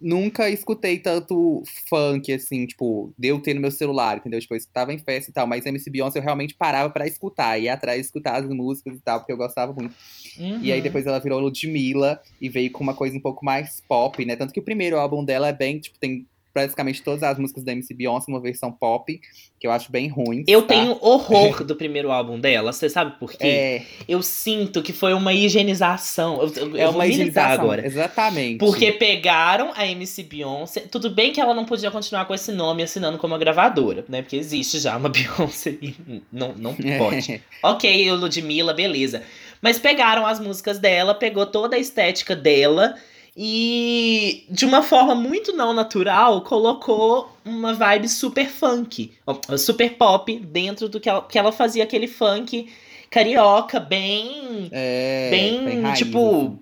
nunca 0.00 0.48
escutei 0.50 0.98
tanto 0.98 1.62
funk, 1.88 2.32
assim, 2.32 2.66
tipo, 2.66 3.12
deu 3.18 3.40
ter 3.40 3.54
no 3.54 3.60
meu 3.60 3.70
celular, 3.70 4.18
entendeu? 4.18 4.38
Tipo, 4.40 4.54
eu 4.54 4.58
escutava 4.58 4.92
em 4.92 4.98
festa 4.98 5.30
e 5.30 5.34
tal, 5.34 5.46
mas 5.46 5.64
MC 5.66 5.90
Beyoncé 5.90 6.18
eu 6.18 6.22
realmente 6.22 6.54
parava 6.54 6.90
pra 6.90 7.06
escutar, 7.06 7.58
ia 7.58 7.72
atrás 7.74 8.04
escutar 8.06 8.36
as 8.42 8.48
músicas 8.48 8.96
e 8.96 9.00
tal, 9.00 9.18
porque 9.18 9.32
eu 9.32 9.36
gostava 9.36 9.72
muito. 9.72 9.94
Uhum. 10.38 10.60
E 10.62 10.72
aí 10.72 10.80
depois 10.80 11.06
ela 11.06 11.18
virou 11.18 11.40
Ludmilla 11.40 12.20
e 12.40 12.48
veio 12.48 12.70
com 12.70 12.82
uma 12.82 12.94
coisa 12.94 13.16
um 13.16 13.20
pouco 13.20 13.44
mais 13.44 13.82
pop, 13.88 14.24
né? 14.24 14.36
Tanto 14.36 14.52
que 14.52 14.60
o 14.60 14.64
primeiro 14.64 14.98
álbum 14.98 15.24
dela 15.24 15.48
é 15.48 15.52
bem, 15.52 15.78
tipo, 15.78 15.98
tem 15.98 16.26
praticamente 16.54 17.02
todas 17.02 17.24
as 17.24 17.36
músicas 17.36 17.64
da 17.64 17.72
MC 17.72 17.92
Beyoncé 17.92 18.30
numa 18.30 18.40
versão 18.40 18.70
pop, 18.70 19.20
que 19.58 19.66
eu 19.66 19.72
acho 19.72 19.90
bem 19.90 20.08
ruim. 20.08 20.44
Eu 20.46 20.62
tá? 20.62 20.68
tenho 20.68 20.96
horror 21.00 21.64
do 21.66 21.74
primeiro 21.74 22.12
álbum 22.12 22.38
dela, 22.38 22.72
você 22.72 22.88
sabe 22.88 23.18
por 23.18 23.32
quê? 23.32 23.44
É, 23.44 23.82
Eu 24.06 24.22
sinto 24.22 24.80
que 24.80 24.92
foi 24.92 25.12
uma 25.12 25.34
higienização. 25.34 26.40
Eu, 26.40 26.68
eu, 26.68 26.76
é 26.76 26.88
uma 26.88 27.06
higienização, 27.06 27.52
agora. 27.52 27.84
Exatamente. 27.84 28.58
Porque 28.58 28.92
pegaram 28.92 29.72
a 29.74 29.84
MC 29.84 30.22
Beyoncé. 30.22 30.80
Tudo 30.82 31.10
bem 31.10 31.32
que 31.32 31.40
ela 31.40 31.52
não 31.52 31.64
podia 31.64 31.90
continuar 31.90 32.24
com 32.24 32.34
esse 32.34 32.52
nome 32.52 32.84
assinando 32.84 33.18
como 33.18 33.34
uma 33.34 33.38
gravadora, 33.38 34.04
né? 34.08 34.22
Porque 34.22 34.36
existe 34.36 34.78
já 34.78 34.96
uma 34.96 35.08
Beyoncé 35.10 35.76
e 35.82 36.22
não, 36.32 36.54
não 36.54 36.74
pode. 36.98 37.42
ok, 37.62 38.12
o 38.12 38.14
Ludmilla, 38.14 38.72
beleza. 38.72 39.24
Mas 39.60 39.78
pegaram 39.78 40.26
as 40.26 40.38
músicas 40.40 40.78
dela, 40.78 41.14
pegou 41.14 41.46
toda 41.46 41.76
a 41.76 41.78
estética 41.78 42.36
dela 42.36 42.94
e, 43.36 44.44
de 44.48 44.64
uma 44.64 44.82
forma 44.82 45.14
muito 45.14 45.52
não 45.52 45.72
natural, 45.72 46.42
colocou 46.42 47.36
uma 47.44 47.74
vibe 47.74 48.08
super 48.08 48.46
funk, 48.48 49.12
super 49.58 49.94
pop, 49.96 50.38
dentro 50.38 50.88
do 50.88 51.00
que 51.00 51.08
ela, 51.08 51.22
que 51.22 51.38
ela 51.38 51.50
fazia 51.50 51.82
aquele 51.84 52.06
funk 52.06 52.72
carioca, 53.10 53.80
bem 53.80 54.68
É, 54.72 55.30
bem, 55.30 55.80
raiz, 55.82 55.98
tipo, 55.98 56.18
assim. 56.36 56.58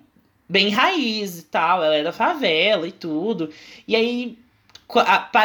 bem 0.49 0.69
raiz 0.71 1.39
e 1.41 1.43
tal. 1.45 1.83
Ela 1.83 2.03
da 2.03 2.13
favela 2.13 2.87
e 2.87 2.93
tudo. 2.93 3.51
E 3.87 3.97
aí 3.97 4.39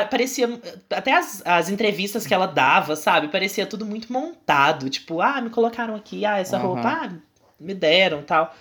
parecia. 0.09 0.59
Até 0.89 1.13
as, 1.13 1.41
as 1.45 1.69
entrevistas 1.69 2.27
que 2.27 2.33
ela 2.33 2.45
dava, 2.45 2.95
sabe? 2.95 3.29
Parecia 3.29 3.65
tudo 3.65 3.85
muito 3.85 4.11
montado. 4.11 4.89
Tipo, 4.89 5.21
ah, 5.21 5.39
me 5.41 5.49
colocaram 5.49 5.95
aqui, 5.95 6.25
ah, 6.25 6.37
essa 6.39 6.57
Aham. 6.57 6.67
roupa, 6.67 6.89
ah, 6.89 7.09
me 7.59 7.73
deram 7.73 8.21
tal. 8.23 8.53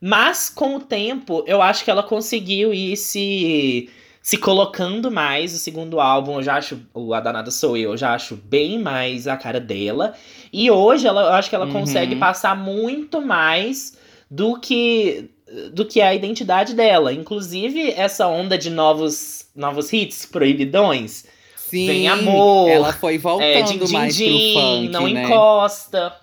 Mas 0.00 0.50
com 0.50 0.76
o 0.76 0.80
tempo, 0.80 1.44
eu 1.46 1.62
acho 1.62 1.84
que 1.84 1.90
ela 1.90 2.02
conseguiu 2.02 2.72
ir 2.74 2.96
se. 2.96 3.88
Se 4.24 4.36
colocando 4.38 5.10
mais, 5.10 5.52
o 5.52 5.58
segundo 5.58 5.98
álbum, 5.98 6.36
eu 6.36 6.44
já 6.44 6.54
acho, 6.54 6.80
o 6.94 7.12
A 7.12 7.18
Danada 7.18 7.50
Sou 7.50 7.76
Eu, 7.76 7.90
eu 7.90 7.96
já 7.96 8.14
acho 8.14 8.36
bem 8.36 8.78
mais 8.78 9.26
a 9.26 9.36
cara 9.36 9.58
dela. 9.58 10.14
E 10.52 10.70
hoje 10.70 11.08
ela, 11.08 11.22
eu 11.22 11.32
acho 11.32 11.48
que 11.50 11.56
ela 11.56 11.66
Uhum. 11.66 11.72
consegue 11.72 12.14
passar 12.14 12.56
muito 12.56 13.20
mais 13.20 13.98
do 14.30 14.60
que 14.60 15.28
do 15.72 15.84
que 15.84 16.00
a 16.00 16.14
identidade 16.14 16.72
dela. 16.72 17.12
Inclusive, 17.12 17.90
essa 17.90 18.28
onda 18.28 18.56
de 18.56 18.70
novos, 18.70 19.46
novos 19.56 19.92
hits 19.92 20.24
proibidões. 20.24 21.24
Sim, 21.56 21.86
Vem 21.86 22.08
Amor, 22.08 22.68
ela 22.70 22.92
foi 22.92 23.18
voltando 23.18 23.44
É, 23.44 23.62
din, 23.62 23.78
din, 23.78 23.92
mais 23.92 24.16
pro 24.16 24.24
din, 24.24 24.52
funk, 24.54 24.88
não 24.88 25.08
né? 25.08 25.24
encosta. 25.24 26.21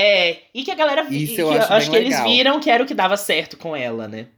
É, 0.00 0.42
e 0.54 0.62
que 0.62 0.70
a 0.70 0.76
galera 0.76 1.02
Isso 1.10 1.34
que 1.34 1.40
eu 1.40 1.50
acho 1.50 1.90
que 1.90 1.96
eles 1.96 2.10
legal. 2.10 2.28
viram 2.28 2.60
que 2.60 2.70
era 2.70 2.82
o 2.82 2.86
que 2.86 2.94
dava 2.94 3.16
certo 3.16 3.56
com 3.56 3.74
ela, 3.74 4.06
né? 4.06 4.28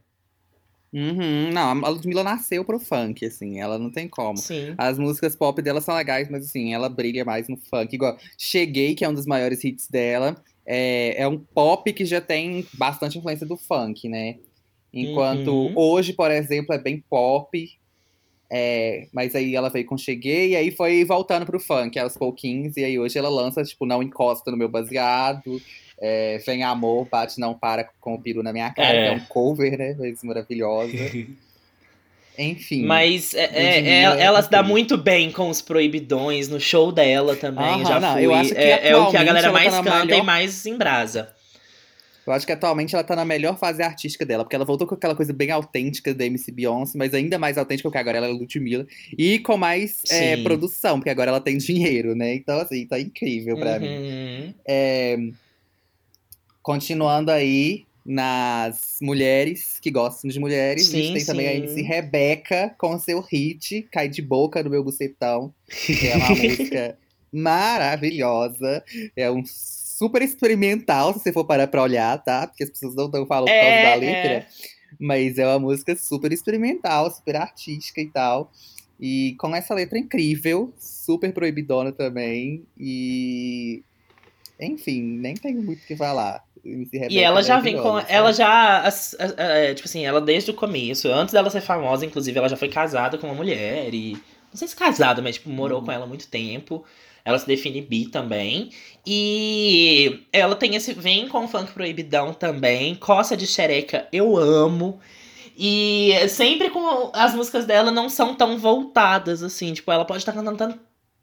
Uhum, 0.91 1.51
não, 1.53 1.85
a 1.85 1.89
Ludmilla 1.89 2.23
nasceu 2.23 2.65
pro 2.65 2.79
funk, 2.79 3.23
assim, 3.25 3.61
ela 3.61 3.77
não 3.77 3.91
tem 3.91 4.09
como. 4.09 4.37
Sim. 4.37 4.73
As 4.77 4.97
músicas 4.97 5.35
pop 5.35 5.61
dela 5.61 5.79
são 5.79 5.95
legais, 5.95 6.29
mas 6.29 6.45
assim, 6.45 6.73
ela 6.73 6.89
brilha 6.89 7.23
mais 7.23 7.47
no 7.47 7.57
funk. 7.57 7.93
Igual 7.93 8.17
Cheguei, 8.37 8.95
que 8.95 9.05
é 9.05 9.09
um 9.09 9.13
dos 9.13 9.27
maiores 9.27 9.63
hits 9.63 9.87
dela, 9.87 10.35
é, 10.65 11.21
é 11.21 11.27
um 11.27 11.37
pop 11.37 11.93
que 11.93 12.05
já 12.05 12.19
tem 12.19 12.65
bastante 12.73 13.19
influência 13.19 13.45
do 13.45 13.55
funk, 13.55 14.09
né? 14.09 14.37
Enquanto 14.91 15.47
Uhum. 15.53 15.73
hoje, 15.77 16.11
por 16.11 16.31
exemplo, 16.31 16.73
é 16.73 16.79
bem 16.79 17.01
pop. 17.07 17.69
É, 18.53 19.07
mas 19.13 19.33
aí 19.33 19.55
ela 19.55 19.69
veio 19.69 19.85
com 19.85 19.97
Cheguei 19.97 20.49
e 20.49 20.55
aí 20.57 20.71
foi 20.71 21.05
voltando 21.05 21.45
pro 21.45 21.59
funk 21.59 21.97
aos 21.97 22.17
pouquinhos. 22.17 22.75
E 22.75 22.83
aí 22.83 22.99
hoje 22.99 23.17
ela 23.17 23.29
lança, 23.29 23.63
tipo, 23.63 23.85
Não 23.85 24.03
Encosta 24.03 24.51
no 24.51 24.57
Meu 24.57 24.67
Baseado. 24.67 25.61
é, 26.03 26.37
Vem 26.45 26.61
Amor, 26.63 27.07
Bate 27.09 27.39
Não 27.39 27.53
Para 27.53 27.87
com 28.01 28.15
o 28.15 28.21
Piru 28.21 28.43
na 28.43 28.51
Minha 28.51 28.71
Cara, 28.73 28.93
É. 28.93 29.07
é 29.07 29.11
um 29.13 29.19
cover, 29.21 29.77
né? 29.77 29.95
Mas 29.97 30.21
maravilhosa. 30.23 30.91
Enfim. 32.37 32.85
Mas 32.85 33.33
é, 33.35 33.49
é, 33.53 33.89
é- 34.03 34.21
ela 34.23 34.41
se 34.41 34.49
dá 34.49 34.63
muito 34.63 34.97
bem 34.97 35.31
com 35.31 35.49
os 35.49 35.61
proibidões 35.61 36.47
no 36.47 36.59
show 36.59 36.91
dela 36.91 37.35
também. 37.35 37.63
Aham, 37.65 37.85
já 37.85 37.99
não, 37.99 38.13
fui. 38.13 38.25
eu 38.25 38.33
acho 38.33 38.55
que 38.55 38.59
é, 38.59 38.95
o 38.97 39.11
que 39.11 39.17
a 39.17 39.23
galera 39.23 39.47
tá 39.47 39.53
mais 39.53 39.73
na 39.73 39.83
canta 39.83 40.03
e 40.03 40.07
melhor- 40.07 40.23
mais 40.23 40.65
embrasa. 40.65 41.29
Eu 42.25 42.33
acho 42.33 42.45
que 42.45 42.51
atualmente 42.51 42.93
ela 42.93 43.03
tá 43.03 43.15
na 43.15 43.25
melhor 43.25 43.57
fase 43.57 43.81
artística 43.81 44.25
dela, 44.25 44.43
porque 44.43 44.55
ela 44.55 44.65
voltou 44.65 44.87
com 44.87 44.95
aquela 44.95 45.15
coisa 45.15 45.33
bem 45.33 45.49
autêntica 45.49 46.13
da 46.13 46.25
MC 46.25 46.51
Beyoncé, 46.51 46.97
mas 46.97 47.13
ainda 47.13 47.39
mais 47.39 47.57
autêntica, 47.57 47.89
porque 47.89 47.97
agora 47.97 48.17
ela 48.17 48.27
é 48.27 48.31
Ludmilla. 48.31 48.85
E 49.17 49.39
com 49.39 49.57
mais 49.57 50.03
é, 50.09 50.35
Sim. 50.35 50.43
produção, 50.43 50.99
porque 50.99 51.09
agora 51.09 51.31
ela 51.31 51.41
tem 51.41 51.57
dinheiro, 51.57 52.15
né? 52.15 52.35
Então, 52.35 52.59
assim, 52.59 52.85
tá 52.85 52.99
incrível 52.99 53.57
pra 53.57 53.79
mim. 53.79 53.87
Uhum. 53.87 54.53
É, 54.67 55.17
continuando 56.61 57.31
aí 57.31 57.85
nas 58.05 58.97
mulheres 59.01 59.79
que 59.79 59.91
gostam 59.91 60.29
de 60.29 60.39
mulheres, 60.39 60.87
a 60.87 60.91
Sim, 60.91 61.03
gente 61.03 61.13
tem 61.13 61.25
também 61.25 61.47
a 61.47 61.51
sim. 61.51 61.57
MC 61.57 61.81
Rebeca 61.81 62.75
com 62.77 62.99
seu 62.99 63.21
hit 63.21 63.87
Cai 63.91 64.09
de 64.09 64.21
Boca 64.21 64.61
no 64.63 64.69
Meu 64.69 64.83
Bucetão, 64.83 65.53
que 65.67 66.07
é 66.07 66.15
uma 66.15 66.29
música 66.35 66.97
maravilhosa. 67.31 68.83
É 69.15 69.29
um 69.29 69.43
super 70.01 70.21
experimental, 70.23 71.13
se 71.13 71.19
você 71.19 71.31
for 71.31 71.45
parar 71.45 71.67
pra 71.67 71.83
olhar, 71.83 72.17
tá? 72.23 72.47
Porque 72.47 72.63
as 72.63 72.69
pessoas 72.71 72.95
não 72.95 73.05
estão 73.05 73.25
falando 73.27 73.49
por 73.49 73.53
causa 73.53 73.65
É, 73.65 73.89
da 73.91 73.95
letra. 73.95 74.31
é. 74.33 74.47
Mas 74.99 75.37
é 75.37 75.45
uma 75.45 75.59
música 75.59 75.95
super 75.95 76.31
experimental, 76.31 77.09
super 77.11 77.35
artística 77.35 78.01
e 78.01 78.07
tal. 78.09 78.51
E 78.99 79.35
com 79.39 79.55
essa 79.55 79.73
letra 79.73 79.97
incrível, 79.99 80.73
super 80.79 81.31
proibidona 81.33 81.91
também. 81.91 82.63
E. 82.77 83.83
Enfim, 84.59 85.01
nem 85.01 85.33
tenho 85.35 85.61
muito 85.63 85.81
o 85.83 85.85
que 85.87 85.95
falar. 85.95 86.43
E 87.09 87.19
ela 87.19 87.39
é 87.39 87.43
já 87.43 87.59
vem 87.59 87.75
com. 87.77 87.93
maravilhosa, 87.93 88.13
Ela 88.13 88.33
já. 88.33 88.83
é, 89.37 89.73
tipo 89.73 89.87
assim, 89.87 90.05
ela 90.05 90.21
desde 90.21 90.51
o 90.51 90.53
começo, 90.53 91.07
antes 91.07 91.33
dela 91.33 91.49
ser 91.49 91.61
famosa, 91.61 92.05
inclusive, 92.05 92.37
ela 92.37 92.49
já 92.49 92.55
foi 92.57 92.69
casada 92.69 93.17
com 93.17 93.27
uma 93.27 93.35
mulher. 93.35 93.93
E. 93.93 94.13
Não 94.13 94.55
sei 94.57 94.67
se 94.67 94.75
casada, 94.75 95.21
mas 95.21 95.35
tipo, 95.35 95.49
morou 95.49 95.79
Uhum. 95.79 95.85
com 95.85 95.91
ela 95.91 96.03
há 96.03 96.07
muito 96.07 96.27
tempo. 96.27 96.83
Ela 97.23 97.37
se 97.37 97.45
define 97.47 97.81
bi 97.81 98.07
também. 98.07 98.69
E 99.05 100.23
ela 100.31 100.55
tem 100.55 100.75
esse. 100.75 100.93
Vem 100.93 101.27
com 101.27 101.47
funk 101.47 101.71
proibidão 101.71 102.33
também. 102.33 102.95
Coça 102.95 103.35
de 103.37 103.45
xereca, 103.47 104.07
eu 104.11 104.37
amo. 104.37 104.99
E 105.57 106.13
sempre 106.29 106.69
com. 106.69 107.11
As 107.13 107.33
músicas 107.35 107.65
dela 107.65 107.91
não 107.91 108.09
são 108.09 108.33
tão 108.35 108.57
voltadas, 108.57 109.43
assim. 109.43 109.73
Tipo, 109.73 109.91
ela 109.91 110.05
pode 110.05 110.19
estar 110.19 110.31
cantando 110.33 110.57
tanto 110.57 110.79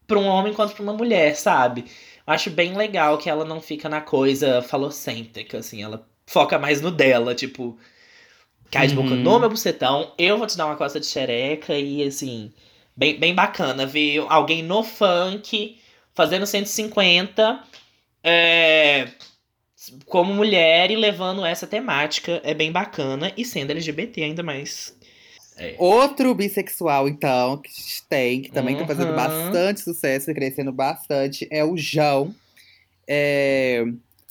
pra 0.07 0.19
um 0.19 0.27
homem 0.27 0.53
quanto 0.55 0.75
pra 0.75 0.83
uma 0.83 0.93
mulher, 0.93 1.35
sabe? 1.37 1.85
Eu 2.27 2.33
acho 2.35 2.51
bem 2.51 2.77
legal 2.77 3.19
que 3.19 3.29
ela 3.31 3.45
não 3.45 3.61
fica 3.61 3.89
na 3.89 4.01
coisa 4.01 4.63
falocêntrica, 4.63 5.59
assim. 5.59 5.83
Ela 5.83 6.07
foca 6.27 6.59
mais 6.59 6.81
no 6.81 6.91
dela, 6.91 7.35
tipo. 7.35 7.77
Cai 8.71 8.87
de 8.87 8.95
boca 8.95 9.11
Uhum. 9.11 9.23
no 9.23 9.41
meu 9.41 9.49
bucetão, 9.49 10.13
eu 10.19 10.37
vou 10.37 10.47
te 10.47 10.55
dar 10.55 10.67
uma 10.67 10.77
coça 10.77 11.01
de 11.01 11.07
xereca 11.07 11.75
e, 11.79 12.03
assim. 12.03 12.53
Bem, 12.95 13.19
bem 13.19 13.35
bacana 13.35 13.87
ver 13.87 14.23
alguém 14.29 14.63
no 14.63 14.83
funk 14.83 15.79
fazendo 16.19 16.45
150 16.47 17.63
é, 18.25 19.07
como 20.07 20.35
mulher 20.35 20.91
e 20.91 20.97
levando 20.97 21.47
essa 21.47 21.65
temática. 21.65 22.41
É 22.45 22.53
bem 22.53 22.73
bacana. 22.73 23.33
E 23.37 23.45
sendo 23.45 23.71
LGBT 23.71 24.25
ainda 24.25 24.43
mais. 24.43 24.97
É. 25.57 25.77
Outro 25.79 26.35
bissexual, 26.35 27.09
então, 27.09 27.57
que 27.59 27.69
a 27.69 27.73
gente 27.73 28.03
tem, 28.09 28.43
que 28.43 28.51
também 28.51 28.77
tá 28.77 28.85
fazendo 28.87 29.11
Uhum. 29.11 29.17
bastante 29.17 29.81
sucesso 29.81 30.31
e 30.31 30.35
crescendo 30.35 30.73
bastante, 30.73 31.47
é 31.51 31.65
o 31.65 31.77
João. 31.77 32.35
É, 33.07 33.85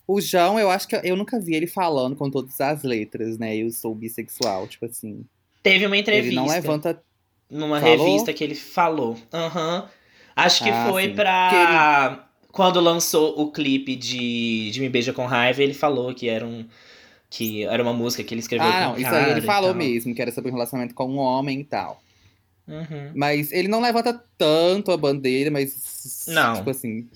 O 0.06 0.22
João, 0.22 0.58
eu 0.60 0.70
acho 0.70 0.88
que 0.88 0.96
eu 1.04 1.16
nunca 1.18 1.38
vi 1.40 1.54
ele 1.56 1.68
falando 1.68 2.16
com 2.16 2.30
todas 2.32 2.60
as 2.62 2.84
letras, 2.84 3.38
né? 3.38 3.56
Eu 3.58 3.70
sou 3.72 3.94
bissexual, 3.96 4.66
tipo 4.68 4.86
assim. 4.86 5.26
Teve 5.64 5.86
uma 5.86 5.98
entrevista. 5.98 6.28
Ele 6.30 6.36
não 6.36 6.48
levanta. 6.48 7.02
numa 7.50 7.80
Falou? 7.82 8.06
revista 8.06 8.32
que 8.34 8.42
ele 8.44 8.56
falou. 8.56 9.18
Aham. 9.34 9.90
Acho 10.38 10.64
que 10.64 10.70
Ah, 10.70 10.88
foi 10.90 11.06
sim. 11.10 11.16
pra. 11.16 12.24
Quando 12.52 12.80
lançou 12.80 13.40
o 13.40 13.52
clipe 13.52 13.96
de, 13.96 14.72
de 14.72 14.80
Me 14.80 14.90
Beija 14.90 15.12
com 15.14 15.26
Raiva, 15.26 15.62
ele 15.62 15.74
falou 15.74 16.14
que 16.14 16.30
era 16.30 16.46
um. 16.46 16.66
Que 17.30 17.66
era 17.66 17.84
uma 17.84 17.92
música 17.94 18.24
que 18.24 18.34
ele 18.34 18.40
escreveu 18.42 18.68
Ah, 18.68 18.72
com 18.72 18.80
não, 18.92 18.98
isso 18.98 19.10
aí 19.14 19.32
ele 19.32 19.42
falou 19.42 19.74
mesmo, 19.74 20.16
que 20.16 20.22
era 20.22 20.32
sobre 20.32 20.50
um 20.50 20.54
relacionamento 20.54 20.96
com 20.96 21.06
um 21.08 21.18
homem 21.18 21.60
e 21.60 21.64
tal. 21.66 22.02
Uhum. 22.68 23.12
Mas 23.16 23.52
ele 23.52 23.68
não 23.68 23.82
levanta 23.82 24.22
tanto 24.38 24.92
a 24.92 24.98
bandeira, 24.98 25.52
mas. 25.52 26.26
Não. 26.28 26.56
Tipo 26.56 26.70
assim. 26.70 27.10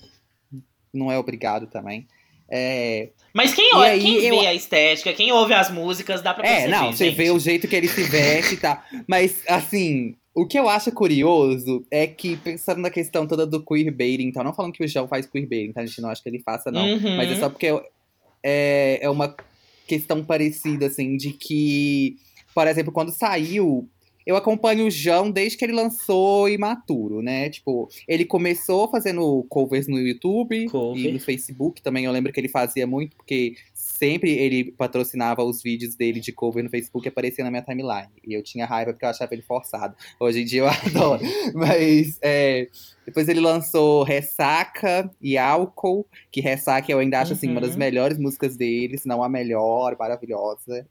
Não 0.92 1.10
é 1.10 1.18
obrigado 1.18 1.66
também. 1.66 2.06
É, 2.54 3.08
Mas 3.32 3.54
quem, 3.54 3.74
olha, 3.74 3.98
quem 3.98 4.16
eu- 4.22 4.38
vê 4.40 4.46
a 4.46 4.52
estética, 4.54 5.10
quem 5.14 5.32
ouve 5.32 5.54
as 5.54 5.70
músicas, 5.70 6.20
dá 6.20 6.34
pra 6.34 6.46
É, 6.46 6.50
perceber. 6.52 6.70
não, 6.76 6.92
você 6.92 7.06
gente. 7.06 7.16
vê 7.16 7.30
o 7.30 7.38
jeito 7.38 7.66
que 7.66 7.74
ele 7.74 7.88
se 7.88 8.02
veste 8.02 8.54
e 8.54 8.56
tal. 8.58 8.82
Mas, 9.08 9.42
assim, 9.48 10.14
o 10.34 10.46
que 10.46 10.58
eu 10.58 10.68
acho 10.68 10.90
curioso 10.92 11.84
é 11.90 12.06
que, 12.06 12.36
pensando 12.36 12.80
na 12.80 12.90
questão 12.90 13.26
toda 13.26 13.46
do 13.46 13.64
queerbaiting, 13.64 14.28
então, 14.28 14.42
não 14.42 14.54
falando 14.54 14.72
que 14.72 14.84
o 14.84 14.88
João 14.88 15.06
faz 15.06 15.26
queerbaiting, 15.26 15.72
tá? 15.72 15.82
A 15.82 15.86
gente 15.86 16.00
não 16.00 16.08
acha 16.08 16.22
que 16.22 16.28
ele 16.28 16.38
faça, 16.38 16.70
não. 16.70 16.86
Uhum. 16.86 17.16
Mas 17.16 17.30
é 17.30 17.36
só 17.36 17.50
porque 17.50 17.66
é, 18.42 18.98
é 19.02 19.10
uma 19.10 19.34
questão 19.86 20.24
parecida, 20.24 20.86
assim, 20.86 21.16
de 21.16 21.32
que, 21.32 22.16
por 22.54 22.66
exemplo, 22.66 22.92
quando 22.92 23.12
saiu 23.12 23.88
eu 24.26 24.36
acompanho 24.36 24.86
o 24.86 24.90
João 24.90 25.30
desde 25.30 25.58
que 25.58 25.64
ele 25.64 25.72
lançou 25.72 26.48
Imaturo, 26.48 27.20
né? 27.22 27.50
Tipo, 27.50 27.88
ele 28.06 28.24
começou 28.24 28.88
fazendo 28.88 29.44
covers 29.48 29.88
no 29.88 29.98
YouTube 29.98 30.66
Cover. 30.68 31.04
e 31.04 31.12
no 31.12 31.20
Facebook 31.20 31.82
também. 31.82 32.04
Eu 32.04 32.12
lembro 32.12 32.32
que 32.32 32.38
ele 32.38 32.48
fazia 32.48 32.86
muito, 32.86 33.16
porque 33.16 33.54
sempre 33.92 34.30
ele 34.30 34.72
patrocinava 34.72 35.44
os 35.44 35.62
vídeos 35.62 35.94
dele 35.94 36.18
de 36.18 36.32
cover 36.32 36.64
no 36.64 36.70
Facebook 36.70 37.06
e 37.06 37.10
aparecia 37.10 37.44
na 37.44 37.50
minha 37.50 37.62
timeline. 37.62 38.08
E 38.26 38.32
eu 38.32 38.42
tinha 38.42 38.64
raiva 38.64 38.92
porque 38.92 39.04
eu 39.04 39.10
achava 39.10 39.34
ele 39.34 39.42
forçado. 39.42 39.94
Hoje 40.18 40.40
em 40.40 40.44
dia 40.46 40.62
eu 40.62 40.68
adoro. 40.88 41.22
Mas 41.54 42.18
é, 42.22 42.68
depois 43.04 43.28
ele 43.28 43.40
lançou 43.40 44.02
Ressaca 44.02 45.10
e 45.20 45.36
Álcool, 45.36 46.06
que 46.30 46.40
Ressaca 46.40 46.90
eu 46.90 46.98
ainda 46.98 47.20
acho 47.20 47.34
assim, 47.34 47.50
uma 47.50 47.60
das 47.60 47.72
Uhum. 47.72 47.78
melhores 47.78 48.18
músicas 48.18 48.56
dele, 48.56 48.96
se 48.96 49.06
não 49.06 49.22
a 49.22 49.28
melhor, 49.28 49.94
maravilhosa. 49.98 50.86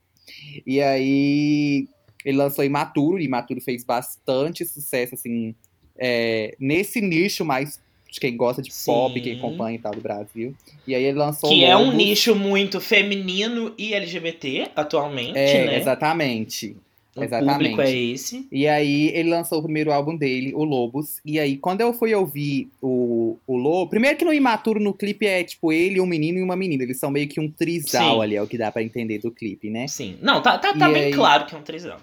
E 0.66 0.80
aí 0.80 1.88
ele 2.24 2.38
lançou 2.38 2.64
Imaturo, 2.64 3.20
e 3.20 3.26
Imaturo 3.26 3.60
fez 3.62 3.84
bastante 3.84 4.64
sucesso, 4.64 5.16
assim, 5.16 5.56
é, 5.98 6.56
nesse 6.60 7.02
nicho 7.02 7.44
mais 7.44 7.82
de 8.12 8.20
quem 8.20 8.36
gosta 8.36 8.62
de 8.62 8.70
pop, 8.86 9.14
Sim. 9.14 9.22
quem 9.22 9.38
acompanha 9.38 9.76
e 9.78 9.80
tal 9.80 9.94
do 9.94 10.02
Brasil. 10.02 10.54
E 10.86 10.94
aí 10.94 11.04
ele 11.06 11.18
lançou 11.18 11.50
Que 11.50 11.64
é 11.64 11.78
um 11.78 11.94
nicho 11.94 12.36
muito 12.36 12.82
feminino 12.82 13.74
e 13.78 13.94
LGBT 13.94 14.68
atualmente, 14.76 15.40
É, 15.40 15.66
né? 15.66 15.78
exatamente. 15.80 16.76
O 17.16 17.24
exatamente. 17.24 17.72
público 17.72 17.82
é 17.82 17.92
esse. 17.94 18.48
E 18.52 18.68
aí 18.68 19.08
ele 19.14 19.30
lançou 19.30 19.60
o 19.60 19.64
primeiro 19.64 19.92
álbum 19.92 20.16
dele, 20.16 20.54
o 20.54 20.64
Lobos. 20.64 21.20
E 21.26 21.40
aí, 21.40 21.58
quando 21.58 21.82
eu 21.82 21.94
fui 21.94 22.14
ouvir 22.16 22.70
o, 22.82 23.38
o 23.46 23.58
Lobo. 23.58 23.90
Primeiro 23.90 24.18
que 24.18 24.24
no 24.24 24.34
Imaturo, 24.34 24.80
no 24.80 24.94
clipe, 24.94 25.26
é 25.26 25.44
tipo 25.44 25.74
ele, 25.74 26.00
um 26.00 26.06
menino 26.06 26.38
e 26.40 26.42
uma 26.42 26.56
menina. 26.56 26.84
Eles 26.84 27.00
são 27.00 27.12
meio 27.12 27.28
que 27.28 27.38
um 27.40 27.50
trisal 27.52 28.16
Sim. 28.16 28.22
ali, 28.22 28.36
é 28.38 28.42
o 28.42 28.48
que 28.48 28.58
dá 28.58 28.72
pra 28.72 28.82
entender 28.84 29.20
do 29.20 29.30
clipe, 29.30 29.70
né? 29.70 29.88
Sim. 29.90 30.18
Não, 30.22 30.42
tá, 30.42 30.58
tá, 30.58 30.74
tá 30.74 30.88
bem 30.90 31.06
aí- 31.06 31.14
claro 31.14 31.46
que 31.46 31.54
é 31.56 31.58
um 31.58 31.62
trisão. 31.64 31.98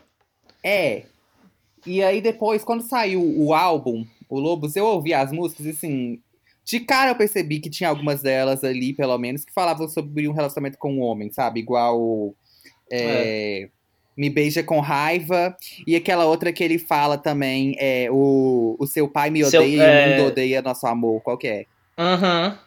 É. 0.62 1.04
E 1.86 2.02
aí 2.02 2.20
depois, 2.20 2.62
quando 2.62 2.82
saiu 2.82 3.22
o 3.22 3.54
álbum, 3.54 4.04
o 4.28 4.38
Lobos, 4.38 4.76
eu 4.76 4.84
ouvi 4.86 5.12
as 5.14 5.32
músicas 5.32 5.66
e 5.66 5.70
assim. 5.70 6.20
De 6.64 6.80
cara 6.80 7.10
eu 7.12 7.14
percebi 7.16 7.60
que 7.60 7.70
tinha 7.70 7.88
algumas 7.88 8.20
delas 8.20 8.62
ali, 8.62 8.92
pelo 8.92 9.16
menos, 9.16 9.42
que 9.44 9.52
falavam 9.52 9.88
sobre 9.88 10.28
um 10.28 10.32
relacionamento 10.32 10.76
com 10.78 10.92
um 10.92 11.00
homem, 11.00 11.30
sabe? 11.30 11.60
Igual. 11.60 12.34
é, 12.92 13.68
Me 14.16 14.28
Beija 14.28 14.62
com 14.62 14.80
Raiva. 14.80 15.56
E 15.86 15.94
aquela 15.96 16.26
outra 16.26 16.52
que 16.52 16.62
ele 16.62 16.78
fala 16.78 17.16
também 17.16 17.74
é 17.78 18.08
o, 18.10 18.76
o 18.78 18.86
seu 18.86 19.08
pai 19.08 19.30
me 19.30 19.42
Seu- 19.44 19.60
odeia 19.62 19.76
e 19.76 19.80
é- 19.80 20.06
o 20.06 20.10
mundo 20.18 20.26
odeia 20.28 20.60
nosso 20.62 20.86
amor. 20.86 21.20
Qual 21.22 21.38
que 21.38 21.46
é? 21.48 21.64
Aham. 21.96 22.58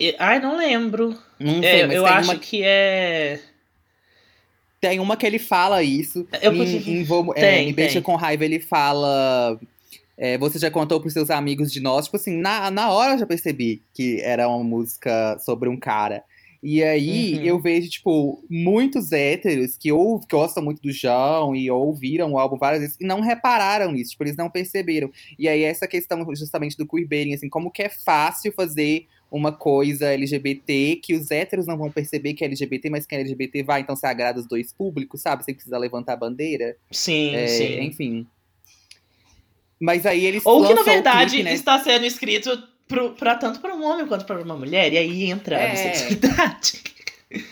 E- 0.00 0.16
Ai, 0.18 0.40
não 0.40 0.56
lembro. 0.56 1.16
Não 1.38 1.58
É, 1.62 1.70
sei, 1.70 1.86
mas 1.86 1.96
eu 1.96 2.02
tem, 2.04 2.12
acho 2.12 2.30
uma, 2.32 2.38
que 2.40 2.62
é. 2.64 3.40
tem 4.80 4.98
uma 5.00 5.16
que 5.16 5.26
ele 5.26 5.38
fala 5.38 5.82
isso. 5.82 6.26
Eu- 6.42 6.52
Em, 6.54 6.90
em 7.00 7.04
Vou- 7.04 7.32
é, 7.36 7.40
Tem, 7.40 7.66
Me 7.66 7.72
Beija 7.72 8.00
com 8.02 8.16
Raiva, 8.16 8.44
ele 8.44 8.58
fala. 8.60 9.58
É, 10.16 10.38
você 10.38 10.58
já 10.58 10.70
contou 10.70 11.00
pros 11.00 11.12
seus 11.12 11.30
amigos 11.30 11.72
de 11.72 11.80
nós? 11.80 12.06
Tipo 12.06 12.16
assim, 12.16 12.36
na, 12.36 12.70
na 12.70 12.90
hora 12.90 13.14
eu 13.14 13.18
já 13.18 13.26
percebi 13.26 13.82
que 13.92 14.20
era 14.20 14.48
uma 14.48 14.62
música 14.64 15.38
sobre 15.40 15.68
um 15.68 15.76
cara. 15.76 16.22
E 16.66 16.82
aí 16.82 17.34
Uhum. 17.34 17.42
eu 17.42 17.60
vejo, 17.60 17.90
tipo, 17.90 18.42
muitos 18.48 19.12
héteros 19.12 19.76
que 19.76 19.92
ou 19.92 20.18
gostam 20.30 20.64
muito 20.64 20.80
do 20.80 20.90
João 20.90 21.54
e 21.54 21.70
ouviram 21.70 22.32
o 22.32 22.38
álbum 22.38 22.56
várias 22.56 22.80
vezes 22.80 22.96
e 22.98 23.04
não 23.06 23.20
repararam 23.20 23.92
nisso, 23.92 24.12
tipo, 24.12 24.24
eles 24.24 24.36
não 24.36 24.48
perceberam. 24.48 25.10
E 25.38 25.46
aí 25.46 25.62
essa 25.62 25.86
questão 25.86 26.24
justamente 26.34 26.74
do 26.76 26.86
queerbaiting, 26.88 27.34
assim, 27.34 27.50
como 27.50 27.70
que 27.70 27.82
é 27.82 27.90
fácil 27.90 28.50
fazer 28.52 29.06
uma 29.30 29.52
coisa 29.52 30.06
LGBT 30.12 31.00
que 31.02 31.12
os 31.12 31.30
héteros 31.30 31.66
não 31.66 31.76
vão 31.76 31.90
perceber 31.90 32.32
que 32.32 32.44
é 32.44 32.46
LGBT, 32.46 32.88
mas 32.88 33.04
quem 33.04 33.18
é 33.18 33.20
LGBT 33.22 33.62
vai, 33.62 33.80
então 33.82 33.94
você 33.96 34.06
agrada 34.06 34.40
os 34.40 34.46
dois 34.46 34.72
públicos, 34.72 35.20
sabe? 35.20 35.44
Sem 35.44 35.54
precisar 35.54 35.76
levantar 35.76 36.14
a 36.14 36.16
bandeira. 36.16 36.76
Sim, 36.90 37.34
É, 37.34 37.46
sim. 37.46 37.80
Enfim. 37.82 38.26
Mas 39.84 40.06
aí 40.06 40.24
eles 40.24 40.44
Ou 40.46 40.66
que 40.66 40.72
na 40.74 40.82
verdade 40.82 41.30
clipe, 41.32 41.44
né? 41.44 41.52
está 41.52 41.78
sendo 41.78 42.06
escrito 42.06 42.62
pro, 42.88 43.10
pra, 43.10 43.34
tanto 43.34 43.60
para 43.60 43.74
um 43.74 43.84
homem 43.84 44.06
quanto 44.06 44.24
para 44.24 44.40
uma 44.42 44.56
mulher, 44.56 44.92
e 44.92 44.96
aí 44.98 45.30
entra 45.30 45.56
a 45.58 45.60
É. 45.60 45.70
bissexualidade. 45.72 46.82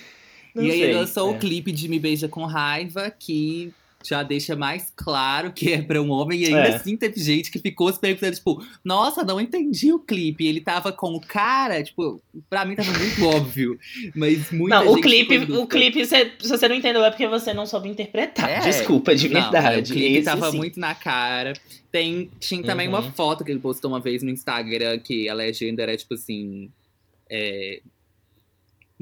Não 0.55 0.63
e 0.65 0.71
aí 0.71 0.79
sei, 0.79 0.83
ele 0.91 0.95
lançou 0.95 1.31
é. 1.33 1.37
o 1.37 1.39
clipe 1.39 1.73
de 1.73 1.89
Me 1.89 1.99
Beija 1.99 2.29
com 2.29 2.45
Raiva, 2.45 3.11
que 3.11 3.73
já 4.09 4.23
deixa 4.23 4.55
mais 4.57 4.93
claro 4.97 5.53
que 5.53 5.73
é 5.73 5.83
pra 5.83 6.01
um 6.03 6.11
homem. 6.11 6.41
E 6.41 6.47
ainda 6.47 6.69
É. 6.69 6.75
assim 6.77 6.97
teve 6.97 7.21
gente 7.21 7.51
que 7.51 7.59
ficou 7.59 7.93
se 7.93 7.99
perguntando, 8.01 8.35
tipo, 8.37 8.65
nossa, 8.85 9.23
não 9.25 9.41
entendi 9.41 9.93
o 9.93 9.99
clipe. 9.99 10.47
Ele 10.47 10.61
tava 10.61 10.93
com 10.93 11.13
o 11.15 11.21
cara, 11.21 11.83
tipo, 11.83 12.21
pra 12.51 12.65
mim 12.65 12.75
tava 12.75 12.93
muito 12.93 13.25
óbvio. 13.27 13.79
Mas 14.15 14.51
muita 14.51 14.85
Não, 14.85 14.93
o 14.93 15.01
clipe, 15.01 15.39
o 15.53 15.67
clipe, 15.67 16.05
se, 16.07 16.33
se 16.39 16.49
você 16.49 16.69
não 16.69 16.77
entendeu, 16.77 17.05
é 17.05 17.11
porque 17.11 17.27
você 17.29 17.53
não 17.55 17.67
soube 17.67 17.89
interpretar. 17.89 18.49
É. 18.51 18.61
Desculpa, 18.61 19.15
de 19.15 19.29
Não, 19.29 19.41
verdade. 19.41 19.93
o 19.93 19.95
clipe 19.95 20.15
Esse 20.17 20.25
tava 20.25 20.51
sim. 20.51 20.57
muito 20.57 20.79
na 20.81 20.95
cara. 20.95 21.53
Tem, 21.91 22.31
tinha 22.41 22.63
também 22.63 22.89
Uhum. 22.89 22.95
uma 22.95 23.13
foto 23.13 23.45
que 23.45 23.51
ele 23.51 23.61
postou 23.61 23.91
uma 23.91 24.01
vez 24.01 24.23
no 24.23 24.31
Instagram 24.31 24.99
que 24.99 25.29
a 25.29 25.35
legenda 25.35 25.83
era 25.83 25.97
tipo 25.97 26.15
assim. 26.15 26.71
é, 27.31 27.81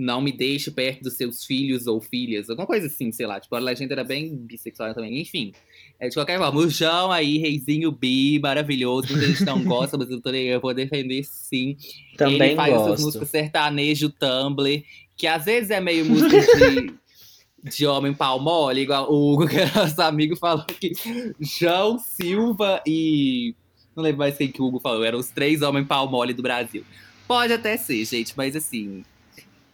não 0.01 0.21
me 0.21 0.33
deixe 0.33 0.71
perto 0.71 1.03
dos 1.03 1.15
seus 1.15 1.45
filhos 1.45 1.87
ou 1.87 2.01
filhas, 2.01 2.49
alguma 2.49 2.67
coisa 2.67 2.87
assim, 2.87 3.13
sei 3.13 3.27
lá. 3.27 3.39
Tipo, 3.39 3.55
a 3.55 3.59
legenda 3.59 3.93
era 3.93 4.03
bem 4.03 4.35
bissexual 4.35 4.95
também. 4.95 5.21
Enfim, 5.21 5.53
é, 5.99 6.09
de 6.09 6.15
qualquer 6.15 6.39
forma, 6.39 6.59
o 6.59 6.69
João 6.69 7.13
aí, 7.13 7.37
reizinho 7.37 7.93
bi, 7.93 8.41
maravilhoso. 8.41 9.13
Muita 9.13 9.27
gente 9.27 9.45
não 9.45 9.63
gosta, 9.63 9.99
mas 9.99 10.11
eu, 10.11 10.21
tô, 10.21 10.31
eu 10.31 10.61
vou 10.61 10.73
defender 10.73 11.23
sim. 11.25 11.77
Também 12.17 12.49
ele 12.49 12.57
faz 12.57 12.73
essas 12.73 12.87
gosto. 12.89 13.05
músicas 13.05 13.29
sertanejo 13.29 14.09
Tumblr, 14.09 14.83
que 15.17 15.27
às 15.27 15.45
vezes 15.45 15.71
é 15.71 15.81
meio 15.81 16.07
música 16.07 16.41
de, 16.41 16.95
de 17.71 17.87
homem 17.87 18.15
pau 18.15 18.41
mole, 18.41 18.81
igual 18.81 19.13
o 19.13 19.33
Hugo, 19.33 19.47
que 19.47 19.59
é 19.59 19.71
nosso 19.75 20.01
amigo, 20.01 20.35
falou 20.35 20.65
que 20.65 20.93
João 21.39 21.99
Silva 21.99 22.83
e. 22.87 23.55
Não 23.95 24.05
lembro 24.05 24.21
mais 24.21 24.37
quem 24.37 24.51
que 24.51 24.63
o 24.63 24.67
Hugo 24.67 24.81
falou, 24.81 25.05
eram 25.05 25.19
os 25.19 25.29
três 25.29 25.61
homens 25.61 25.87
pau 25.87 26.09
mole 26.09 26.33
do 26.33 26.43
Brasil. 26.43 26.85
Pode 27.29 27.53
até 27.53 27.77
ser, 27.77 28.05
gente, 28.07 28.33
mas 28.37 28.57
assim. 28.57 29.05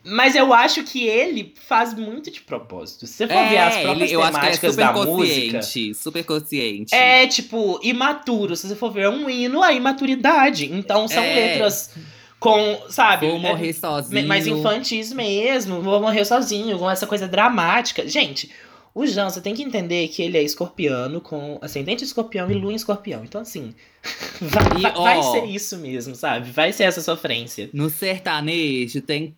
Mas 0.09 0.35
eu 0.37 0.55
acho 0.55 0.85
que 0.85 1.05
ele 1.07 1.53
faz 1.67 1.93
muito 1.93 2.31
de 2.31 2.41
propósito. 2.41 3.07
Se 3.07 3.15
você 3.15 3.27
for 3.27 3.49
ver 3.49 3.59
as 3.59 3.75
próprias 3.79 4.03
É, 4.03 4.05
ele- 4.05 4.15
eu 4.15 4.23
acho 4.23 4.31
que 4.33 4.37
é 4.39 4.41
temáticas 4.41 4.71
super 4.75 4.87
da 4.87 4.93
música. 4.93 5.59
consciente, 5.59 5.95
super 5.95 6.25
consciente. 6.25 6.95
É, 6.95 7.27
tipo, 7.27 7.81
imaturo. 7.83 8.55
Se 8.55 8.69
você 8.69 8.77
for 8.77 8.93
ver, 8.93 9.03
é 9.03 9.11
um 9.11 9.29
hino 9.29 9.63
à 9.63 9.73
imaturidade. 9.73 10.67
Então 10.73 11.09
são 11.09 11.23
É. 11.23 11.35
letras 11.35 11.91
com, 12.39 12.79
sabe? 12.89 13.27
Vou 13.27 13.37
é, 13.37 13.41
morrer 13.41 13.73
sozinho. 13.73 14.29
mais 14.29 14.47
infantis 14.47 15.13
mesmo. 15.13 15.81
Vou 15.83 16.01
morrer 16.01 16.25
sozinho, 16.25 16.79
com 16.79 16.89
essa 16.91 17.07
coisa 17.07 17.27
dramática. 17.27 18.07
Gente, 18.07 18.51
o 18.95 19.05
Jean, 19.07 19.29
você 19.29 19.41
tem 19.41 19.55
que 19.55 19.63
entender 19.63 20.07
que 20.09 20.23
ele 20.23 20.39
é 20.39 20.43
escorpiano, 20.43 21.21
com 21.21 21.59
ascendente 21.61 22.05
escorpião 22.05 22.51
e 22.51 22.55
lua 22.55 22.73
em 22.73 22.77
escorpião. 22.77 23.25
Então, 23.25 23.41
assim, 23.41 23.75
vai, 24.41 24.79
E, 24.79 24.83
vai- 24.83 24.93
vai 24.95 25.19
ó, 25.19 25.33
ser 25.33 25.45
isso 25.47 25.77
mesmo, 25.79 26.15
sabe? 26.15 26.51
Vai 26.53 26.73
ser 26.73 26.85
essa 26.85 27.01
sofrência. 27.03 27.69
No 27.73 27.91
sertanejo 27.91 29.01
tem 29.01 29.35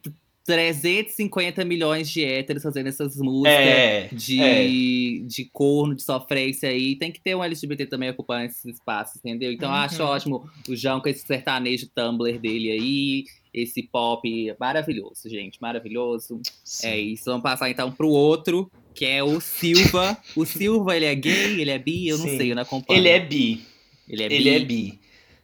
350 0.49 1.64
milhões 1.64 2.09
de 2.11 2.24
héteros 2.24 2.62
fazendo 2.62 2.88
essas 2.88 3.16
músicas. 3.16 3.53
É, 3.53 4.09
de, 4.12 5.24
de 5.26 5.44
corno, 5.53 5.94
de 5.94 6.03
sofrência 6.03 6.68
aí. 6.68 6.96
Tem 6.96 7.12
que 7.12 7.20
ter 7.20 7.34
um 7.34 7.42
LGBT 7.44 7.86
também 7.86 8.11
ocupando 8.11 8.44
esses 8.46 8.64
espaços, 8.64 9.16
entendeu? 9.16 9.53
Então 9.53 9.68
eu 9.68 9.74
acho 9.74 10.03
Uhum. 10.03 10.09
ótimo 10.09 10.51
o 10.68 10.74
João 10.76 11.01
com 11.01 11.09
esse 11.09 11.26
sertanejo 11.26 11.88
Tumblr 11.94 12.38
dele 12.38 12.70
aí. 12.70 13.24
Esse 13.53 13.82
pop 13.82 14.28
maravilhoso, 14.61 15.28
gente. 15.28 15.61
Maravilhoso. 15.61 16.40
sim. 16.64 16.86
É 16.86 16.99
isso. 16.99 17.24
Vamos 17.26 17.42
passar 17.42 17.70
então 17.70 17.90
pro 17.90 18.09
outro, 18.09 18.70
que 18.94 19.05
é 19.05 19.22
o 19.22 19.40
Silva. 19.40 20.16
o 20.36 20.44
Silva, 20.44 20.94
ele 20.96 21.07
é 21.07 21.14
gay? 21.14 21.61
Ele 21.61 21.70
é 21.70 21.78
bi? 21.78 22.09
Eu 22.09 22.18
não 22.18 22.26
Sim. 22.28 22.36
sei, 22.36 22.51
eu 22.53 22.55
não 22.55 22.62
acompanho. 22.62 22.99
Ele 23.01 23.09
é 23.09 23.18
bi. 23.20 23.62
Ele 24.09 24.22
é 24.22 24.28
bi. 24.28 24.34
Ele 24.34 24.49
é 24.51 24.59
bi. 24.61 25.01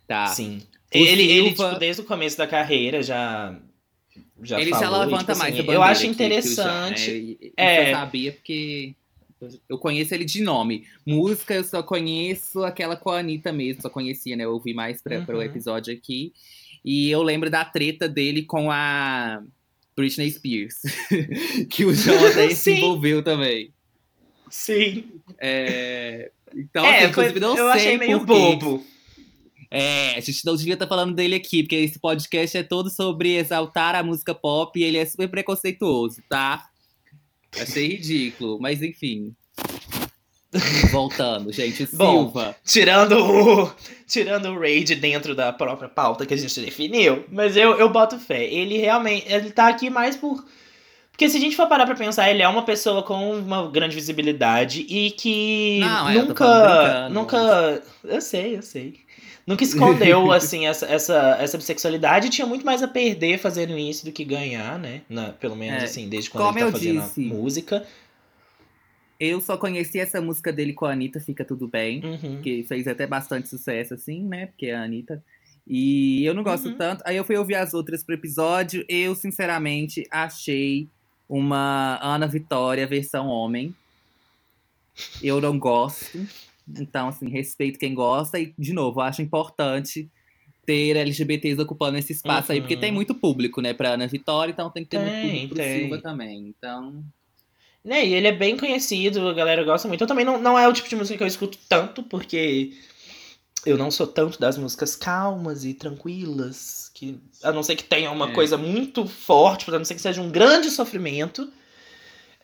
Tá. 0.07 0.27
Sim. 0.27 0.63
O 0.95 0.97
Ele, 0.99 1.23
ele, 1.29 1.49
Silva- 1.49 1.69
tipo, 1.71 1.81
desde 1.81 2.03
o 2.03 2.05
começo 2.05 2.37
da 2.39 2.47
carreira 2.47 3.03
já. 3.03 3.59
Já 4.43 4.61
ele 4.61 4.71
falou, 4.71 4.97
já 4.99 5.03
e, 5.03 5.07
levanta 5.07 5.33
tipo, 5.33 5.39
mais 5.39 5.55
assim, 5.59 5.71
Eu 5.71 5.83
acho 5.83 6.01
que 6.01 6.07
o 6.09 6.11
interessante. 6.13 6.55
João, 6.57 6.91
né? 6.91 6.97
E- 7.09 7.39
e 7.41 7.53
É. 7.57 7.81
Isso 7.83 7.91
eu 7.91 7.97
sabia 7.97 8.33
porque 8.33 8.95
eu 9.69 9.79
conheço 9.79 10.15
ele 10.15 10.25
de 10.25 10.43
nome. 10.43 10.87
Música 11.07 11.55
eu 11.55 11.65
só 11.65 11.83
conheço 11.83 12.65
aquela 12.65 12.97
com 12.97 13.11
a 13.11 13.19
Anitta 13.19 13.53
mesmo, 13.53 13.83
só 13.83 13.91
conhecia, 13.91 14.37
né? 14.37 14.45
Eu 14.45 14.53
ouvi 14.53 14.75
mais 14.75 15.01
pra, 15.03 15.21
pro 15.23 15.37
Uhum. 15.37 15.43
episódio 15.43 15.93
aqui. 15.95 16.33
E 16.85 17.11
eu 17.11 17.23
lembro 17.23 17.49
da 17.51 17.65
treta 17.65 18.09
dele 18.09 18.43
com 18.43 18.71
a 18.71 19.43
Britney 19.97 20.31
Spears. 20.31 20.83
que 21.71 21.85
o 21.85 21.91
até 21.91 22.51
se 22.55 22.73
envolveu 22.73 23.23
também. 23.23 23.71
Sim. 24.51 25.05
É... 25.39 26.31
Então, 26.55 26.85
é, 26.85 27.05
assim, 27.05 27.13
foi, 27.13 27.25
inclusive, 27.25 27.41
não 27.41 27.57
eu 27.59 27.73
sei 27.73 27.81
achei 27.81 27.99
meio 27.99 28.21
bobo. 28.25 28.85
É, 29.77 30.15
a 30.17 30.21
gente 30.21 30.47
não 30.47 30.55
devia 30.55 30.75
estar 30.75 30.87
falando 30.87 31.17
dele 31.17 31.35
aqui, 31.35 31.65
porque 31.65 31.75
esse 31.75 31.99
podcast 31.99 32.57
é 32.57 32.63
todo 32.63 32.89
sobre 32.89 33.35
exaltar 33.35 33.97
a 33.97 34.05
música 34.05 34.33
pop 34.33 34.79
e 34.79 34.85
ele 34.85 34.99
é 34.99 35.05
super 35.05 35.27
preconceituoso, 35.27 36.23
tá? 36.29 36.69
Achei 37.61 37.89
ridículo, 37.89 38.61
mas 38.61 38.81
enfim. 38.81 39.35
Voltando, 40.93 41.53
gente. 41.53 41.89
Bom, 41.93 42.23
Silva. 42.23 42.55
Tirando 42.65 43.19
o. 43.19 43.73
Tirando 44.07 44.51
o 44.51 44.61
raid 44.61 44.95
dentro 44.95 45.35
da 45.35 45.53
própria 45.53 45.89
pauta 45.89 46.25
que 46.25 46.35
a 46.35 46.39
gente 46.39 46.61
definiu. 46.61 47.25
Mas 47.29 47.57
eu, 47.57 47.77
eu 47.77 47.89
boto 47.91 48.17
fé. 48.17 48.45
Ele 48.45 48.79
realmente. 48.79 49.27
Ele 49.27 49.51
tá 49.51 49.67
aqui 49.67 49.91
mais 49.91 50.15
por. 50.15 50.45
Porque 51.11 51.29
se 51.29 51.37
a 51.37 51.41
gente 51.41 51.57
for 51.57 51.67
parar 51.67 51.87
pra 51.87 51.97
pensar, 51.97 52.31
ele 52.31 52.43
é 52.43 52.49
uma 52.49 52.65
pessoa 52.65 53.03
com 53.03 53.39
uma 53.39 53.69
grande 53.69 53.97
visibilidade 53.97 54.87
e 54.89 55.11
que 55.11 55.81
Não, 55.81 56.09
é, 56.09 56.17
eu 56.17 56.27
nunca. 56.27 56.45
brincando. 56.45 57.15
nunca. 57.15 57.83
Eu 58.05 58.21
sei, 58.21 58.57
eu 58.57 58.63
sei. 58.63 59.04
Nunca 59.47 59.63
escondeu, 59.63 60.31
assim, 60.33 60.67
essa, 60.67 60.87
essa, 60.87 61.37
essa 61.41 61.59
bissexualidade 61.59 62.31
tinha 62.31 62.47
muito 62.47 62.65
mais 62.65 62.83
a 62.83 62.89
perder 62.89 63.39
fazendo 63.39 63.77
isso 63.79 64.05
do 64.05 64.13
que 64.13 64.25
ganhar, 64.25 64.79
né? 64.79 65.03
Na- 65.09 65.33
pelo 65.33 65.55
menos, 65.55 65.83
É, 65.83 65.85
assim, 65.87 66.09
desde 66.09 66.31
quando 66.31 66.57
ele 66.57 66.67
tá 66.67 66.73
fazendo 66.73 67.01
disse. 67.03 67.21
música. 67.21 67.87
Eu 69.21 69.41
só 69.41 69.57
conheci 69.57 69.99
essa 70.01 70.21
música 70.21 70.53
dele 70.53 70.73
com 70.73 70.87
a 70.87 70.93
Anitta, 70.93 71.21
Fica 71.21 71.45
Tudo 71.45 71.69
Bem. 71.69 72.03
Uhum. 72.05 72.43
que 72.43 72.65
fez 72.65 72.89
até 72.89 73.07
bastante 73.07 73.49
sucesso, 73.49 73.95
assim, 73.95 74.23
né? 74.25 74.47
Porque 74.47 74.67
é 74.67 74.75
a 74.75 74.83
Anitta. 74.83 75.23
E 75.67 76.25
eu 76.25 76.35
não 76.35 76.43
gosto 76.43 76.69
Uhum. 76.69 76.77
tanto. 76.77 77.03
Aí 77.07 77.17
eu 77.17 77.25
fui 77.25 77.37
ouvir 77.37 77.55
as 77.55 77.73
outras 77.75 78.03
pro 78.03 78.15
episódio. 78.15 78.85
Eu, 78.89 79.15
sinceramente, 79.15 80.05
achei 80.11 80.89
uma 81.29 81.99
Ana 82.03 82.27
Vitória 82.27 82.87
versão 82.87 83.29
homem. 83.29 83.75
Eu 85.23 85.41
não 85.41 85.59
gosto. 85.59 86.19
Então, 86.79 87.09
assim, 87.09 87.29
respeito 87.29 87.79
quem 87.79 87.95
gosta. 87.95 88.39
E, 88.39 88.55
de 88.59 88.73
novo, 88.73 89.01
acho 89.01 89.21
importante 89.23 90.11
ter 90.67 90.97
LGBTs 90.97 91.61
ocupando 91.61 91.99
esse 91.99 92.13
espaço 92.13 92.51
aí, 92.53 92.61
porque 92.61 92.75
Uhum. 92.75 92.81
tem 92.81 92.91
muito 92.93 93.15
público, 93.15 93.61
né, 93.61 93.75
pra 93.75 93.91
Ana 93.95 94.07
Vitória, 94.07 94.51
então 94.51 94.71
tem 94.71 94.83
que 94.83 94.91
ter 94.91 94.99
muito 94.99 95.13
Tem, 95.13 95.21
público 95.31 95.49
pro 95.49 95.57
tem. 95.59 95.81
Silva 95.81 95.99
também. 96.01 96.49
Então. 96.57 97.05
Né, 97.85 98.07
e 98.07 98.15
ele 98.15 98.29
é 98.29 98.33
bem 98.33 98.57
conhecido, 98.57 99.29
a 99.29 99.35
galera 99.35 99.63
gosta 99.63 99.87
muito. 99.87 100.01
Eu 100.01 100.07
também 100.09 100.25
não, 100.25 100.41
não 100.41 100.59
é 100.59 100.67
o 100.67 100.73
tipo 100.73 100.89
de 100.89 100.97
música 100.97 101.19
que 101.19 101.23
eu 101.23 101.27
escuto 101.29 101.59
tanto, 101.69 102.03
porque 102.03 102.73
eu 103.67 103.77
não 103.77 103.91
sou 103.91 104.07
tanto 104.07 104.41
das 104.41 104.57
músicas 104.57 104.97
calmas 104.97 105.67
e 105.67 105.75
tranquilas, 105.75 106.91
que 106.95 107.21
a 107.43 107.53
não 107.53 107.63
ser 107.63 107.77
que 107.77 107.85
tenha 107.85 108.11
uma 108.11 108.31
É. 108.31 108.33
coisa 108.33 108.57
muito 108.57 109.07
forte, 109.07 109.69
a 109.69 109.79
não 109.79 109.85
ser 109.85 109.95
que 109.97 110.01
seja 110.01 110.23
um 110.23 110.31
grande 110.31 110.71
sofrimento. 110.71 111.53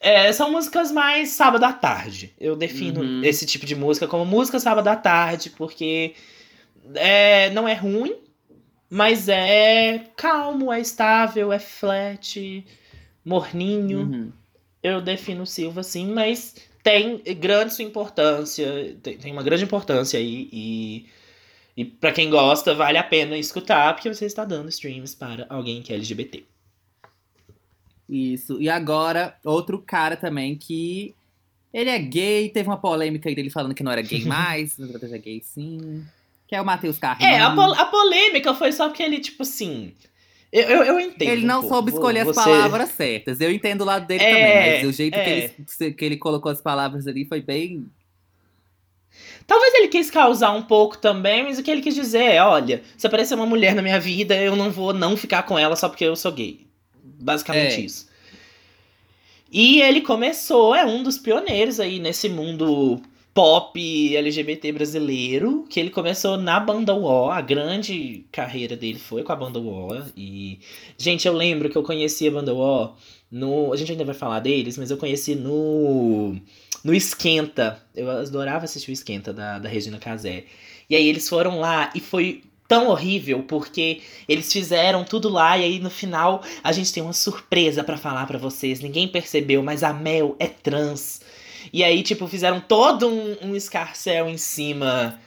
É, 0.01 0.33
são 0.33 0.51
músicas 0.51 0.91
mais 0.91 1.29
sábado 1.31 1.63
à 1.65 1.73
tarde. 1.73 2.33
Eu 2.41 2.57
defino 2.57 3.03
Uhum. 3.03 3.23
esse 3.23 3.45
tipo 3.45 3.67
de 3.67 3.77
música 3.77 4.09
como 4.09 4.25
música 4.25 4.59
sábado 4.59 4.89
à 4.89 4.97
tarde, 4.97 5.51
porque 5.51 6.15
é, 6.95 7.51
não 7.51 7.69
é 7.69 7.75
ruim, 7.75 8.17
mas 8.89 9.29
é 9.29 10.07
calmo, 10.17 10.73
é 10.73 10.81
estável, 10.81 11.53
é 11.53 11.59
flat, 11.59 12.65
morninho 13.25 14.01
uhum. 14.01 14.33
eu 14.83 15.01
defino 15.01 15.47
Silva 15.47 15.81
assim, 15.83 16.07
mas 16.13 16.55
tem 16.83 17.19
grande 17.39 17.75
sua 17.75 17.85
importância, 17.85 18.97
tem, 19.03 19.19
tem 19.19 19.33
uma 19.33 19.43
grande 19.43 19.65
importância 19.65 20.19
aí 20.19 20.49
e, 20.51 21.07
e 21.77 21.85
para 21.85 22.13
quem 22.13 22.31
gosta 22.31 22.75
vale 22.75 22.97
a 22.99 23.05
pena 23.05 23.37
escutar 23.37 23.95
porque 23.95 24.13
você 24.13 24.25
está 24.25 24.45
dando 24.45 24.71
streams 24.71 25.15
para 25.15 25.47
alguém 25.51 25.83
que 25.83 25.93
é 25.93 25.97
LGBT. 25.97 26.45
Isso. 28.11 28.61
E 28.61 28.69
agora, 28.69 29.37
outro 29.45 29.79
cara 29.79 30.17
também 30.17 30.57
que. 30.57 31.15
Ele 31.73 31.89
é 31.89 31.99
gay, 32.01 32.49
teve 32.49 32.69
uma 32.69 32.77
polêmica 32.79 33.29
aí 33.29 33.35
dele 33.35 33.49
falando 33.49 33.75
que 33.75 33.83
não 33.85 33.93
era 33.93 34.03
gay 34.03 34.25
mais, 34.27 34.75
mas 34.77 35.13
é 35.13 35.19
gay 35.19 35.41
sim. 35.45 36.05
Que 36.49 36.57
é 36.57 36.61
o 36.61 36.65
Matheus 36.65 36.99
Carrinho. 36.99 37.31
É, 37.31 37.39
a, 37.41 37.55
pol- 37.55 37.75
a 37.75 37.85
polêmica 37.85 38.53
foi 38.55 38.73
só 38.73 38.89
porque 38.89 39.05
ele, 39.05 39.21
tipo 39.21 39.45
assim. 39.45 39.93
Eu, 40.53 40.63
eu, 40.65 40.83
eu 40.83 40.99
entendo. 41.01 41.29
Ele 41.31 41.47
não 41.47 41.61
pouco. 41.61 41.77
soube 41.77 41.93
escolher 41.93 42.21
as 42.21 42.27
você- 42.27 42.41
palavras 42.43 42.89
certas. 42.89 43.41
Eu 43.41 43.53
entendo 43.53 43.83
o 43.83 43.85
lado 43.85 44.05
dele 44.09 44.25
É, 44.25 44.31
também, 44.31 44.83
mas 44.83 44.89
o 44.89 44.93
jeito 44.97 45.15
é. 45.15 45.23
que, 45.25 45.31
ele, 45.85 45.93
que 45.95 46.05
ele 46.05 46.17
colocou 46.17 46.51
as 46.51 46.61
palavras 46.61 47.07
ali 47.07 47.25
foi 47.25 47.41
bem. 47.41 47.87
Talvez 49.47 49.75
ele 49.75 49.89
quis 49.89 50.11
causar 50.11 50.53
um 50.53 50.63
pouco 50.63 50.99
também, 50.99 51.43
mas 51.45 51.59
o 51.59 51.63
que 51.63 51.71
ele 51.71 51.81
quis 51.83 51.95
dizer 51.95 52.23
é: 52.23 52.43
olha, 52.43 52.83
se 52.97 53.07
aparecer 53.07 53.35
uma 53.35 53.47
mulher 53.47 53.75
na 53.77 53.83
minha 53.83 53.99
vida, 54.01 54.35
eu 54.37 54.57
não 54.57 54.71
vou 54.73 54.93
não 54.93 55.17
ficar 55.17 55.45
com 55.45 55.57
ela 55.59 55.77
só 55.77 55.89
porque 55.89 56.05
eu 56.05 56.17
sou 56.17 56.33
gay. 56.33 56.67
Basicamente 57.21 57.75
É. 57.75 57.81
isso. 57.81 58.09
E 59.53 59.81
ele 59.83 60.01
começou, 60.01 60.75
é 60.75 60.85
um 60.87 61.03
dos 61.03 61.19
pioneiros 61.19 61.81
aí 61.81 61.99
nesse 61.99 62.29
mundo 62.29 63.03
pop 63.35 64.17
LGBT 64.17 64.73
brasileiro, 64.73 65.65
que 65.69 65.79
ele 65.81 65.91
começou 65.91 66.37
na 66.37 66.59
banda 66.61 66.95
UO, 66.95 67.31
a 67.31 67.41
grande 67.41 68.25
carreira 68.31 68.77
dele 68.77 68.99
foi 68.99 69.23
com 69.23 69.33
a 69.33 69.37
banda 69.37 69.59
UO. 69.59 70.05
E, 70.17 70.59
gente, 70.97 71.27
eu 71.27 71.33
lembro 71.33 71.69
que 71.69 71.77
eu 71.77 71.83
conheci 71.83 72.29
a 72.29 72.31
banda 72.31 72.55
UO 72.55 72.95
no. 73.31 73.73
A 73.73 73.77
gente 73.77 73.93
ainda 73.93 74.05
vai 74.05 74.15
falar 74.15 74.41
deles, 74.41 74.77
mas 74.79 74.91
eu 74.91 74.97
conheci 74.97 75.35
no. 75.35 76.37
No 76.83 76.95
Esquenta. 76.95 77.83
Eu 77.95 78.11
adorava 78.11 78.65
assistir 78.65 78.91
o 78.91 78.93
Esquenta 78.93 79.33
da, 79.33 79.59
da 79.59 79.69
Regina 79.69 79.99
Casé. 79.99 80.45
E 80.89 80.97
aí 80.97 81.07
eles 81.09 81.29
foram 81.29 81.61
lá 81.61 81.91
e 81.95 82.01
foi 82.01 82.43
tão 82.71 82.87
horrível 82.87 83.43
porque 83.43 84.01
eles 84.29 84.53
fizeram 84.53 85.03
tudo 85.03 85.29
lá 85.29 85.59
e 85.59 85.65
aí 85.65 85.81
no 85.81 85.91
final 85.91 86.41
a 86.63 86.71
gente 86.71 86.93
tem 86.93 87.03
uma 87.03 87.13
surpresa 87.13 87.83
pra 87.83 87.97
falar 87.97 88.29
pra 88.29 88.39
vocês. 88.39 88.79
Ninguém 88.79 89.09
percebeu, 89.09 89.61
mas 89.61 89.83
a 89.83 89.93
Mel 89.93 90.37
é 90.39 90.47
trans. 90.47 91.21
E 91.73 91.83
aí, 91.83 92.01
tipo, 92.05 92.29
fizeram 92.29 92.61
todo 92.61 93.09
um, 93.09 93.37
um 93.43 93.57
escarcel 93.57 94.29
em 94.29 94.37
cima 94.37 95.19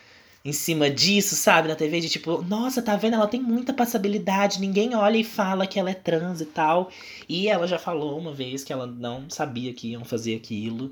em 0.46 0.52
cima 0.52 0.90
disso, 0.90 1.36
sabe, 1.36 1.70
na 1.70 1.76
TV, 1.76 2.02
de 2.02 2.10
tipo, 2.10 2.42
nossa, 2.42 2.82
tá 2.82 2.98
vendo? 2.98 3.16
Ela 3.16 3.28
tem 3.28 3.42
muita 3.42 3.74
passabilidade, 3.74 4.60
ninguém 4.60 4.94
olha 4.94 5.18
e 5.18 5.24
fala 5.24 5.66
que 5.66 5.80
ela 5.80 5.90
é 5.90 5.94
trans 5.94 6.42
e 6.42 6.46
tal. 6.46 6.90
E 7.30 7.48
ela 7.48 7.66
já 7.66 7.80
falou 7.80 8.20
uma 8.20 8.34
vez 8.34 8.64
que 8.64 8.74
ela 8.74 8.86
não 8.86 9.30
sabia 9.30 9.74
que 9.74 9.92
iam 9.92 10.04
fazer 10.04 10.36
aquilo. 10.36 10.92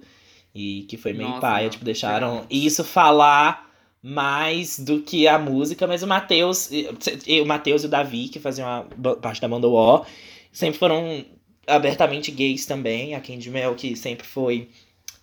E 0.53 0.85
que 0.87 0.97
foi 0.97 1.13
meio 1.13 1.29
Nossa, 1.29 1.41
paia, 1.41 1.63
não, 1.63 1.69
tipo, 1.69 1.85
deixaram 1.85 2.45
isso 2.49 2.83
falar 2.83 3.70
mais 4.03 4.79
do 4.79 5.01
que 5.01 5.27
a 5.27 5.37
música, 5.37 5.85
mas 5.85 6.01
o 6.03 6.07
Matheus, 6.07 6.69
e- 6.71 7.39
o 7.41 7.45
Matheus 7.45 7.83
e 7.83 7.85
o 7.85 7.89
Davi, 7.89 8.29
que 8.29 8.39
faziam 8.39 8.67
a 8.67 9.15
parte 9.15 9.39
da 9.41 9.47
banda 9.47 9.67
O, 9.67 10.05
sempre 10.51 10.79
foram 10.79 11.23
abertamente 11.67 12.31
gays 12.31 12.65
também. 12.65 13.13
A 13.15 13.19
Candy 13.21 13.49
Mel, 13.51 13.75
que 13.75 13.95
sempre 13.95 14.25
foi 14.25 14.69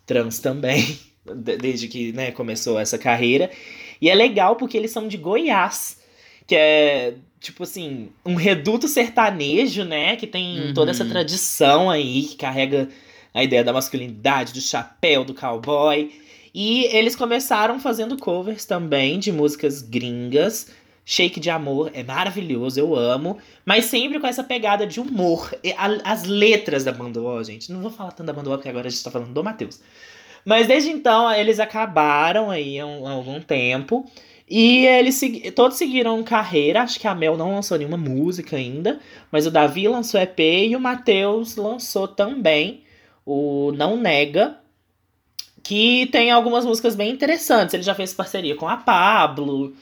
trans 0.07 0.39
também, 0.39 0.99
de- 1.27 1.57
desde 1.57 1.89
que 1.89 2.13
né, 2.13 2.31
começou 2.31 2.79
essa 2.79 2.97
carreira. 2.97 3.51
E 4.01 4.09
é 4.09 4.15
legal 4.15 4.55
porque 4.57 4.77
eles 4.77 4.93
são 4.93 5.09
de 5.09 5.17
Goiás, 5.17 5.99
que 6.47 6.55
é, 6.55 7.15
tipo 7.41 7.65
assim, 7.65 8.11
um 8.25 8.37
reduto 8.37 8.87
sertanejo, 8.87 9.85
né? 9.85 10.15
Que 10.15 10.27
tem 10.27 10.69
Uhum. 10.69 10.75
toda 10.75 10.93
essa 10.93 11.05
tradição 11.05 11.91
aí, 11.91 12.23
que 12.23 12.37
carrega 12.37 12.89
a 13.35 13.43
ideia 13.43 13.65
da 13.65 13.73
masculinidade, 13.73 14.53
do 14.53 14.61
chapéu, 14.61 15.25
do 15.25 15.35
cowboy. 15.35 16.11
E 16.55 16.85
eles 16.87 17.15
começaram 17.15 17.79
fazendo 17.81 18.17
covers 18.17 18.65
também 18.65 19.19
de 19.19 19.31
músicas 19.33 19.83
gringas. 19.83 20.71
Shake 21.05 21.41
de 21.41 21.49
Amor 21.49 21.91
é 21.95 22.03
maravilhoso, 22.03 22.79
eu 22.79 22.95
amo. 22.95 23.39
Mas 23.65 23.87
sempre 23.87 24.21
com 24.21 24.27
essa 24.27 24.45
pegada 24.45 24.87
de 24.87 25.01
humor. 25.01 25.51
As 26.05 26.25
letras 26.25 26.85
da 26.85 26.93
banda 26.93 27.21
gente. 27.45 27.73
Não 27.73 27.81
vou 27.81 27.91
falar 27.91 28.13
tanto 28.13 28.27
da 28.27 28.33
banda 28.33 28.51
porque 28.51 28.69
agora 28.69 28.87
a 28.89 28.91
gente 28.91 29.03
tá 29.03 29.11
falando 29.11 29.33
do 29.33 29.43
Matheus. 29.43 29.81
Mas 30.45 30.67
desde 30.67 30.91
então, 30.91 31.33
eles 31.33 31.59
acabaram 31.61 32.51
aí 32.51 32.79
há, 32.79 32.87
um- 32.87 33.07
algum 33.09 33.41
tempo. 33.41 34.05
E 34.51 34.87
eles 34.87 35.21
todos 35.55 35.77
seguiram 35.77 36.23
carreira. 36.23 36.83
Acho 36.83 36.99
que 37.01 37.07
a 37.09 37.15
Mel 37.15 37.37
não 37.37 37.55
lançou 37.55 37.77
nenhuma 37.79 37.97
música 37.99 38.57
ainda. 38.57 38.99
Mas 39.31 39.47
o 39.47 39.51
Davi 39.51 39.87
lançou 39.89 40.21
EP 40.21 40.39
e 40.69 40.77
o 40.77 40.81
Matheus 40.81 41.57
lançou 41.57 42.07
também 42.09 42.83
o 43.27 43.73
Não 43.77 43.97
Nega. 43.97 44.59
Que 45.69 46.07
tem 46.07 46.31
algumas 46.31 46.65
músicas 46.65 46.97
bem 46.97 47.11
interessantes. 47.11 47.75
Ele 47.75 47.83
já 47.83 47.95
fez 47.95 48.15
parceria 48.15 48.55
com 48.57 48.67
a 48.67 48.79
Pablo. 48.79 49.75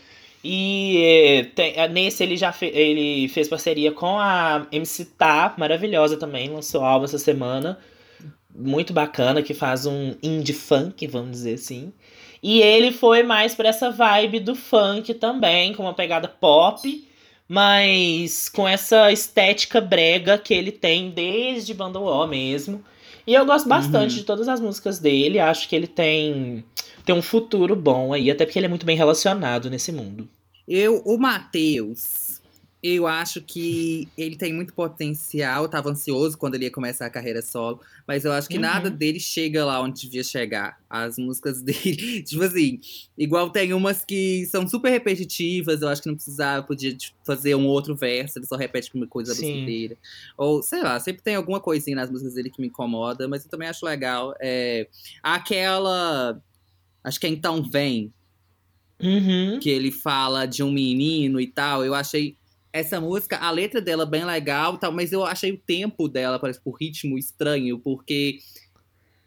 E 0.42 0.96
eh, 0.98 1.44
tem- 1.54 1.74
eh, 1.76 1.86
nesse 1.88 2.24
ele 2.24 2.36
já 2.36 2.50
fe- 2.50 2.72
ele 2.74 3.28
fez 3.28 3.46
parceria 3.48 3.92
com 3.92 4.18
a 4.18 4.66
MC 4.72 5.04
Tá, 5.04 5.54
maravilhosa 5.56 6.16
também. 6.16 6.48
Lançou 6.48 6.84
álbum 6.84 7.04
essa 7.04 7.18
semana. 7.18 7.78
Muito 8.52 8.92
bacana, 8.92 9.42
que 9.42 9.54
faz 9.54 9.86
um 9.86 10.16
indie 10.20 10.52
funk, 10.54 11.06
vamos 11.06 11.30
dizer 11.32 11.54
assim. 11.54 11.92
E 12.42 12.60
ele 12.60 12.90
foi 12.90 13.22
mais 13.22 13.54
pra 13.54 13.68
essa 13.68 13.88
vibe 13.90 14.40
do 14.40 14.56
funk 14.56 15.14
também, 15.14 15.72
com 15.72 15.84
uma 15.84 15.94
pegada 15.94 16.26
pop, 16.26 17.06
mas 17.48 18.48
com 18.48 18.66
essa 18.66 19.12
estética 19.12 19.80
brega 19.80 20.36
que 20.36 20.52
ele 20.52 20.72
tem 20.72 21.10
desde 21.10 21.72
Banda 21.74 22.00
O 22.00 22.26
mesmo. 22.26 22.82
E 23.26 23.34
eu 23.34 23.44
gosto 23.44 23.68
bastante 23.68 24.12
Uhum. 24.12 24.18
de 24.18 24.24
todas 24.24 24.48
as 24.48 24.60
músicas 24.60 24.98
dele, 24.98 25.40
acho 25.40 25.68
que 25.68 25.74
ele 25.74 25.86
tem, 25.88 26.64
tem 27.04 27.14
um 27.14 27.22
futuro 27.22 27.74
bom 27.74 28.12
aí, 28.12 28.30
até 28.30 28.44
porque 28.44 28.58
ele 28.58 28.66
é 28.66 28.68
muito 28.68 28.86
bem 28.86 28.96
relacionado 28.96 29.68
nesse 29.68 29.90
mundo. 29.90 30.28
Eu, 30.68 31.02
o 31.04 31.18
Matheus, 31.18 32.40
eu 32.82 33.06
acho 33.06 33.40
que 33.40 34.08
ele 34.16 34.36
tem 34.36 34.52
muito 34.52 34.72
potencial. 34.72 35.64
Eu 35.64 35.68
tava 35.68 35.90
ansioso 35.90 36.38
quando 36.38 36.54
ele 36.54 36.64
ia 36.66 36.70
começar 36.70 37.06
a 37.06 37.10
carreira 37.10 37.42
solo, 37.42 37.80
mas 38.06 38.24
eu 38.24 38.30
acho 38.32 38.48
que 38.48 38.56
Uhum. 38.56 38.60
nada 38.62 38.90
dele 38.90 39.18
chega 39.18 39.64
lá 39.64 39.80
onde 39.82 40.02
devia 40.02 40.22
chegar. 40.22 40.78
As 40.88 41.18
músicas 41.18 41.60
dele, 41.62 42.22
tipo 42.22 42.42
assim, 42.44 42.78
igual 43.18 43.50
tem 43.50 43.72
umas 43.72 44.04
que 44.04 44.46
são 44.46 44.68
super 44.68 44.90
repetitivas, 44.90 45.82
eu 45.82 45.88
acho 45.88 46.02
que 46.02 46.08
não 46.08 46.14
precisava, 46.14 46.64
podia 46.66 46.94
tipo, 46.94 47.16
fazer 47.24 47.54
um 47.56 47.66
outro 47.66 47.96
verso, 47.96 48.38
ele 48.38 48.46
só 48.46 48.56
repete 48.56 48.90
uma 48.94 49.06
coisa 49.06 49.32
a 49.32 49.34
música 49.34 49.52
Sim. 49.52 49.62
inteira. 49.62 49.96
Ou, 50.38 50.62
sei 50.62 50.82
lá, 50.82 51.00
sempre 51.00 51.22
tem 51.22 51.34
alguma 51.34 51.58
coisinha 51.60 51.96
nas 51.96 52.10
músicas 52.10 52.34
dele 52.34 52.50
que 52.50 52.60
me 52.60 52.68
incomoda, 52.68 53.26
mas 53.26 53.44
eu 53.44 53.50
também 53.50 53.68
acho 53.68 53.84
legal. 53.84 54.34
É, 54.40 54.86
aquela. 55.22 56.40
Acho 57.02 57.18
que 57.20 57.26
é 57.26 57.30
Então 57.30 57.62
Vem, 57.62 58.12
Uhum. 59.02 59.58
que 59.60 59.68
ele 59.68 59.90
fala 59.90 60.46
de 60.46 60.62
um 60.62 60.70
menino 60.72 61.38
e 61.40 61.46
tal, 61.46 61.84
eu 61.84 61.94
achei 61.94 62.36
essa 62.78 63.00
música, 63.00 63.36
a 63.38 63.50
letra 63.50 63.80
dela 63.80 64.02
é 64.04 64.06
bem 64.06 64.24
legal, 64.24 64.76
tal, 64.78 64.92
mas 64.92 65.12
eu 65.12 65.24
achei 65.24 65.52
o 65.52 65.58
tempo 65.58 66.08
dela, 66.08 66.38
parece, 66.38 66.60
o 66.64 66.70
ritmo 66.70 67.18
estranho, 67.18 67.78
porque 67.78 68.38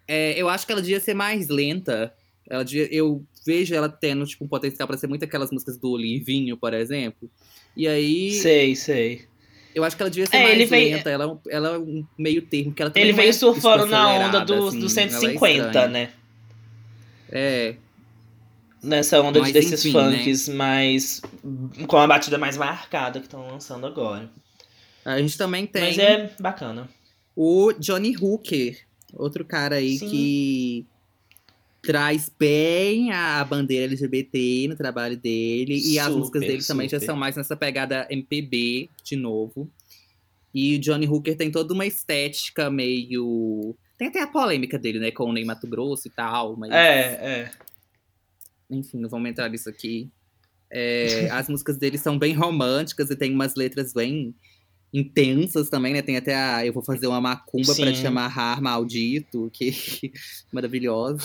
é, 0.08 0.34
eu 0.39 0.50
acho 0.50 0.66
que 0.66 0.72
ela 0.72 0.82
devia 0.82 1.00
ser 1.00 1.14
mais 1.14 1.47
lenta. 1.50 2.14
Ela 2.50 2.64
devia, 2.64 2.88
eu 2.93 3.24
vejo 3.45 3.76
ela 3.76 3.88
tendo 3.88 4.26
tipo, 4.26 4.43
um 4.43 4.47
potencial 4.47 4.88
para 4.88 4.97
ser 4.97 5.08
muito 5.08 5.24
aquelas 5.24 5.52
músicas 5.52 5.78
do 5.78 5.95
Livinho, 5.95 6.58
por 6.58 6.74
exemplo. 6.74 7.30
E 7.78 7.88
aí. 7.88 8.32
Sei, 8.32 8.76
sei. 8.76 9.22
Eu 9.76 9.84
acho 9.84 9.95
que 9.95 10.02
ela 10.02 10.10
devia 10.10 10.26
ser 10.26 10.38
É, 10.38 10.43
mais 10.43 10.70
veio- 10.70 10.95
lenta. 10.95 11.10
Ela, 11.12 11.24
é 11.26 11.28
um- 11.28 11.39
ela 11.47 11.70
é 11.76 11.78
um 11.78 12.04
meio 12.18 12.41
termo. 12.41 12.74
Que 12.74 12.82
ela 12.82 12.91
Ele 12.95 13.14
veio 13.14 13.30
é, 13.30 13.34
surfando 13.34 13.86
na 13.86 14.10
onda 14.28 14.39
dos 14.43 14.70
assim, 14.76 14.86
é 14.86 14.89
150, 15.10 15.66
estranha. 15.68 15.88
né? 15.89 16.10
É. 17.32 17.76
Nessa 18.82 19.21
onda 19.21 19.39
Mas 19.39 19.51
desses 19.53 19.86
enfim, 19.86 19.95
né? 19.97 20.17
funks 20.19 20.47
mais. 20.49 21.21
com 21.88 21.97
a 21.97 22.07
batida 22.07 22.38
mais 22.38 22.55
marcada 22.57 23.19
que 23.19 23.25
estão 23.25 23.45
lançando 23.47 23.86
agora. 23.86 24.30
A 25.03 25.19
gente 25.21 25.38
também 25.38 25.65
tem 25.67 25.82
Mas 25.84 25.97
é 25.97 26.32
bacana. 26.39 26.89
o 27.36 27.73
Johnny 27.73 28.15
Hooker, 28.15 28.77
outro 29.13 29.43
cara 29.43 29.75
aí 29.75 29.97
Sim. 29.97 30.09
que 30.09 30.86
traz 31.82 32.30
bem 32.38 33.11
a 33.11 33.43
bandeira 33.45 33.86
LGBT 33.86 34.67
no 34.69 34.75
trabalho 34.75 35.17
dele. 35.17 35.80
e 35.80 35.97
as 35.97 36.05
Super, 36.07 36.17
músicas 36.19 36.41
dele 36.41 36.63
também 36.63 36.89
já 36.89 36.97
super. 36.99 37.05
são 37.07 37.15
mais 37.15 37.36
nessa 37.36 37.55
pegada 37.55 38.05
MPB, 38.09 38.89
de 39.03 39.15
novo. 39.15 39.69
E 40.53 40.75
o 40.75 40.80
Johnny 40.80 41.07
Hooker 41.07 41.36
tem 41.38 41.51
toda 41.51 41.73
uma 41.73 41.86
estética 41.86 42.69
meio. 42.69 43.75
Tem 43.97 44.07
até 44.07 44.21
a 44.21 44.27
polêmica 44.27 44.80
dele, 44.80 44.99
né? 44.99 45.11
Com 45.11 45.25
o 45.25 45.34
Ney 45.34 45.45
Mato 45.45 45.67
Grosso 45.67 46.07
e 46.07 46.11
tal. 46.11 46.55
Mas, 46.57 46.71
É, 46.71 46.99
é. 47.21 47.51
Enfim, 48.70 48.97
não 48.99 49.09
vamos 49.09 49.30
entrar 49.30 49.49
nisso 49.49 49.70
aqui. 49.70 50.09
É, 50.72 51.30
as 51.32 51.49
músicas 51.49 51.78
dele 51.78 51.97
são 51.97 52.17
bem 52.20 52.34
românticas 52.34 53.09
e 53.09 53.15
tem 53.15 53.34
umas 53.34 53.55
letras 53.55 53.91
bem 53.93 54.34
intensas 54.93 55.70
também, 55.70 55.93
né? 55.93 56.01
Tem 56.01 56.17
até 56.17 56.36
a 56.36 56.65
Eu 56.65 56.74
Vou 56.74 56.84
Fazer 56.84 57.07
Uma 57.07 57.22
Macumba 57.22 57.74
pra 57.76 57.93
Sim. 57.93 58.01
Te 58.01 58.07
Amarrar, 58.07 58.61
Maldito, 58.61 59.49
que 59.53 59.72
maravilhosa. 60.51 61.22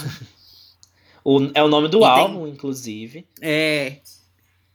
O, 1.24 1.50
é 1.54 1.62
o 1.62 1.68
nome 1.68 1.88
do 1.88 1.98
E 1.98 2.00
tem- 2.00 2.08
álbum, 2.08 2.46
inclusive. 2.46 3.26
É, 3.40 3.98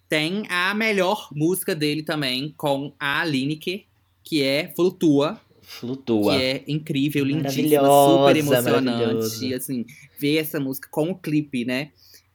tem 0.08 0.44
a 0.50 0.74
melhor 0.74 1.30
música 1.32 1.76
dele 1.76 2.02
também 2.04 2.54
com 2.58 2.94
a 3.00 3.24
Lineker, 3.26 3.84
que 4.24 4.42
é 4.44 4.72
Flutua, 4.76 5.40
Flutua. 5.62 6.36
que 6.36 6.44
é 6.44 6.64
incrível, 6.68 7.24
lindíssima, 7.26 7.84
super 7.86 8.36
emocionante. 8.38 9.54
assim, 9.54 9.86
ver 10.20 10.38
essa 10.38 10.60
música 10.60 10.88
com 10.92 11.12
o 11.12 11.16
clipe, 11.16 11.64
né? 11.66 11.92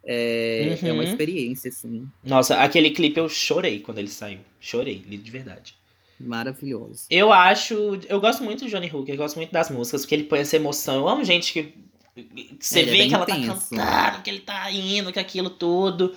É, 0.07 0.77
é 0.83 0.93
uma 0.93 1.03
Uhum. 1.03 1.09
experiência, 1.09 1.69
assim, 1.71 2.07
Nossa, 2.23 2.57
aquele 2.59 2.91
clipe 2.91 3.19
eu 3.19 3.29
chorei 3.29 3.81
quando 3.81 3.99
ele 3.99 4.09
saiu. 4.09 4.41
Chorei, 4.61 4.97
de 4.99 5.31
verdade. 5.31 5.75
maravilhosa. 6.21 7.05
Eu 7.11 7.33
acho. 7.33 7.99
Eu 8.09 8.21
gosto 8.21 8.43
muito 8.45 8.65
do 8.65 8.71
Johnny 8.71 8.91
Hooker, 8.93 9.15
eu 9.15 9.19
gosto 9.19 9.37
muito 9.37 9.51
das 9.53 9.71
músicas, 9.71 10.03
porque 10.03 10.15
ele 10.15 10.25
põe 10.25 10.41
essa 10.41 10.57
emoção. 10.57 10.97
Eu 10.97 11.09
amo 11.09 11.25
gente 11.25 11.53
que. 11.53 11.75
Você 12.61 12.81
Ele 12.81 12.91
é 12.91 12.93
vê 12.93 12.99
bem 12.99 13.09
que 13.09 13.15
ela 13.15 13.25
intenso. 13.25 13.71
tá 13.71 13.77
cantando, 13.77 14.23
que 14.23 14.31
ele 14.31 14.41
tá 14.41 14.71
indo, 14.71 15.13
que 15.13 15.19
aquilo 15.19 15.51
tudo. 15.51 16.15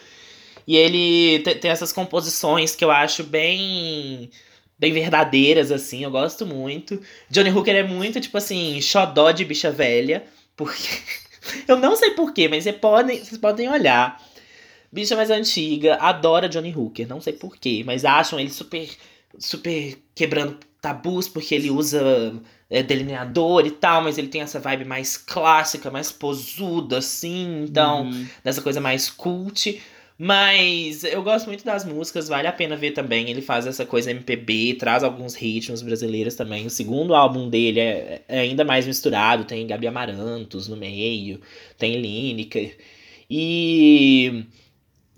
E 0.68 0.76
ele 0.76 1.40
te- 1.40 1.56
tem 1.56 1.72
essas 1.72 1.92
composições 1.94 2.76
que 2.76 2.84
eu 2.86 2.92
acho 2.92 3.24
bem. 3.24 4.30
bem 4.78 4.94
verdadeiras, 4.94 5.72
assim, 5.72 6.04
eu 6.04 6.12
gosto 6.12 6.46
muito. 6.46 7.02
Johnny 7.32 7.50
Hooker 7.50 7.76
é 7.76 7.84
muito, 7.84 8.20
tipo 8.22 8.38
assim, 8.38 8.80
xodó 8.82 9.32
de 9.32 9.44
bicha 9.46 9.72
velha, 9.72 10.24
porque. 10.56 10.84
Eu 11.68 11.78
não 11.78 11.95
sei 11.95 12.12
porquê, 12.12 12.48
mas 12.48 12.64
vocês 12.64 12.76
podem, 12.78 13.18
vocês 13.24 13.38
podem 13.38 13.70
olhar. 13.70 14.22
Bicha 14.91 15.16
mais 15.16 15.30
antiga, 15.30 15.95
adora 15.95 16.48
Johnny 16.48 16.74
Hooker, 16.76 17.08
não 17.08 17.20
sei 17.20 17.34
porquê, 17.34 17.84
mas 17.86 18.06
acham 18.06 18.39
ele 18.39 18.50
super 18.50 18.88
super 19.38 19.98
quebrando 20.16 20.58
tabus 20.82 21.28
porque 21.28 21.54
ele 21.54 21.70
usa 21.70 22.34
é, 22.70 22.82
delineador 22.82 23.66
e 23.66 23.72
tal, 23.72 24.02
mas 24.02 24.18
ele 24.18 24.28
tem 24.30 24.41
essa 24.41 24.60
vibe 24.60 24.86
mais 24.86 25.18
clássica, 25.18 25.91
mais 25.91 26.12
posuda, 26.12 26.98
assim, 27.00 27.64
então, 27.64 28.06
Uhum. 28.06 28.28
dessa 28.43 28.62
coisa 28.62 28.80
mais 28.82 29.10
cult. 29.10 29.82
Mas 30.20 31.03
eu 31.03 31.22
gosto 31.22 31.45
muito 31.45 31.63
das 31.63 31.86
músicas, 31.86 32.28
vale 32.28 32.47
a 32.47 32.51
pena 32.51 32.76
ver 32.76 32.91
também. 32.91 33.30
Ele 33.30 33.41
faz 33.41 33.68
essa 33.68 33.86
coisa 33.86 34.09
MPB, 34.09 34.76
traz 34.80 35.03
alguns 35.03 35.36
ritmos 35.36 35.84
brasileiros 35.84 36.34
também. 36.34 36.65
O 36.65 36.72
segundo 36.72 37.13
álbum 37.13 37.47
dele 37.49 37.80
é, 37.80 38.24
é 38.28 38.39
ainda 38.39 38.65
mais 38.65 38.88
misturado, 38.88 39.43
tem 39.45 39.68
Gabi 39.68 39.86
Amarantos 39.86 40.68
no 40.68 40.76
meio, 40.76 41.39
tem 41.78 42.01
Lineker. 42.01 42.76
E 43.30 44.45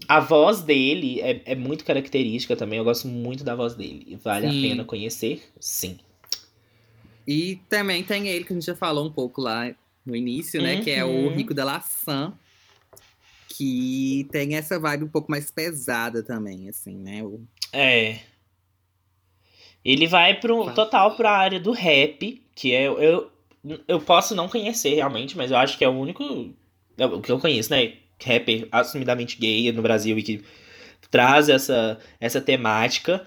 a 0.06 0.20
voz 0.20 0.62
dele 0.62 1.22
é, 1.22 1.42
é 1.46 1.56
muito 1.56 1.86
característica 1.86 2.56
também. 2.58 2.78
Eu 2.80 2.84
gosto 2.84 3.08
muito 3.08 3.42
da 3.44 3.56
voz 3.56 3.76
dele. 3.76 4.20
Vale 4.22 4.52
Sim. 4.52 4.58
a 4.58 4.70
pena 4.70 4.84
conhecer? 4.84 5.44
Sim. 5.62 5.98
E 7.26 7.60
também 7.70 8.04
tem 8.04 8.28
ele 8.28 8.44
que 8.44 8.52
a 8.52 8.56
gente 8.56 8.66
já 8.66 8.76
falou 8.76 9.06
um 9.06 9.12
pouco 9.12 9.40
lá 9.40 9.74
no 10.06 10.16
início, 10.16 10.62
né? 10.62 10.82
Que 10.82 10.90
é 10.92 11.06
o 11.06 11.10
Uhum. 11.10 11.36
Rico 11.36 11.54
da 11.54 11.64
Laçã. 11.64 12.34
Que 13.56 14.28
tem 14.32 14.56
essa 14.56 14.80
vibe 14.80 15.06
um 15.06 15.10
pouco 15.10 15.30
mais 15.32 15.50
pesada 15.52 16.22
também, 16.24 16.70
assim, 16.70 16.96
né? 16.98 17.24
O- 17.24 17.42
É. 17.74 18.20
Ele 19.84 20.08
vai 20.08 20.40
pro, 20.40 20.66
Tá. 20.66 20.74
total 20.74 21.16
pra 21.16 21.32
área 21.32 21.60
do 21.60 21.72
rap, 21.72 22.42
que 22.56 22.74
é. 22.74 22.88
Eu, 22.88 23.30
eu 23.88 24.00
posso 24.02 24.36
não 24.36 24.48
conhecer 24.50 24.94
realmente, 24.96 25.36
mas 25.38 25.52
eu 25.52 25.58
acho 25.58 25.78
que 25.78 25.84
é 25.86 25.90
o 25.90 25.98
único. 25.98 26.54
é 26.98 27.06
o 27.06 27.22
que 27.22 27.32
eu 27.32 27.40
conheço, 27.40 27.72
né? 27.72 27.94
Rapper 28.24 28.68
assumidamente 28.72 29.38
gay 29.40 29.72
no 29.72 29.82
Brasil 29.82 30.18
e 30.20 30.24
que 30.24 30.44
traz 31.10 31.48
essa, 31.50 31.98
essa 32.20 32.42
temática. 32.42 33.26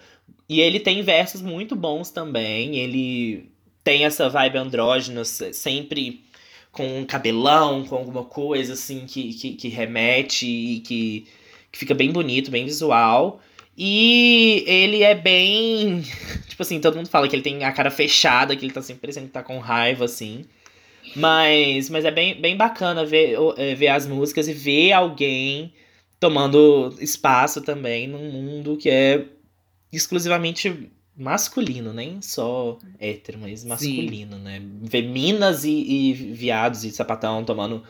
E 0.49 0.61
ele 0.61 0.79
tem 0.79 1.03
versos 1.03 1.41
muito 1.41 1.75
bons 1.75 2.11
também. 2.11 2.77
Ele 2.77 3.51
tem 3.83 4.05
essa 4.05 4.29
vibe 4.29 4.59
andrógena, 4.59 5.25
se- 5.25 5.53
sempre 5.55 6.23
com 6.73 7.01
um 7.01 7.05
cabelão, 7.05 7.85
com 7.85 7.97
alguma 7.97 8.25
coisa 8.25 8.73
assim 8.73 9.07
que, 9.07 9.35
que, 9.35 9.53
que 9.53 9.69
remete 9.69 10.47
e 10.47 10.81
que, 10.81 11.27
que 11.71 11.79
fica 11.79 11.95
bem 11.95 12.11
bonito, 12.11 12.51
bem 12.51 12.65
visual. 12.65 13.41
E 13.77 14.65
ele 14.67 15.03
é 15.03 15.15
bem. 15.15 16.03
Tipo 16.49 16.63
assim, 16.63 16.81
todo 16.81 16.97
mundo 16.97 17.09
fala 17.09 17.29
que 17.29 17.37
ele 17.37 17.43
tem 17.43 17.65
a 17.65 17.73
cara 17.73 17.91
fechada, 17.91 18.57
que 18.57 18.65
ele 18.65 18.73
tá 18.73 18.83
sempre 18.83 19.03
parecendo 19.03 19.27
que 19.27 19.33
tá 19.33 19.43
com 19.43 19.59
raiva, 19.59 20.05
assim. 20.07 20.45
Mas, 21.17 21.91
mas 21.91 22.05
é 22.05 22.11
bem, 22.11 22.41
bem 22.41 22.57
bacana 22.57 23.05
ver, 23.05 23.37
é, 23.59 23.75
ver 23.75 23.89
as 23.89 24.07
músicas 24.07 24.49
e 24.49 24.53
ver 24.53 24.93
alguém 24.93 25.73
tomando 26.19 26.95
espaço 27.01 27.61
também 27.63 28.07
num 28.07 28.31
mundo 28.31 28.77
que 28.77 28.89
é 28.89 29.27
exclusivamente 29.93 30.91
masculino, 31.23 31.93
nem 31.93 32.21
só 32.21 32.79
hétero, 32.99 33.39
mas 33.41 33.65
masculino, 33.65 34.39
né? 34.39 34.61
Ver 34.83 35.03
minas 35.03 35.65
e, 35.65 35.71
e 35.71 36.13
viados 36.13 36.85
e 36.85 36.91
sapatão 36.91 37.45
tomando 37.45 37.83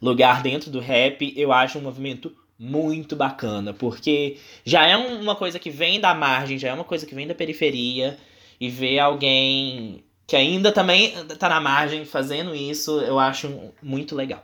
lugar 0.00 0.42
dentro 0.42 0.70
do 0.70 0.78
rap, 0.80 1.32
eu 1.36 1.52
acho 1.52 1.78
um 1.78 1.82
movimento 1.82 2.32
muito 2.58 3.16
bacana, 3.16 3.72
porque 3.74 4.36
já 4.64 4.86
é 4.86 4.96
um- 4.96 5.20
uma 5.20 5.34
coisa 5.34 5.58
que 5.58 5.70
vem 5.70 6.00
da 6.00 6.14
margem, 6.14 6.58
já 6.58 6.68
é 6.68 6.72
uma 6.72 6.84
coisa 6.84 7.04
que 7.06 7.14
vem 7.14 7.26
da 7.26 7.34
periferia, 7.34 8.18
e 8.60 8.70
ver 8.70 8.98
alguém 8.98 10.02
que 10.26 10.34
ainda 10.34 10.72
também 10.72 11.12
tá 11.38 11.48
na 11.48 11.60
margem 11.60 12.04
fazendo 12.04 12.54
isso, 12.54 13.00
eu 13.00 13.18
acho 13.18 13.72
muito 13.82 14.14
legal. 14.14 14.42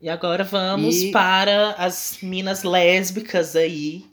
E 0.00 0.08
agora 0.08 0.42
vamos 0.44 0.96
E- 1.02 1.10
para 1.12 1.70
as 1.72 2.18
minas 2.22 2.62
lésbicas 2.64 3.54
aí, 3.54 4.04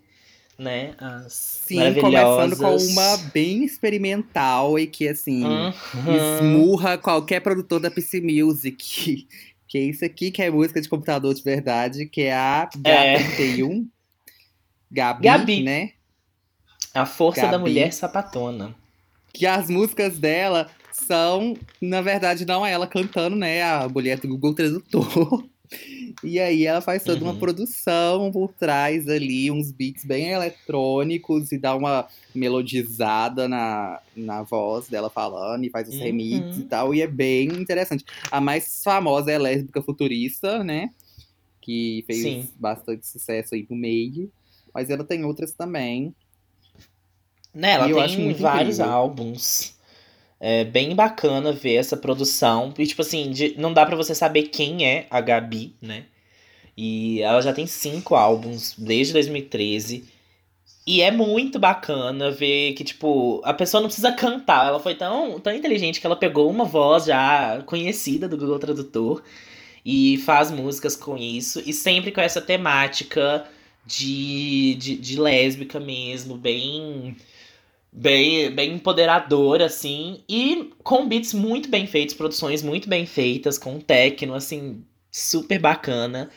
né? 0.58 0.94
As 0.98 1.34
Sim, 1.34 1.94
começando 2.00 2.58
com 2.58 2.76
uma 2.78 3.18
bem 3.34 3.64
experimental 3.64 4.78
e 4.80 4.88
que, 4.88 5.08
assim, 5.08 5.44
Uhum. 5.46 5.72
esmurra 6.16 6.98
qualquer 6.98 7.42
produtor 7.42 7.80
da 7.80 7.92
PC 7.92 8.22
Music. 8.22 9.28
Que 9.70 9.78
é 9.80 9.82
isso 9.82 10.06
aqui 10.06 10.32
que 10.32 10.42
é 10.42 10.50
música 10.50 10.80
de 10.80 10.88
computador 10.88 11.34
de 11.34 11.44
verdade, 11.44 12.06
que 12.06 12.22
é 12.22 12.34
a 12.34 12.70
É. 12.86 13.18
G31. 13.18 13.86
Gabi, 14.90 15.24
Gabi. 15.24 15.62
né? 15.64 15.92
A 16.94 17.06
força 17.06 17.42
da 17.42 17.48
Gabi. 17.52 17.64
mulher 17.64 17.92
sapatona. 17.92 18.74
Que 19.34 19.46
as 19.46 19.70
músicas 19.70 20.18
dela 20.18 20.70
são, 20.90 21.54
na 21.82 22.02
verdade, 22.02 22.46
não 22.46 22.66
é 22.66 22.72
ela 22.72 22.88
cantando, 22.88 23.36
né? 23.36 23.62
A 23.62 23.90
mulher 23.90 24.18
do 24.22 24.30
Google 24.30 24.54
Tradutor. 24.56 25.44
E 26.24 26.40
aí 26.40 26.66
ela 26.66 26.82
faz 26.82 27.04
toda 27.04 27.22
uma 27.24 27.34
Uhum. 27.34 27.40
produção 27.40 28.32
por 28.32 28.54
trás 28.54 29.08
ali, 29.08 29.52
uns 29.52 29.72
beats 29.72 30.06
bem 30.06 30.30
eletrônicos 30.32 31.52
e 31.52 31.58
dá 31.58 31.76
uma 31.76 32.08
melodizada 32.34 33.48
na, 33.48 34.02
na 34.16 34.44
voz 34.44 34.88
dela 34.88 35.10
falando 35.10 35.64
e 35.66 35.70
faz 35.70 35.88
os 35.90 35.96
Uhum. 35.96 36.04
remixes 36.04 36.58
e 36.58 36.64
tal. 36.64 36.94
E 36.96 37.02
é 37.02 37.08
bem 37.08 37.48
interessante. 37.50 38.06
A 38.32 38.40
mais 38.40 38.82
famosa 38.84 39.32
é 39.32 39.36
a 39.36 39.40
Lésbica 39.40 39.82
Futurista, 39.82 40.64
né? 40.64 40.90
Que 41.62 42.04
fez 42.08 42.22
Sim. 42.22 42.50
bastante 42.56 43.06
sucesso 43.06 43.54
aí 43.56 43.66
no 43.70 43.76
meio. 43.76 44.32
Mas 44.74 44.90
ela 44.90 45.04
tem 45.04 45.26
outras 45.26 45.52
também. 45.54 46.16
Né, 47.54 47.72
ela 47.72 47.90
E 47.90 47.94
tem 47.94 48.34
vários 48.34 48.76
incrível. 48.80 48.86
álbuns. 48.94 49.77
É 50.40 50.64
bem 50.64 50.96
bacana 50.96 51.52
ver 51.52 51.76
essa 51.76 51.98
produção. 51.98 52.74
E, 52.78 52.86
tipo 52.88 53.02
assim, 53.02 53.32
de- 53.32 53.56
não 53.58 53.74
dá 53.74 53.86
pra 53.86 53.96
você 53.96 54.14
saber 54.16 54.44
quem 54.44 54.86
é 54.86 55.08
a 55.10 55.20
Gabi, 55.22 55.76
né? 55.82 56.06
E 56.78 57.22
ela 57.22 57.42
já 57.42 57.54
tem 57.54 57.68
cinco 57.68 58.16
álbuns 58.16 58.76
desde 58.78 59.14
2013. 59.14 60.06
E 60.86 61.02
é 61.02 61.12
muito 61.12 61.60
bacana 61.60 62.32
ver 62.32 62.74
que, 62.74 62.84
tipo, 62.84 63.42
a 63.44 63.54
pessoa 63.54 63.82
não 63.82 63.88
precisa 63.90 64.12
cantar. 64.14 64.68
Ela 64.68 64.80
foi 64.80 64.96
tão, 64.96 65.40
tão 65.40 65.54
inteligente 65.54 66.00
que 66.00 66.06
ela 66.08 66.16
pegou 66.16 66.50
uma 66.50 66.66
voz 66.66 67.06
já 67.06 67.62
conhecida 67.66 68.28
do 68.28 68.38
Google 68.38 68.60
Tradutor 68.60 69.24
e 69.86 70.18
faz 70.20 70.52
músicas 70.52 70.96
com 70.96 71.18
isso. 71.18 71.62
E 71.66 71.74
sempre 71.74 72.12
com 72.12 72.22
essa 72.22 72.42
temática 72.42 73.46
de, 73.86 74.76
de, 74.76 74.96
de 74.98 75.20
lésbica 75.20 75.80
mesmo, 75.80 76.36
bem, 76.38 77.16
bem, 77.98 78.52
bem 78.52 78.74
empoderadora, 78.74 79.66
assim. 79.66 80.24
E 80.30 80.72
com 80.84 81.08
beats 81.08 81.34
muito 81.34 81.68
bem 81.68 81.88
feitos, 81.88 82.16
produções 82.16 82.62
muito 82.62 82.88
bem 82.88 83.06
feitas, 83.06 83.58
com 83.58 83.80
techno, 83.80 84.36
assim, 84.36 84.84
super 85.12 85.60
bacana. 85.60 86.30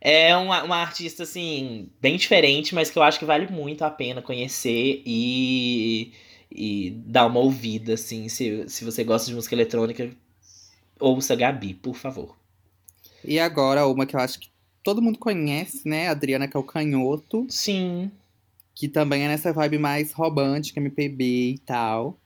É 0.00 0.36
uma, 0.36 0.62
uma 0.62 0.76
artista, 0.76 1.24
assim, 1.24 1.90
bem 2.00 2.16
diferente, 2.16 2.74
mas 2.74 2.88
que 2.88 2.98
eu 2.98 3.02
acho 3.02 3.18
que 3.18 3.24
vale 3.24 3.48
muito 3.52 3.82
a 3.82 3.90
pena 3.90 4.22
conhecer 4.22 5.02
e, 5.04 6.12
e 6.50 6.90
dar 7.04 7.26
uma 7.26 7.40
ouvida, 7.40 7.94
assim. 7.94 8.28
Se, 8.28 8.68
se 8.68 8.84
você 8.84 9.02
gosta 9.02 9.26
de 9.26 9.34
música 9.34 9.56
eletrônica, 9.56 10.10
ouça 11.00 11.34
Gabi, 11.34 11.74
por 11.74 11.96
favor. 11.96 12.36
E 13.24 13.40
agora, 13.40 13.86
uma 13.88 14.06
que 14.06 14.14
eu 14.14 14.20
acho 14.20 14.38
que 14.38 14.48
todo 14.84 15.02
mundo 15.02 15.18
conhece, 15.18 15.82
né? 15.84 16.08
Adriana 16.08 16.46
Calcanhoto, 16.46 17.44
Sim. 17.48 18.12
Que 18.78 18.88
também 18.88 19.24
é 19.24 19.28
nessa 19.28 19.52
vibe 19.52 19.76
mais 19.76 20.12
romântica, 20.12 20.78
MPB 20.78 21.24
e 21.54 21.58
tal. 21.58 22.16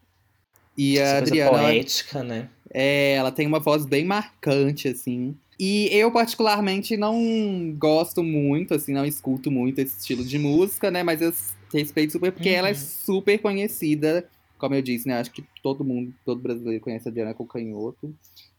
E 0.77 0.99
a 0.99 1.03
Essa 1.03 1.13
coisa 1.13 1.25
Adriana, 1.33 1.51
ela- 1.51 1.61
poética, 1.63 2.23
né? 2.23 2.49
É, 2.75 3.15
ela 3.15 3.33
tem 3.33 3.47
uma 3.47 3.59
voz 3.59 3.87
bem 3.87 4.05
marcante, 4.05 4.87
assim. 4.87 5.35
E 5.59 5.89
eu, 5.91 6.13
particularmente, 6.13 6.95
não 6.95 7.75
gosto 7.79 8.23
muito, 8.23 8.75
assim, 8.75 8.93
não 8.93 9.07
escuto 9.07 9.51
muito 9.51 9.79
esse 9.79 9.99
estilo 9.99 10.23
de 10.23 10.39
música, 10.39 10.91
né? 10.91 11.03
Mas 11.03 11.23
eu 11.23 11.33
respeito 11.73 12.13
super, 12.13 12.31
porque 12.33 12.51
ela 12.51 12.69
é 12.69 12.73
Uhum. 12.73 12.77
super 12.77 13.39
conhecida. 13.39 14.29
Como 14.59 14.75
eu 14.75 14.83
disse, 14.83 15.09
né? 15.09 15.15
Acho 15.21 15.31
que 15.33 15.45
todo 15.63 15.83
mundo, 15.83 16.13
todo 16.25 16.41
brasileiro 16.43 16.83
conhece 16.85 17.09
a 17.09 17.13
Diana 17.13 17.33
Cocanhoto. 17.33 18.15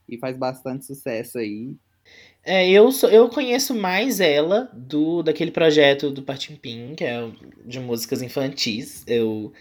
E 0.10 0.18
faz 0.18 0.36
bastante 0.36 0.86
sucesso 0.86 1.38
aí. 1.38 1.76
É, 2.46 2.70
eu, 2.70 2.92
sou, 2.92 3.10
eu 3.10 3.30
conheço 3.30 3.74
mais 3.74 4.20
ela 4.20 4.70
do 4.74 5.24
daquele 5.24 5.52
projeto 5.52 6.12
do 6.12 6.22
Partimpim, 6.22 6.94
que 6.96 7.04
é 7.06 7.30
de 7.66 7.80
músicas 7.80 8.22
infantis. 8.22 9.04
Eu 9.08 9.54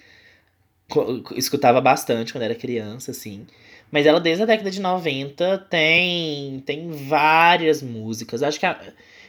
escutava 1.36 1.80
bastante 1.80 2.32
quando 2.32 2.44
era 2.44 2.54
criança, 2.54 3.10
assim. 3.10 3.46
Mas 3.90 4.06
ela, 4.06 4.20
desde 4.20 4.42
a 4.42 4.46
década 4.46 4.70
de 4.70 4.80
90, 4.80 5.58
tem, 5.70 6.60
tem 6.60 6.90
várias 6.90 7.82
músicas. 7.82 8.42
Acho 8.42 8.58
que 8.58 8.66
a, 8.66 8.80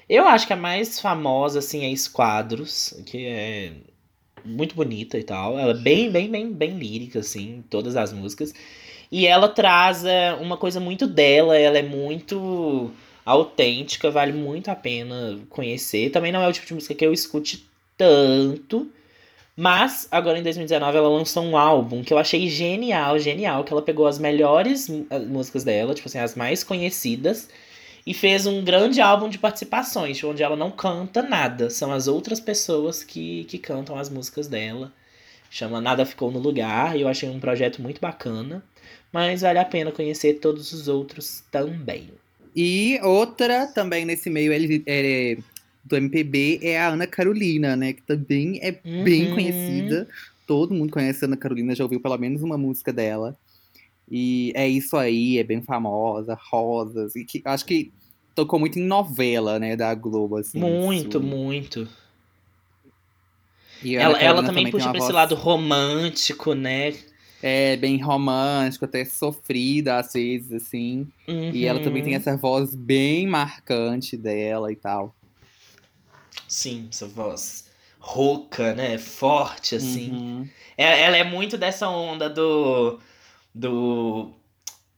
eu 0.09 0.25
acho 0.27 0.47
que 0.47 0.53
a 0.53 0.57
mais 0.57 0.99
famosa, 0.99 1.59
assim, 1.59 1.83
é 1.83 1.89
Esquadros, 1.89 2.93
que 3.05 3.25
é 3.25 3.73
muito 4.45 4.75
bonita 4.75 5.17
e 5.17 5.23
tal. 5.23 5.57
Ela 5.59 5.71
é 5.71 5.81
bem, 5.81 6.11
bem, 6.11 6.29
bem, 6.29 6.51
bem 6.51 6.77
lírica, 6.77 7.19
assim, 7.19 7.63
todas 7.69 7.95
as 7.95 8.13
músicas. 8.13 8.53
E 9.13 9.27
ela 9.27 9.47
traz 9.47 10.03
é, 10.03 10.33
uma 10.33 10.57
coisa 10.57 10.79
muito 10.79 11.05
dela, 11.05 11.55
ela 11.55 11.77
é 11.77 11.83
muito 11.83 12.89
autêntica, 13.23 14.09
vale 14.09 14.33
muito 14.33 14.71
a 14.71 14.75
pena 14.75 15.39
conhecer. 15.51 16.09
Também 16.09 16.31
não 16.31 16.41
é 16.41 16.47
o 16.47 16.51
tipo 16.51 16.65
de 16.65 16.73
música 16.73 16.95
que 16.95 17.05
eu 17.05 17.13
escute 17.13 17.63
tanto. 17.95 18.91
Mas 19.55 20.07
agora 20.09 20.39
em 20.39 20.41
2019 20.41 20.97
ela 20.97 21.07
lançou 21.09 21.43
um 21.43 21.55
álbum 21.55 22.03
que 22.03 22.11
eu 22.11 22.17
achei 22.17 22.49
genial, 22.49 23.19
genial, 23.19 23.63
que 23.63 23.71
ela 23.71 23.83
pegou 23.83 24.07
as 24.07 24.17
melhores 24.17 24.89
as 25.11 25.23
músicas 25.27 25.63
dela, 25.63 25.93
tipo 25.93 26.07
assim, 26.07 26.17
as 26.17 26.33
mais 26.33 26.63
conhecidas, 26.63 27.49
e 28.07 28.15
fez 28.15 28.47
um 28.47 28.63
grande 28.63 28.99
álbum 28.99 29.29
de 29.29 29.37
participações, 29.37 30.23
onde 30.23 30.41
ela 30.41 30.55
não 30.55 30.71
canta 30.71 31.21
nada, 31.21 31.69
são 31.69 31.93
as 31.93 32.07
outras 32.07 32.39
pessoas 32.39 33.03
que, 33.03 33.43
que 33.43 33.59
cantam 33.59 33.95
as 33.95 34.09
músicas 34.09 34.47
dela. 34.47 34.91
Chama 35.51 35.79
Nada 35.79 36.03
Ficou 36.03 36.31
no 36.31 36.39
Lugar, 36.39 36.97
e 36.97 37.01
eu 37.01 37.07
achei 37.07 37.29
um 37.29 37.39
projeto 37.39 37.79
muito 37.79 38.01
bacana, 38.01 38.63
mas 39.11 39.41
vale 39.41 39.59
a 39.59 39.65
pena 39.65 39.91
conhecer 39.91 40.35
todos 40.35 40.71
os 40.73 40.87
outros 40.87 41.43
também. 41.51 42.09
E 42.55 42.99
outra 43.01 43.67
também 43.67 44.05
nesse 44.05 44.29
meio 44.29 44.51
é, 44.85 45.37
do 45.83 45.95
MPB 45.95 46.59
é 46.61 46.79
a 46.79 46.89
Ana 46.89 47.07
Carolina, 47.07 47.75
né? 47.75 47.93
Que 47.93 48.01
também 48.03 48.59
é 48.61 48.71
bem 49.03 49.27
Uhum. 49.27 49.33
conhecida. 49.33 50.07
Todo 50.45 50.73
mundo 50.73 50.91
conhece 50.91 51.23
a 51.23 51.27
Ana 51.27 51.37
Carolina, 51.37 51.75
já 51.75 51.83
ouviu 51.83 51.99
pelo 51.99 52.17
menos 52.17 52.41
uma 52.41 52.57
música 52.57 52.93
dela. 52.93 53.37
E 54.09 54.51
é 54.55 54.67
isso 54.67 54.95
aí, 54.97 55.37
é 55.37 55.43
bem 55.43 55.61
famosa, 55.61 56.37
Rosas. 56.51 57.15
E 57.15 57.23
que 57.25 57.41
acho 57.45 57.65
que 57.65 57.91
tocou 58.35 58.59
muito 58.59 58.77
em 58.77 58.83
novela, 58.83 59.57
né, 59.59 59.75
da 59.75 59.93
Globo, 59.95 60.37
assim. 60.37 60.59
Muito, 60.59 61.17
isso. 61.17 61.21
muito. 61.21 61.87
E 63.83 63.95
Ela, 63.95 64.17
ela 64.19 64.43
também 64.43 64.63
tem 64.63 64.71
puxa 64.71 64.89
pra 64.89 64.97
esse 64.97 65.07
voz, 65.07 65.15
lado 65.15 65.35
romântico, 65.35 66.53
né? 66.53 66.93
É, 67.45 67.75
bem 67.75 67.97
romântico, 68.01 68.85
até 68.85 69.03
sofrida 69.03 69.97
às 69.97 70.13
vezes, 70.13 70.53
assim. 70.53 71.05
E 71.27 71.65
ela 71.65 71.81
também 71.81 72.01
tem 72.01 72.13
Uhum. 72.13 72.17
essa 72.19 72.37
voz 72.37 72.73
bem 72.73 73.27
marcante 73.27 74.15
dela 74.15 74.71
e 74.71 74.75
tal. 74.77 75.13
Sim, 76.47 76.87
essa 76.89 77.05
voz 77.07 77.69
rouca, 77.99 78.73
né? 78.73 78.97
Forte, 78.97 79.75
assim. 79.75 80.11
Uhum. 80.11 80.49
É- 80.77 81.01
Ela 81.01 81.17
é 81.17 81.23
muito 81.23 81.57
dessa 81.57 81.89
onda 81.89 82.29
do. 82.29 82.99
do 83.53 84.31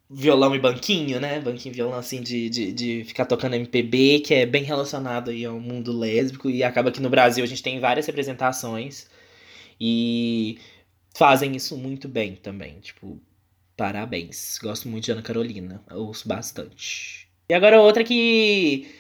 violão 0.07 0.55
e 0.55 0.59
banquinho, 0.59 1.19
né? 1.19 1.39
Banquinho 1.39 1.73
e 1.73 1.75
violão, 1.75 1.97
assim, 1.97 2.21
de, 2.21 2.47
de, 2.47 2.71
de 2.71 3.03
ficar 3.05 3.25
tocando 3.25 3.55
MPB, 3.55 4.19
que 4.19 4.35
é 4.35 4.45
bem 4.45 4.63
relacionado 4.63 5.31
aí 5.31 5.43
ao 5.45 5.59
mundo 5.59 5.91
lésbico. 5.97 6.47
E 6.49 6.63
acaba 6.63 6.91
que 6.91 7.01
no 7.01 7.09
Brasil 7.09 7.43
a 7.43 7.47
gente 7.47 7.63
tem 7.63 7.79
várias 7.79 8.05
representações. 8.05 9.07
E 9.81 10.59
fazem 11.15 11.55
isso 11.55 11.77
muito 11.77 12.07
bem 12.07 12.35
também. 12.35 12.79
Tipo, 12.79 13.19
parabéns. 13.75 14.59
Gosto 14.61 14.87
muito 14.87 15.05
de 15.05 15.11
Ana 15.11 15.21
Carolina. 15.21 15.81
Ouço 15.91 16.27
bastante. 16.27 17.27
E 17.49 17.53
agora 17.53 17.81
outra 17.81 18.03
que 18.03 18.93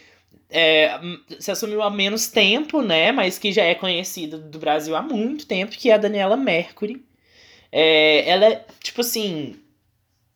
é, 0.49 0.97
hum, 0.99 1.19
se 1.39 1.51
assumiu 1.51 1.81
há 1.81 1.89
menos 1.89 2.27
tempo, 2.27 2.81
né? 2.81 3.11
Mas 3.11 3.37
que 3.37 3.51
já 3.51 3.63
é 3.63 3.75
conhecida 3.75 4.37
do 4.37 4.57
Brasil 4.57 4.95
há 4.95 5.01
muito 5.01 5.45
tempo, 5.45 5.75
que 5.75 5.89
é 5.89 5.93
a 5.93 5.97
Daniela 5.97 6.37
Mercury. 6.37 7.05
É, 7.71 8.27
ela 8.29 8.45
é, 8.45 8.65
tipo 8.81 9.01
assim. 9.01 9.59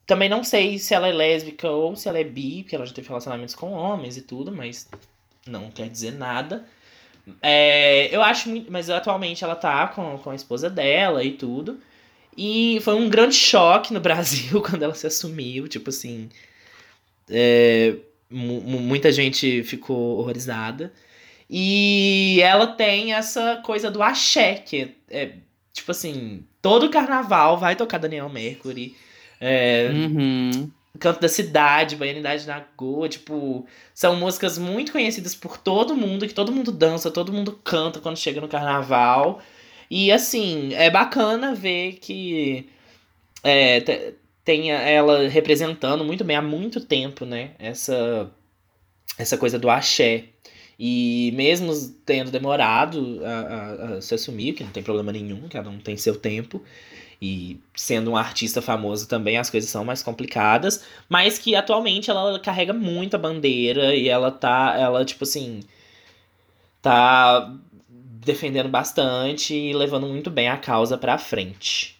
Também 0.05 0.27
não 0.27 0.43
sei 0.43 0.79
se 0.79 0.95
ela 0.95 1.07
é 1.07 1.11
lésbica 1.11 1.69
ou 1.69 1.95
se 1.95 2.09
ela 2.09 2.19
é 2.19 2.23
bi, 2.23 2.63
porque 2.63 2.75
ela 2.75 2.85
já 2.85 2.93
teve 2.93 3.07
relacionamentos 3.07 3.53
com 3.53 3.71
homens 3.73 4.17
e 4.17 4.23
tudo, 4.23 4.51
mas 4.51 4.89
não 5.45 5.69
quer 5.69 5.87
dizer 5.87 6.11
nada. 6.13 6.65
É, 7.41 8.13
eu 8.15 8.21
acho 8.21 8.49
muito. 8.49 8.71
Mas 8.71 8.89
atualmente 8.89 9.43
ela 9.43 9.55
tá 9.55 9.87
com, 9.87 10.17
com 10.17 10.29
a 10.31 10.35
esposa 10.35 10.69
dela 10.69 11.23
e 11.23 11.31
tudo. 11.31 11.79
E 12.37 12.79
foi 12.81 12.95
um 12.95 13.09
grande 13.09 13.35
choque 13.35 13.93
no 13.93 13.99
Brasil 14.01 14.61
quando 14.67 14.83
ela 14.83 14.95
se 14.95 15.07
assumiu. 15.07 15.67
Tipo 15.67 15.89
assim. 15.89 16.29
é, 17.29 17.95
mu- 18.29 18.61
mu- 18.61 18.79
muita 18.79 19.11
gente 19.11 19.63
ficou 19.63 20.19
horrorizada. 20.19 20.91
E 21.49 22.39
ela 22.43 22.67
tem 22.67 23.13
essa 23.13 23.57
coisa 23.65 23.89
do 23.89 24.03
axé, 24.03 24.53
que 24.55 24.93
é, 25.09 25.21
é, 25.23 25.31
tipo 25.73 25.91
assim, 25.91 26.43
todo 26.61 26.89
carnaval 26.91 27.57
vai 27.57 27.75
tocar 27.75 27.97
Daniel 27.97 28.29
Mercury. 28.29 28.95
É, 29.41 29.89
Uhum. 29.91 30.69
Canto 30.99 31.19
da 31.21 31.29
Cidade, 31.29 31.95
Baianidade 31.95 32.45
na 32.47 32.63
Goa, 32.77 33.09
tipo, 33.09 33.65
são 33.93 34.15
músicas 34.15 34.57
muito 34.57 34.91
conhecidas 34.91 35.35
por 35.35 35.57
todo 35.57 35.95
mundo, 35.95 36.27
que 36.27 36.33
todo 36.33 36.51
mundo 36.51 36.71
dança, 36.71 37.09
todo 37.11 37.33
mundo 37.33 37.59
canta 37.63 37.99
quando 37.99 38.17
chega 38.17 38.41
no 38.41 38.47
carnaval. 38.47 39.41
E 39.89 40.11
assim, 40.11 40.73
é 40.73 40.89
bacana 40.89 41.55
ver 41.55 41.93
que 41.93 42.69
é, 43.43 43.81
te- 43.81 44.13
tem 44.43 44.71
ela 44.71 45.27
representando 45.29 46.03
muito 46.03 46.23
bem 46.23 46.35
há 46.37 46.41
muito 46.41 46.81
tempo, 46.85 47.25
né? 47.25 47.51
Essa, 47.59 48.31
essa 49.17 49.37
coisa 49.37 49.59
do 49.59 49.69
axé. 49.69 50.25
E 50.81 51.31
mesmo 51.35 51.73
tendo 52.05 52.31
demorado 52.31 53.19
a, 53.25 53.29
a- 53.29 53.97
a 53.97 54.01
se 54.01 54.15
assumir, 54.15 54.53
que 54.53 54.63
não 54.63 54.71
tem 54.71 54.81
problema 54.83 55.11
nenhum, 55.11 55.47
cada 55.49 55.69
um 55.69 55.79
tem 55.79 55.97
seu 55.97 56.15
tempo. 56.17 56.63
E 57.21 57.59
sendo 57.75 58.11
um 58.11 58.15
artista 58.17 58.61
famoso 58.61 59.07
também, 59.07 59.37
as 59.37 59.49
coisas 59.49 59.69
são 59.69 59.83
mais 59.83 60.01
complicadas. 60.01 60.83
Mas 61.09 61.37
que 61.37 61.53
atualmente 61.55 62.09
ela 62.09 62.39
carrega 62.39 62.71
muito 62.73 63.15
a 63.15 63.19
bandeira 63.19 63.93
e 63.93 64.07
ela 64.07 64.31
tá, 64.31 64.75
ela, 64.77 65.03
tipo 65.03 65.25
assim, 65.25 65.59
tá 66.81 67.53
defendendo 68.21 68.69
bastante 68.69 69.53
e 69.53 69.73
levando 69.73 70.07
muito 70.07 70.29
bem 70.29 70.47
a 70.49 70.57
causa 70.57 70.97
pra 70.97 71.17
frente. 71.17 71.97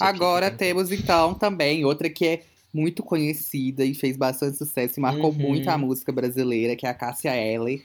Agora 0.00 0.50
temos 0.50 0.90
então 0.90 1.34
também 1.34 1.84
outra 1.84 2.08
que 2.10 2.26
é 2.26 2.42
muito 2.72 3.02
conhecida 3.02 3.84
e 3.84 3.94
fez 3.94 4.16
bastante 4.16 4.56
sucesso 4.56 4.98
e 4.98 5.02
marcou 5.02 5.30
Uhum. 5.30 5.38
muito 5.38 5.68
a 5.68 5.76
música 5.76 6.10
brasileira, 6.10 6.74
que 6.74 6.86
é 6.86 6.88
a 6.88 6.94
Cássia 6.94 7.36
Eller. 7.36 7.82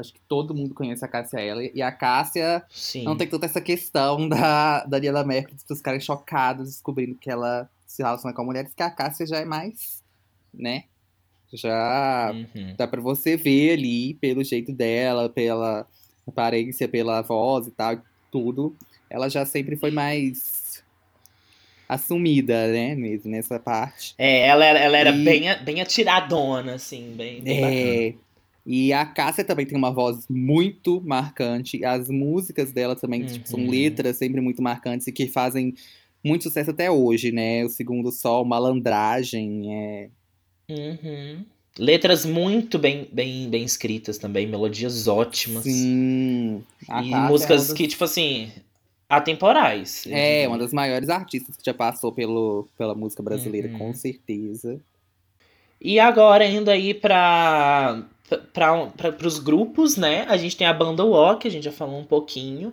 Acho 0.00 0.12
que 0.12 0.20
todo 0.28 0.54
mundo 0.54 0.74
conhece 0.74 1.04
a 1.04 1.08
Cássia 1.08 1.40
Eller. 1.40 1.70
E 1.74 1.82
a 1.82 1.92
Cássia 1.92 2.64
Sim. 2.70 3.04
não 3.04 3.16
tem 3.16 3.28
tanta 3.28 3.46
essa 3.46 3.60
questão 3.60 4.28
da 4.28 4.84
Daniela 4.86 5.24
Mercury, 5.24 5.56
de 5.56 5.76
ficarem 5.76 6.00
chocados 6.00 6.68
descobrindo 6.68 7.14
que 7.14 7.30
ela 7.30 7.68
se 7.86 8.02
relaciona 8.02 8.34
com 8.34 8.44
mulheres, 8.44 8.72
que 8.74 8.82
a 8.82 8.90
Cássia 8.90 9.26
já 9.26 9.38
é 9.38 9.44
mais, 9.44 10.02
né? 10.52 10.84
Já 11.52 12.32
Uhum. 12.32 12.74
dá 12.76 12.86
pra 12.86 13.00
você 13.00 13.36
ver 13.36 13.72
ali 13.72 14.14
pelo 14.14 14.42
jeito 14.44 14.72
dela, 14.72 15.28
pela 15.28 15.86
aparência, 16.26 16.86
pela 16.88 17.20
voz 17.22 17.66
e 17.66 17.70
tal. 17.72 17.98
tudo, 18.30 18.76
ela 19.10 19.28
já 19.28 19.44
sempre 19.44 19.74
foi 19.76 19.90
mais 19.90 20.84
assumida, 21.88 22.68
né, 22.68 22.94
mesmo 22.94 23.28
nessa 23.30 23.58
parte. 23.58 24.14
É, 24.16 24.46
ela 24.46 24.64
era, 24.64 24.78
ela 24.78 24.96
era 24.96 25.10
E- 25.10 25.24
bem, 25.24 25.42
bem 25.64 25.80
atiradona, 25.80 26.74
assim, 26.74 27.12
bem, 27.16 27.42
bem 27.42 27.60
bacana. 27.60 28.20
É, 28.70 28.72
e 28.72 28.92
a 28.92 29.04
Cássia 29.04 29.44
também 29.44 29.66
tem 29.66 29.76
uma 29.76 29.90
voz 29.90 30.26
muito 30.28 31.00
marcante. 31.02 31.84
As 31.84 32.08
músicas 32.08 32.70
dela 32.72 32.94
também 32.94 33.24
tipo, 33.24 33.48
são 33.48 33.60
Uhum. 33.60 33.70
letras 33.70 34.16
sempre 34.16 34.40
muito 34.40 34.62
marcantes 34.62 35.06
e 35.06 35.12
que 35.12 35.26
fazem 35.26 35.74
muito 36.22 36.44
sucesso 36.44 36.70
até 36.70 36.90
hoje, 36.90 37.32
né? 37.32 37.64
O 37.64 37.68
Segundo 37.68 38.10
Sol, 38.12 38.44
Malandragem, 38.44 39.74
é... 39.74 40.08
Uhum. 40.70 41.44
Letras 41.78 42.24
muito 42.26 42.78
bem, 42.78 43.08
bem, 43.12 43.48
bem 43.48 43.64
escritas 43.64 44.18
também, 44.18 44.46
melodias 44.46 45.08
ótimas. 45.08 45.64
Sim. 45.64 46.62
A 46.88 47.02
E 47.02 47.10
Cássia 47.10 47.28
músicas 47.28 47.64
é 47.64 47.68
das- 47.68 47.76
que, 47.76 47.86
tipo 47.88 48.04
assim, 48.04 48.50
atemporais. 49.08 50.04
É, 50.08 50.46
uma 50.46 50.58
das 50.58 50.72
maiores 50.72 51.08
artistas 51.08 51.56
que 51.56 51.64
já 51.64 51.72
passou 51.72 52.12
pelo, 52.12 52.68
pela 52.76 52.94
música 52.94 53.22
brasileira, 53.22 53.68
Uhum. 53.68 53.78
com 53.78 53.94
certeza. 53.94 54.80
E 55.80 55.98
agora, 55.98 56.44
indo 56.46 56.70
aí 56.70 56.92
pra, 56.92 58.04
pra, 58.52 59.12
pros 59.12 59.38
grupos, 59.38 59.96
né? 59.96 60.24
A 60.28 60.36
gente 60.36 60.56
tem 60.56 60.66
a 60.66 60.72
banda 60.72 61.04
War, 61.04 61.38
que 61.38 61.48
a 61.48 61.50
gente 61.50 61.64
já 61.64 61.72
falou 61.72 61.98
um 61.98 62.04
pouquinho. 62.04 62.72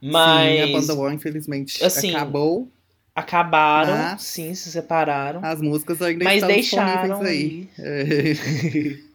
Mas 0.00 0.58
Sim, 0.58 0.62
a 0.62 0.80
banda 0.80 0.94
War, 0.94 1.12
infelizmente, 1.12 1.84
assim, 1.84 2.14
acabou. 2.14 2.70
acabaram, 3.14 4.18
sim, 4.18 4.54
se 4.54 4.70
separaram. 4.70 5.40
As 5.44 5.60
músicas 5.60 6.00
ainda 6.00 6.24
mas 6.24 6.36
estão 6.36 6.48
deixaram 6.48 7.20
disponíveis 7.20 7.68
aí. 7.78 7.86
aí. 7.86 9.04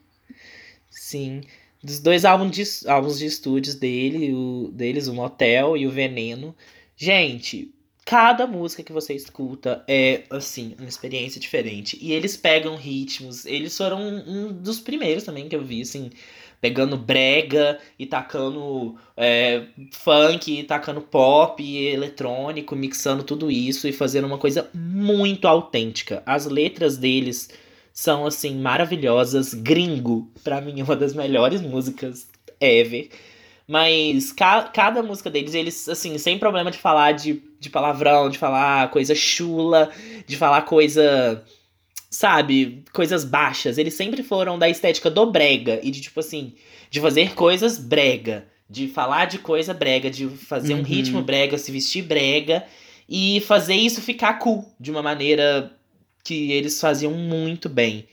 Sim. 0.91 1.41
Dos 1.83 1.99
dois 1.99 2.25
álbuns 2.25 2.51
de, 2.51 2.89
álbuns 2.89 3.19
de 3.19 3.25
estúdios 3.27 3.75
dele, 3.75 4.33
o, 4.33 4.71
deles, 4.73 5.07
o 5.07 5.13
Motel 5.13 5.77
e 5.77 5.85
o 5.85 5.91
Veneno. 5.91 6.55
Gente, 6.97 7.71
cada 8.05 8.45
música 8.45 8.83
que 8.83 8.93
você 8.93 9.15
escuta 9.15 9.83
é, 9.87 10.23
assim, 10.29 10.75
uma 10.79 10.87
experiência 10.87 11.41
diferente. 11.41 11.97
E 11.99 12.13
eles 12.13 12.37
pegam 12.37 12.75
ritmos. 12.75 13.45
Eles 13.45 13.75
foram 13.75 13.99
um 13.99 14.53
dos 14.53 14.79
primeiros 14.79 15.23
também 15.23 15.49
que 15.49 15.55
eu 15.55 15.63
vi, 15.63 15.81
assim, 15.81 16.11
pegando 16.61 16.97
brega 16.97 17.79
e 17.97 18.05
tacando 18.05 18.95
é, 19.17 19.63
funk, 19.91 20.59
e 20.59 20.63
tacando 20.63 21.01
pop 21.01 21.61
e 21.63 21.87
eletrônico, 21.87 22.75
mixando 22.75 23.23
tudo 23.23 23.49
isso 23.49 23.87
e 23.87 23.91
fazendo 23.91 24.25
uma 24.25 24.37
coisa 24.37 24.69
muito 24.73 25.47
autêntica. 25.47 26.21
As 26.27 26.45
letras 26.45 26.97
deles 26.97 27.49
são 27.91 28.25
assim 28.27 28.55
maravilhosas. 28.55 29.53
Gringo, 29.55 30.29
pra 30.43 30.61
mim 30.61 30.79
é 30.79 30.83
uma 30.83 30.95
das 30.95 31.13
melhores 31.15 31.59
músicas 31.59 32.27
ever. 32.59 33.09
Mas 33.67 34.31
ca 34.31 34.63
cada 34.63 35.01
música 35.01 35.29
deles, 35.29 35.55
eles 35.55 35.89
assim, 35.89 36.17
sem 36.17 36.37
problema 36.37 36.69
de 36.69 36.77
falar 36.77 37.13
de, 37.13 37.41
de 37.65 37.69
palavrão, 37.71 38.29
de 38.29 38.37
falar 38.37 38.89
coisa 38.91 39.13
chula, 39.15 39.91
de 40.27 40.37
falar 40.37 40.61
coisa 40.63 41.43
sabe, 42.09 42.83
coisas 42.93 43.25
baixas. 43.25 43.77
Eles 43.77 43.93
sempre 43.93 44.23
foram 44.23 44.57
da 44.57 44.69
estética 44.69 45.09
do 45.09 45.31
brega 45.31 45.79
e 45.83 45.91
de 45.91 46.01
tipo 46.01 46.19
assim, 46.19 46.53
de 46.89 46.99
fazer 47.01 47.33
coisas 47.35 47.77
brega, 47.77 48.47
de 48.69 48.87
falar 48.87 49.25
de 49.25 49.39
coisa 49.39 49.73
brega, 49.73 50.09
de 50.09 50.27
fazer 50.29 50.75
um 50.75 50.81
Uhum. 50.81 50.83
ritmo 50.83 51.21
brega, 51.21 51.57
se 51.57 51.71
vestir 51.71 52.03
brega 52.03 52.65
e 53.09 53.41
fazer 53.41 53.75
isso 53.75 54.01
ficar 54.01 54.35
cool 54.39 54.65
de 54.79 54.91
uma 54.91 55.01
maneira 55.03 55.71
que 56.23 56.51
eles 56.51 56.79
faziam 56.79 57.11
muito 57.13 57.69
bem. 57.69 58.07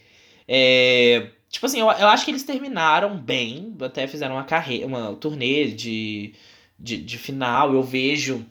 É, 0.49 1.29
tipo 1.49 1.65
assim, 1.67 1.81
eu, 1.81 1.87
eu 1.87 2.09
acho 2.09 2.25
que 2.25 2.31
eles 2.31 2.43
terminaram 2.43 3.17
bem, 3.17 3.75
até 3.81 4.07
fizeram 4.07 4.35
uma 4.35 4.45
carreira, 4.45 4.87
uma 4.87 5.15
turnê 5.17 5.67
de, 5.73 6.35
de, 6.79 6.99
de 6.99 7.19
final. 7.19 7.73
Eu 7.73 7.83
vejo 7.83 8.45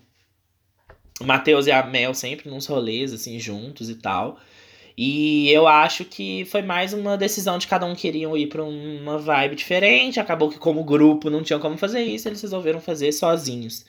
o 1.22 1.26
Matheus 1.26 1.68
e 1.68 1.72
a 1.72 1.84
Mel 1.86 2.14
sempre 2.14 2.50
nos 2.50 2.66
rolês, 2.66 3.14
assim, 3.14 3.40
juntos 3.40 3.90
e 3.90 3.96
tal. 3.96 4.40
E 4.98 5.50
eu 5.50 5.68
acho 5.68 6.06
que 6.06 6.46
foi 6.46 6.62
mais 6.62 6.94
uma 6.94 7.18
decisão 7.18 7.58
de 7.58 7.66
cada 7.68 7.86
um 7.86 7.96
queriam 7.96 8.36
ir 8.38 8.48
pra 8.48 8.64
uma 8.64 9.18
vibe 9.18 9.56
diferente. 9.56 10.20
Acabou 10.20 10.50
que, 10.50 10.58
como 10.60 10.84
grupo, 10.84 11.30
não 11.30 11.42
tinham 11.44 11.60
como 11.60 11.78
fazer 11.78 12.04
isso, 12.04 12.28
eles 12.28 12.42
resolveram 12.42 12.82
fazer 12.82 13.12
sozinhos. 13.12 13.86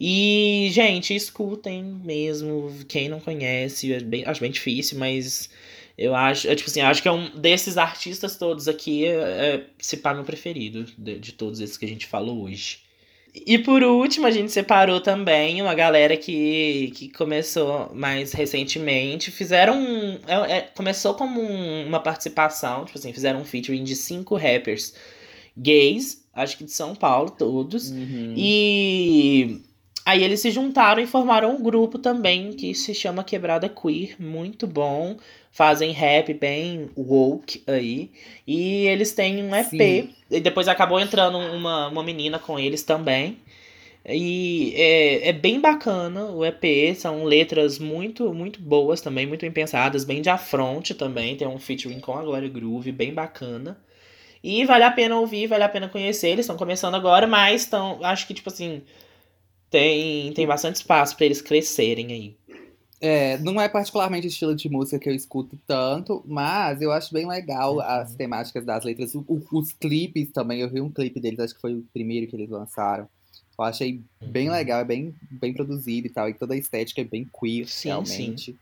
E, 0.00 0.68
gente, 0.72 1.14
escutem 1.14 1.82
mesmo. 1.84 2.72
Quem 2.88 3.08
não 3.08 3.20
conhece, 3.20 3.92
é 3.92 4.00
bem- 4.00 4.24
acho 4.26 4.40
bem 4.40 4.50
difícil, 4.50 4.98
mas 4.98 5.48
eu 5.96 6.14
acho, 6.14 6.48
é, 6.48 6.54
tipo 6.54 6.68
assim, 6.68 6.80
acho 6.80 7.02
que 7.02 7.08
é 7.08 7.12
um 7.12 7.30
desses 7.38 7.76
artistas 7.78 8.36
todos 8.36 8.66
aqui, 8.68 9.04
é, 9.06 9.12
é 9.12 9.66
se 9.78 9.98
pá 9.98 10.12
meu 10.14 10.24
preferido 10.24 10.84
de, 10.98 11.18
de 11.18 11.32
todos 11.32 11.60
esses 11.60 11.76
que 11.76 11.84
a 11.84 11.88
gente 11.88 12.06
falou 12.06 12.42
hoje. 12.44 12.78
E 13.34 13.58
por 13.58 13.82
último, 13.82 14.26
a 14.26 14.30
gente 14.30 14.52
separou 14.52 15.00
também 15.00 15.62
uma 15.62 15.74
galera 15.74 16.16
que, 16.18 16.92
que 16.94 17.08
começou 17.08 17.90
mais 17.94 18.32
recentemente. 18.32 19.30
Fizeram. 19.30 19.74
um- 19.80 20.18
é- 20.26 20.58
é- 20.58 20.60
começou 20.74 21.14
como 21.14 21.40
um- 21.40 21.86
uma 21.86 21.98
participação, 22.00 22.84
tipo 22.84 22.98
assim, 22.98 23.12
fizeram 23.12 23.40
um 23.40 23.44
featuring 23.44 23.84
de 23.84 23.96
cinco 23.96 24.36
rappers 24.36 24.94
gays, 25.56 26.24
acho 26.34 26.58
que 26.58 26.64
de 26.64 26.72
São 26.72 26.94
Paulo, 26.94 27.30
todos. 27.30 27.90
Uhum. 27.90 28.34
E 28.36 29.60
aí 30.04 30.22
eles 30.22 30.40
se 30.40 30.50
juntaram 30.50 31.02
e 31.02 31.06
formaram 31.06 31.56
um 31.56 31.62
grupo 31.62 31.98
também 31.98 32.52
que 32.52 32.74
se 32.74 32.94
chama 32.94 33.24
Quebrada 33.24 33.66
Queer, 33.68 34.16
muito 34.20 34.66
bom. 34.66 35.16
Fazem 35.52 35.92
rap 35.92 36.32
bem 36.32 36.88
woke 36.96 37.62
aí. 37.66 38.10
E 38.46 38.86
eles 38.86 39.12
têm 39.12 39.44
um 39.44 39.54
EP. 39.54 39.68
Sim. 39.68 40.10
E 40.30 40.40
depois 40.40 40.66
acabou 40.66 40.98
entrando 40.98 41.36
uma, 41.38 41.88
uma 41.88 42.02
menina 42.02 42.38
com 42.38 42.58
eles 42.58 42.82
também. 42.82 43.36
E 44.04 44.72
é, 44.76 45.28
é 45.28 45.32
bem 45.32 45.60
bacana 45.60 46.24
o 46.24 46.44
EP, 46.44 46.96
são 46.96 47.22
letras 47.24 47.78
muito 47.78 48.34
muito 48.34 48.60
boas 48.60 49.00
também, 49.00 49.26
muito 49.26 49.42
bem 49.42 49.52
pensadas, 49.52 50.04
bem 50.04 50.20
de 50.20 50.28
afronte 50.28 50.92
também, 50.92 51.36
tem 51.36 51.46
um 51.46 51.58
featuring 51.58 52.00
com 52.00 52.12
a 52.18 52.22
Glória 52.22 52.48
Groove, 52.48 52.90
bem 52.90 53.14
bacana. 53.14 53.78
E 54.42 54.64
vale 54.64 54.82
a 54.84 54.90
pena 54.90 55.18
ouvir, 55.20 55.46
vale 55.46 55.62
a 55.62 55.68
pena 55.68 55.88
conhecer, 55.88 56.30
eles 56.30 56.44
estão 56.44 56.56
começando 56.56 56.96
agora, 56.96 57.28
mas 57.28 57.62
estão, 57.62 58.00
acho 58.02 58.26
que 58.26 58.34
tipo 58.34 58.50
assim, 58.50 58.82
tem 59.70 60.32
tem 60.32 60.46
bastante 60.46 60.76
espaço 60.76 61.16
para 61.16 61.26
eles 61.26 61.40
crescerem 61.40 62.12
aí. 62.12 62.36
É, 63.04 63.36
não 63.38 63.60
é 63.60 63.68
particularmente 63.68 64.28
o 64.28 64.28
estilo 64.28 64.54
de 64.54 64.68
música 64.68 64.96
que 64.96 65.08
eu 65.08 65.14
escuto 65.14 65.58
tanto, 65.66 66.22
mas 66.24 66.80
eu 66.80 66.92
acho 66.92 67.12
bem 67.12 67.26
legal 67.26 67.74
Uhum. 67.74 67.80
as 67.80 68.14
temáticas 68.14 68.64
das 68.64 68.84
letras. 68.84 69.12
O- 69.16 69.24
o- 69.26 69.42
os 69.58 69.72
clipes 69.72 70.30
também, 70.30 70.60
eu 70.60 70.70
vi 70.70 70.80
um 70.80 70.88
clipe 70.88 71.18
deles, 71.18 71.40
acho 71.40 71.52
que 71.56 71.60
foi 71.60 71.74
o 71.74 71.84
primeiro 71.92 72.28
que 72.28 72.36
eles 72.36 72.48
lançaram. 72.48 73.08
Eu 73.58 73.64
achei 73.64 74.00
bem 74.24 74.46
Uhum. 74.48 74.54
legal, 74.54 74.80
é 74.80 74.84
bem, 74.84 75.12
bem 75.28 75.52
produzido 75.52 76.06
e 76.06 76.10
tal, 76.10 76.28
e 76.28 76.34
toda 76.34 76.54
a 76.54 76.56
estética 76.56 77.00
é 77.00 77.04
bem 77.04 77.28
queer, 77.40 77.66
Sim, 77.66 77.88
realmente. 77.88 78.56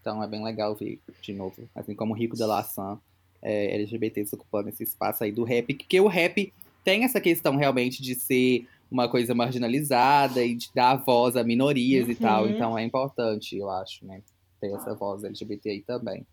Então 0.00 0.22
é 0.22 0.26
bem 0.26 0.42
legal 0.42 0.74
ver 0.74 0.98
de 1.20 1.34
novo, 1.34 1.68
assim 1.74 1.94
como 1.94 2.14
o 2.14 2.16
Rico 2.16 2.36
da 2.38 2.46
Laçã, 2.46 2.98
é, 3.42 3.74
LGBTs 3.74 4.34
ocupando 4.34 4.70
esse 4.70 4.82
espaço 4.82 5.24
aí 5.24 5.30
do 5.30 5.44
rap, 5.44 5.74
porque 5.74 6.00
o 6.00 6.08
rap 6.08 6.50
tem 6.82 7.04
essa 7.04 7.20
questão 7.20 7.56
realmente 7.56 8.02
de 8.02 8.14
ser 8.14 8.66
uma 8.90 9.08
coisa 9.08 9.34
marginalizada 9.34 10.44
e 10.44 10.54
de 10.54 10.68
dar 10.74 10.96
voz 10.96 11.36
a 11.36 11.42
minorias 11.44 12.08
e 12.08 12.14
tal, 12.14 12.44
Uhum. 12.44 12.50
então 12.50 12.78
é 12.78 12.84
importante, 12.84 13.56
eu 13.56 13.68
acho, 13.70 14.04
né, 14.06 14.20
ter 14.60 14.72
essa 14.72 14.94
voz 14.94 15.24
LGBT 15.24 15.70
aí 15.70 15.82
também. 15.82 16.26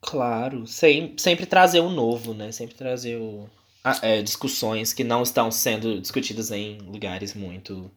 Claro, 0.00 0.66
sem, 0.66 1.14
sempre 1.16 1.46
trazer 1.46 1.80
o 1.80 1.88
novo, 1.88 2.34
né? 2.34 2.52
Sempre 2.52 2.74
trazer 2.74 3.16
o, 3.16 3.48
ah, 3.82 3.98
é, 4.02 4.20
discussões 4.22 4.92
que 4.92 5.02
não 5.02 5.22
estão 5.22 5.50
sendo 5.50 5.98
discutidas 6.00 6.50
em 6.50 6.78
lugares 6.78 7.32
muito. 7.34 7.90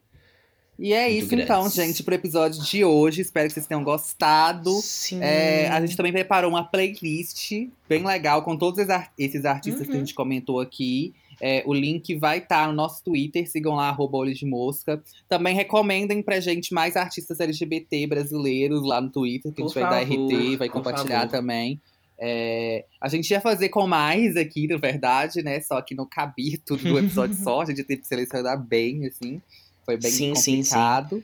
E 0.78 0.92
é 0.94 1.08
Muito 1.10 1.24
isso 1.24 1.34
então, 1.34 1.58
grandes. 1.62 1.74
gente, 1.74 2.02
pro 2.04 2.14
episódio 2.14 2.62
de 2.62 2.84
hoje, 2.84 3.20
espero 3.20 3.48
que 3.48 3.52
vocês 3.54 3.66
tenham 3.66 3.82
gostado. 3.82 4.70
Sim. 4.80 5.20
É, 5.20 5.68
a 5.68 5.80
gente 5.84 5.96
também 5.96 6.12
preparou 6.12 6.48
uma 6.50 6.62
playlist 6.64 7.50
bem 7.88 8.06
legal 8.06 8.42
com 8.42 8.56
todos 8.56 8.78
esses 8.78 8.90
ar- 8.90 9.12
esses 9.18 9.44
artistas 9.44 9.82
que 9.86 9.90
a 9.90 9.94
Uhum. 9.94 10.00
gente 10.00 10.14
comentou 10.14 10.60
aqui. 10.60 11.14
É, 11.40 11.62
o 11.66 11.72
link 11.72 12.16
vai 12.16 12.38
estar 12.38 12.66
no 12.66 12.72
nosso 12.72 13.02
Twitter, 13.04 13.48
sigam 13.48 13.74
lá, 13.76 13.88
arroba 13.88 14.18
Olho 14.18 14.34
de 14.34 14.44
Mosca. 14.44 15.02
Também 15.28 15.54
recomendem 15.54 16.22
pra 16.22 16.40
gente 16.40 16.74
mais 16.74 16.96
artistas 16.96 17.38
LGBT 17.38 18.06
brasileiros 18.06 18.82
lá 18.82 19.00
no 19.00 19.10
Twitter, 19.10 19.52
que 19.52 19.62
a 19.62 19.64
Por 19.64 19.72
gente 19.72 19.80
vai 19.80 19.90
dar 19.90 20.02
RT, 20.02 20.56
vai 20.56 20.68
compartilhar 20.68 21.20
favor. 21.20 21.30
também. 21.30 21.80
É, 22.20 22.84
a 23.00 23.08
gente 23.08 23.30
ia 23.30 23.40
fazer 23.40 23.68
com 23.68 23.86
mais 23.86 24.36
aqui, 24.36 24.66
na 24.66 24.76
verdade, 24.76 25.40
né? 25.42 25.60
Só 25.60 25.80
que 25.80 25.94
não 25.94 26.04
cabia 26.04 26.58
tudo 26.66 26.88
no 26.88 26.98
episódio 26.98 27.36
só, 27.40 27.60
a 27.60 27.64
gente 27.64 27.84
teve 27.84 28.00
que 28.00 28.08
selecionar 28.08 28.60
bem, 28.60 29.06
assim. 29.06 29.40
Foi 29.84 29.96
bem 29.96 30.10
Sim, 30.10 30.34
sim, 30.34 30.62
sim. 30.62 30.70
complicado. 30.70 31.22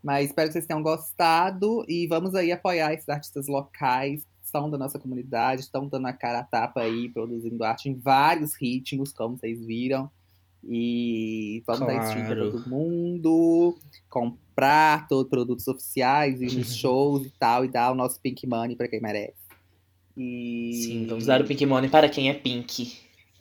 Mas 0.00 0.28
espero 0.28 0.48
que 0.48 0.52
vocês 0.52 0.66
tenham 0.66 0.80
gostado 0.82 1.84
e 1.88 2.06
vamos 2.06 2.36
aí 2.36 2.52
apoiar 2.52 2.94
esses 2.94 3.08
artistas 3.08 3.48
locais 3.48 4.24
são 4.50 4.68
da 4.70 4.78
nossa 4.78 4.98
comunidade, 4.98 5.60
estão 5.62 5.86
dando 5.86 6.06
a 6.06 6.12
cara 6.12 6.40
a 6.40 6.44
tapa 6.44 6.80
aí, 6.80 7.08
produzindo 7.08 7.62
arte 7.64 7.88
em 7.88 7.94
vários 7.94 8.54
ritmos, 8.54 9.12
como 9.12 9.36
vocês 9.36 9.64
viram. 9.64 10.10
E 10.66 11.62
vamos 11.66 11.86
dar 11.86 12.04
stream 12.08 12.26
pra 12.26 12.34
Claro. 12.34 12.50
todo 12.52 12.68
mundo, 12.68 13.78
comprar 14.10 15.06
todos 15.08 15.30
produtos 15.30 15.68
oficiais, 15.68 16.40
ir 16.42 16.52
nos 16.56 16.74
shows 16.76 17.24
e 17.26 17.30
tal, 17.38 17.64
e 17.64 17.68
dar 17.68 17.92
o 17.92 17.94
nosso 17.94 18.20
Pink 18.20 18.46
Money 18.46 18.74
pra 18.76 18.88
quem 18.88 19.00
merece. 19.00 19.36
E... 20.16 20.72
Sim, 20.82 21.06
vamos 21.06 21.26
dar 21.26 21.40
o 21.40 21.44
Pink 21.46 21.64
Money 21.64 21.88
para 21.88 22.08
quem 22.08 22.28
é 22.28 22.34
Pink. 22.34 22.82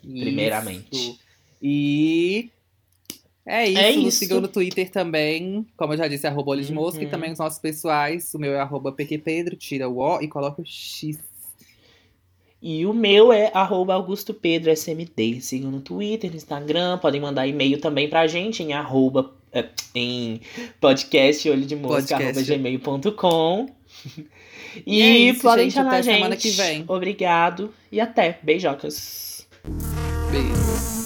Isso. 0.04 0.24
primeiramente. 0.24 1.20
E 1.62 2.52
É 3.48 3.66
isso, 3.70 3.80
É 3.80 3.92
nos 3.96 4.06
isso. 4.08 4.18
sigam 4.20 4.42
no 4.42 4.48
Twitter 4.50 4.90
também. 4.92 5.66
Como 5.78 5.94
eu 5.94 5.98
já 5.98 6.08
disse, 6.08 6.28
arroba 6.28 6.52
olho 6.52 6.64
de 6.64 6.74
mosca. 6.74 7.02
E 7.02 7.06
Uhum. 7.06 7.12
também 7.12 7.32
os 7.32 7.40
nossos 7.40 7.60
pessoais. 7.60 8.34
O 8.34 8.40
meu 8.40 8.54
é 8.54 8.60
arroba 8.60 8.92
PQPedro, 8.92 9.56
tira 9.56 9.88
o 9.88 10.00
O 10.00 10.22
e 10.22 10.28
coloca 10.28 10.62
o 10.62 10.66
X. 10.66 11.18
E 12.62 12.86
o 12.86 12.94
meu 12.94 13.32
é 13.32 13.52
arroba 13.54 13.94
Augusto 13.94 14.34
Pedro 14.34 14.72
SMD. 14.72 15.40
Sigam 15.42 15.72
no 15.72 15.80
Twitter, 15.80 16.30
no 16.30 16.36
Instagram. 16.36 16.98
Podem 16.98 17.22
mandar 17.22 17.48
e-mail 17.48 17.80
também 17.80 18.10
pra 18.10 18.26
gente 18.28 18.64
em 18.64 18.74
arroba, 18.74 19.32
é, 19.54 19.64
em 19.96 20.42
podcast 20.82 21.48
olho 21.50 21.66
de 21.66 21.76
mosca, 21.76 22.18
gmail.com. 22.34 23.68
E 24.86 25.02
E, 25.02 25.30
é 25.30 25.34
podem 25.36 25.72
chamar 25.72 25.90
até 25.90 25.98
a 25.98 26.02
gente. 26.04 26.16
semana 26.16 26.36
que 26.38 26.50
vem. 26.52 26.84
Obrigado 26.88 27.74
e 27.92 28.00
até. 28.00 28.38
Beijocas. 28.44 29.48
Beijo. 30.32 30.97